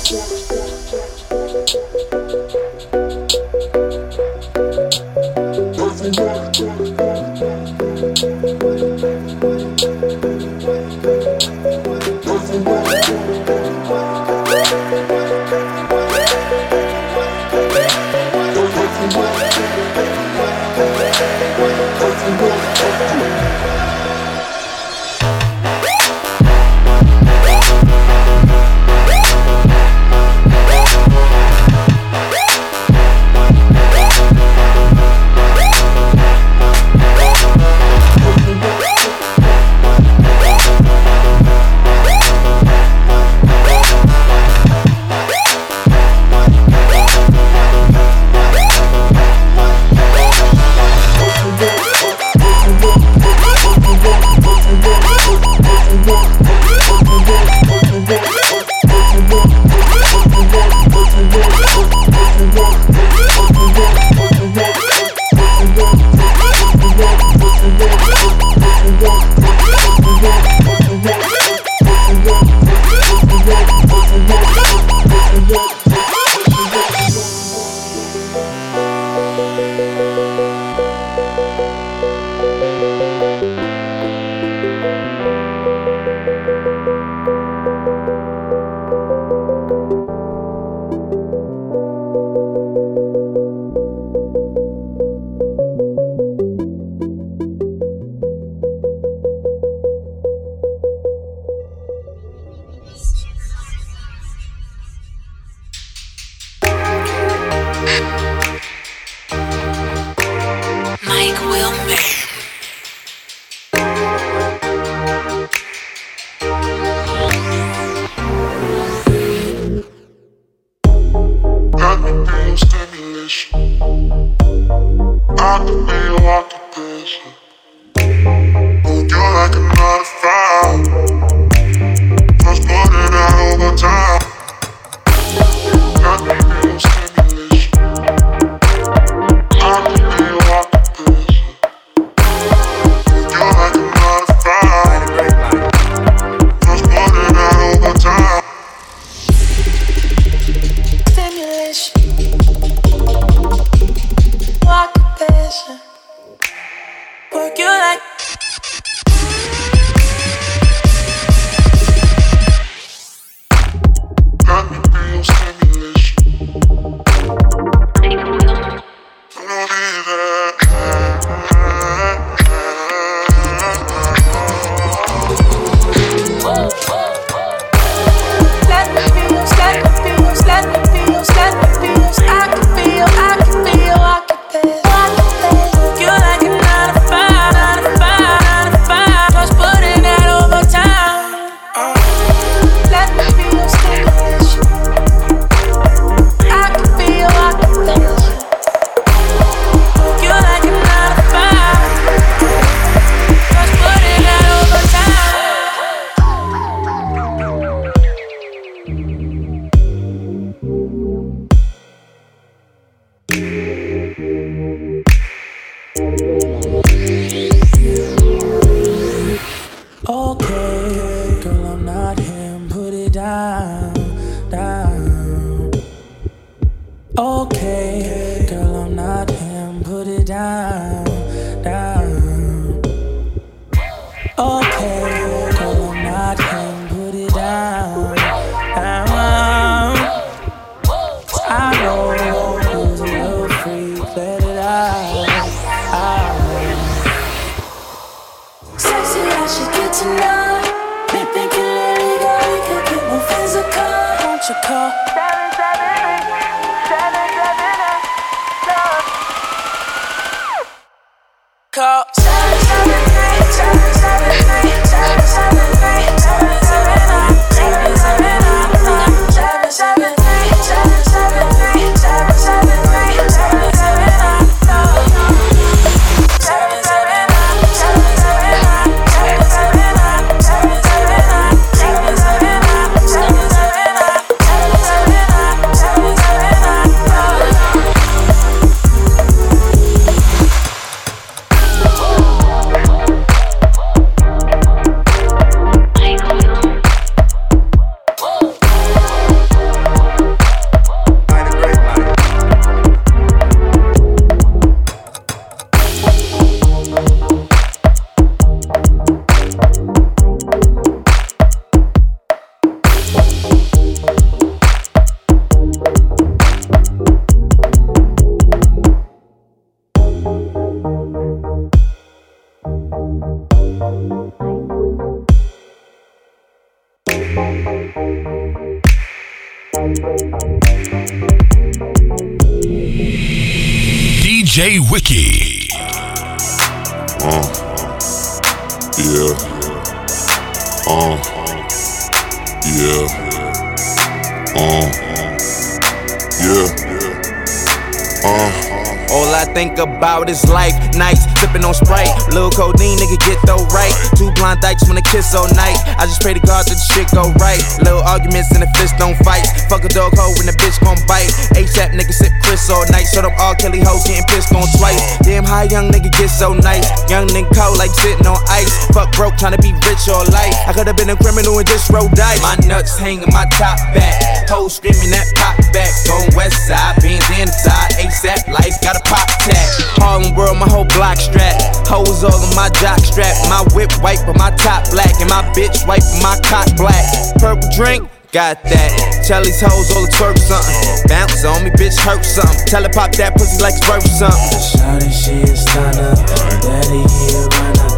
dice. 372.04 372.42
My 372.43 372.55
nuts 372.67 372.97
hanging 372.97 373.32
my 373.32 373.46
top 373.55 373.80
back. 373.96 374.50
Hoes 374.50 374.76
screaming 374.76 375.12
that 375.16 375.28
pop 375.39 375.55
back. 375.72 375.92
Going 376.04 376.36
west 376.36 376.67
side, 376.67 377.00
beans 377.01 377.24
inside. 377.39 377.96
ASAP 377.96 378.51
life, 378.51 378.76
got 378.84 379.00
a 379.00 379.04
pop 379.08 379.28
tag. 379.47 379.67
Harlem 379.96 380.36
world, 380.36 380.58
my 380.59 380.67
whole 380.67 380.88
block 380.96 381.17
strap. 381.17 381.55
Hoes 381.88 382.24
all 382.24 382.36
in 382.36 382.55
my 382.55 382.67
jock 382.84 383.00
strap. 383.00 383.36
My 383.47 383.63
whip 383.72 383.92
white, 384.04 384.20
but 384.28 384.36
my 384.36 384.51
top 384.59 384.92
black. 384.92 385.16
And 385.24 385.30
my 385.30 385.43
bitch 385.55 385.88
white, 385.88 386.04
but 386.04 386.22
my 386.22 386.36
cock 386.43 386.67
black. 386.76 387.05
Purple 387.39 387.70
drink. 387.72 388.09
Got 388.36 388.62
that. 388.63 389.24
Tell 389.26 389.42
these 389.42 389.62
hoes 389.62 389.96
all 389.96 390.04
to 390.04 390.12
twerk 390.12 390.38
something. 390.38 391.08
Bounce 391.08 391.46
on 391.46 391.63
me, 391.63 391.72
bitch, 391.72 391.96
hurt 392.04 392.26
something. 392.26 392.67
Tell 392.67 392.84
her 392.84 392.92
pop 392.92 393.16
that 393.16 393.32
pussy 393.34 393.63
like 393.63 393.80
it's 393.80 393.88
worth 393.88 394.04
something. 394.04 394.59
Shawty, 394.59 395.08
she 395.08 395.39
a 395.39 395.55
stunner. 395.55 396.12
Daddy, 396.59 397.08
he 397.08 397.32
a 397.32 397.47
runner. 397.47 397.96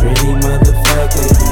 Pretty 0.00 0.32
motherfucker. 0.40 1.43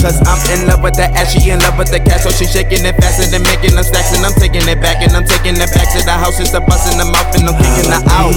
Cause 0.00 0.16
I'm 0.24 0.40
in 0.48 0.66
love 0.66 0.82
with 0.82 0.94
that 0.96 1.12
ass, 1.12 1.36
she 1.36 1.50
in 1.50 1.60
love 1.60 1.76
with 1.76 1.92
the 1.92 2.00
cash, 2.00 2.22
so 2.24 2.30
she 2.30 2.46
shaking 2.46 2.86
it 2.86 2.96
faster 2.96 3.28
than 3.28 3.42
making 3.44 3.74
them 3.76 3.84
stacks, 3.84 4.16
and 4.16 4.24
I'm 4.24 4.32
taking 4.32 4.66
it 4.66 4.80
back, 4.80 5.04
and 5.04 5.12
I'm 5.12 5.28
taking 5.28 5.60
it 5.60 5.70
back 5.76 5.92
to 5.92 6.00
the 6.02 6.16
house, 6.16 6.40
it's 6.40 6.54
a 6.54 6.60
busting 6.60 6.96
them 6.96 7.12
out, 7.12 7.28
and 7.36 7.44
I'm 7.44 7.52
kicking 7.60 7.92
her 7.92 8.00
out. 8.08 8.32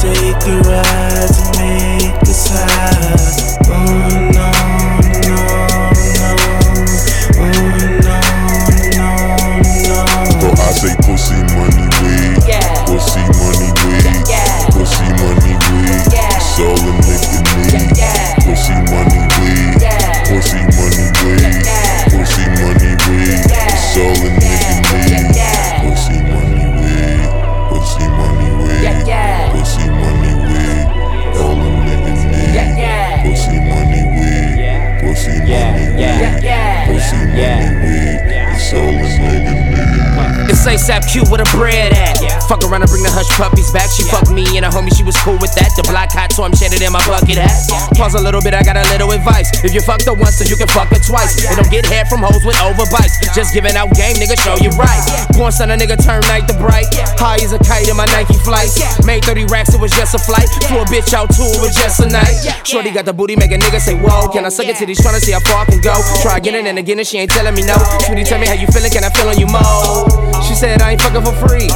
Take 0.00 0.48
a 0.48 0.56
ride 0.64 1.28
to 1.28 1.44
make 1.60 2.22
us 2.24 2.48
high. 2.48 4.05
A 48.16 48.22
little 48.24 48.40
bit, 48.40 48.56
I 48.56 48.64
got 48.64 48.76
a 48.76 48.84
little 48.88 49.12
advice. 49.12 49.52
If 49.62 49.76
you 49.76 49.80
fucked 49.84 50.08
her 50.08 50.16
once, 50.16 50.40
then 50.40 50.48
you 50.48 50.56
can 50.56 50.68
fuck 50.68 50.88
her 50.88 51.00
twice. 51.00 51.36
And 51.44 51.60
don't 51.60 51.70
get 51.70 51.84
head 51.86 52.08
from 52.08 52.24
hoes 52.24 52.42
with 52.44 52.56
overbites. 52.56 53.20
Just 53.36 53.52
giving 53.52 53.76
out 53.76 53.92
game, 53.92 54.16
nigga, 54.16 54.34
show 54.40 54.56
you 54.56 54.72
right. 54.80 55.02
Born 55.36 55.52
son, 55.52 55.70
a 55.70 55.76
nigga 55.76 56.00
turn 56.00 56.24
night 56.26 56.48
to 56.48 56.56
bright. 56.56 56.88
High 57.20 57.44
as 57.44 57.52
a 57.52 57.60
kite 57.60 57.88
in 57.88 57.96
my 57.96 58.08
Nike 58.16 58.36
flights. 58.40 58.80
Made 59.04 59.24
30 59.24 59.46
racks, 59.52 59.74
it 59.76 59.80
was 59.80 59.92
just 59.92 60.16
a 60.16 60.20
flight. 60.20 60.48
Flew 60.66 60.80
a 60.80 60.88
bitch 60.88 61.12
out 61.12 61.28
too, 61.30 61.46
it 61.46 61.60
was 61.60 61.76
just 61.76 62.00
a 62.00 62.08
night. 62.08 62.36
Shorty 62.64 62.90
got 62.90 63.04
the 63.04 63.12
booty, 63.12 63.36
make 63.36 63.52
a 63.52 63.58
nigga 63.60 63.80
say, 63.80 63.94
Whoa, 63.94 64.28
can 64.32 64.44
I 64.44 64.48
suck 64.48 64.66
it 64.66 64.76
till 64.76 64.88
he's 64.88 65.00
tryna 65.00 65.20
see 65.20 65.32
how 65.32 65.40
far 65.40 65.62
I 65.62 65.66
can 65.66 65.80
go? 65.80 65.94
Try 66.22 66.38
again 66.38 66.66
and 66.66 66.78
again, 66.78 66.98
and 66.98 67.06
she 67.06 67.18
ain't 67.18 67.30
telling 67.30 67.54
me 67.54 67.62
no. 67.62 67.76
Sweetie, 68.06 68.24
tell 68.24 68.40
me 68.40 68.46
how 68.46 68.54
you 68.54 68.66
feeling, 68.68 68.90
can 68.90 69.04
I 69.04 69.10
feel 69.10 69.28
on 69.28 69.38
you 69.38 69.46
more? 69.46 70.42
She 70.42 70.54
said, 70.54 70.80
I 70.80 70.92
ain't 70.92 71.02
fucking 71.02 71.22
for 71.22 71.36
free. 71.46 71.68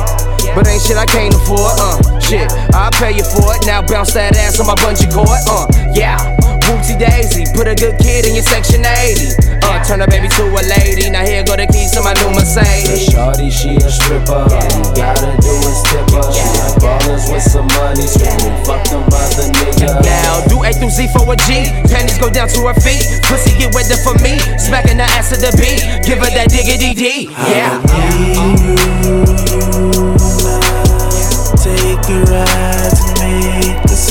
But 0.54 0.66
ain't 0.66 0.82
shit 0.82 0.96
I 0.96 1.06
can't 1.06 1.34
afford, 1.34 1.78
uh. 1.78 2.19
Shit, 2.30 2.46
I'll 2.78 2.94
pay 2.94 3.10
you 3.10 3.26
for 3.26 3.42
it. 3.58 3.66
Now 3.66 3.82
bounce 3.82 4.14
that 4.14 4.38
ass 4.38 4.62
on 4.62 4.70
my 4.70 4.78
bungee 4.78 5.10
cord, 5.10 5.34
uh. 5.50 5.66
Yeah. 5.90 6.14
Whoopsie 6.70 6.94
daisy, 6.94 7.42
put 7.58 7.66
a 7.66 7.74
good 7.74 7.98
kid 7.98 8.22
in 8.22 8.38
your 8.38 8.46
section 8.46 8.86
80. 8.86 9.34
Uh, 9.66 9.82
turn 9.82 9.98
a 9.98 10.06
baby 10.06 10.30
to 10.38 10.46
a 10.46 10.62
lady. 10.70 11.10
Now 11.10 11.26
here 11.26 11.42
go 11.42 11.58
the 11.58 11.66
keys 11.66 11.90
to 11.98 12.06
my 12.06 12.14
new 12.22 12.30
Mercedes. 12.30 12.86
The 12.86 13.18
shawty, 13.18 13.50
she 13.50 13.74
a 13.82 13.90
stripper. 13.90 14.46
All 14.46 14.62
you 14.62 14.94
gotta 14.94 15.34
do 15.42 15.50
is 15.58 15.82
tip 15.90 16.06
her. 16.14 16.22
She 16.30 16.46
like 16.54 16.78
ballers 16.78 17.26
with 17.26 17.42
some 17.42 17.66
money. 17.74 18.06
Screaming, 18.06 18.62
fuck 18.62 18.86
them 18.86 19.02
other 19.10 19.50
niggas. 19.50 19.98
Gal, 20.06 20.46
do 20.46 20.62
A 20.62 20.70
through 20.70 20.94
Z 20.94 21.10
for 21.10 21.26
a 21.26 21.34
G. 21.34 21.66
Panties 21.90 22.22
go 22.22 22.30
down 22.30 22.46
to 22.54 22.70
her 22.70 22.78
feet. 22.78 23.02
Pussy 23.26 23.58
get 23.58 23.74
wetter 23.74 23.98
for 24.06 24.14
me. 24.22 24.38
Smacking 24.54 25.02
the 25.02 25.06
ass 25.18 25.34
of 25.34 25.42
the 25.42 25.50
beat. 25.58 25.82
Give 26.06 26.22
her 26.22 26.30
that 26.30 26.46
diggity 26.54 26.94
D. 26.94 27.26
Yeah. 27.50 27.82
A 32.10 32.22
ride 32.22 32.90
to 32.90 33.22
make 33.22 33.84
us 33.84 34.10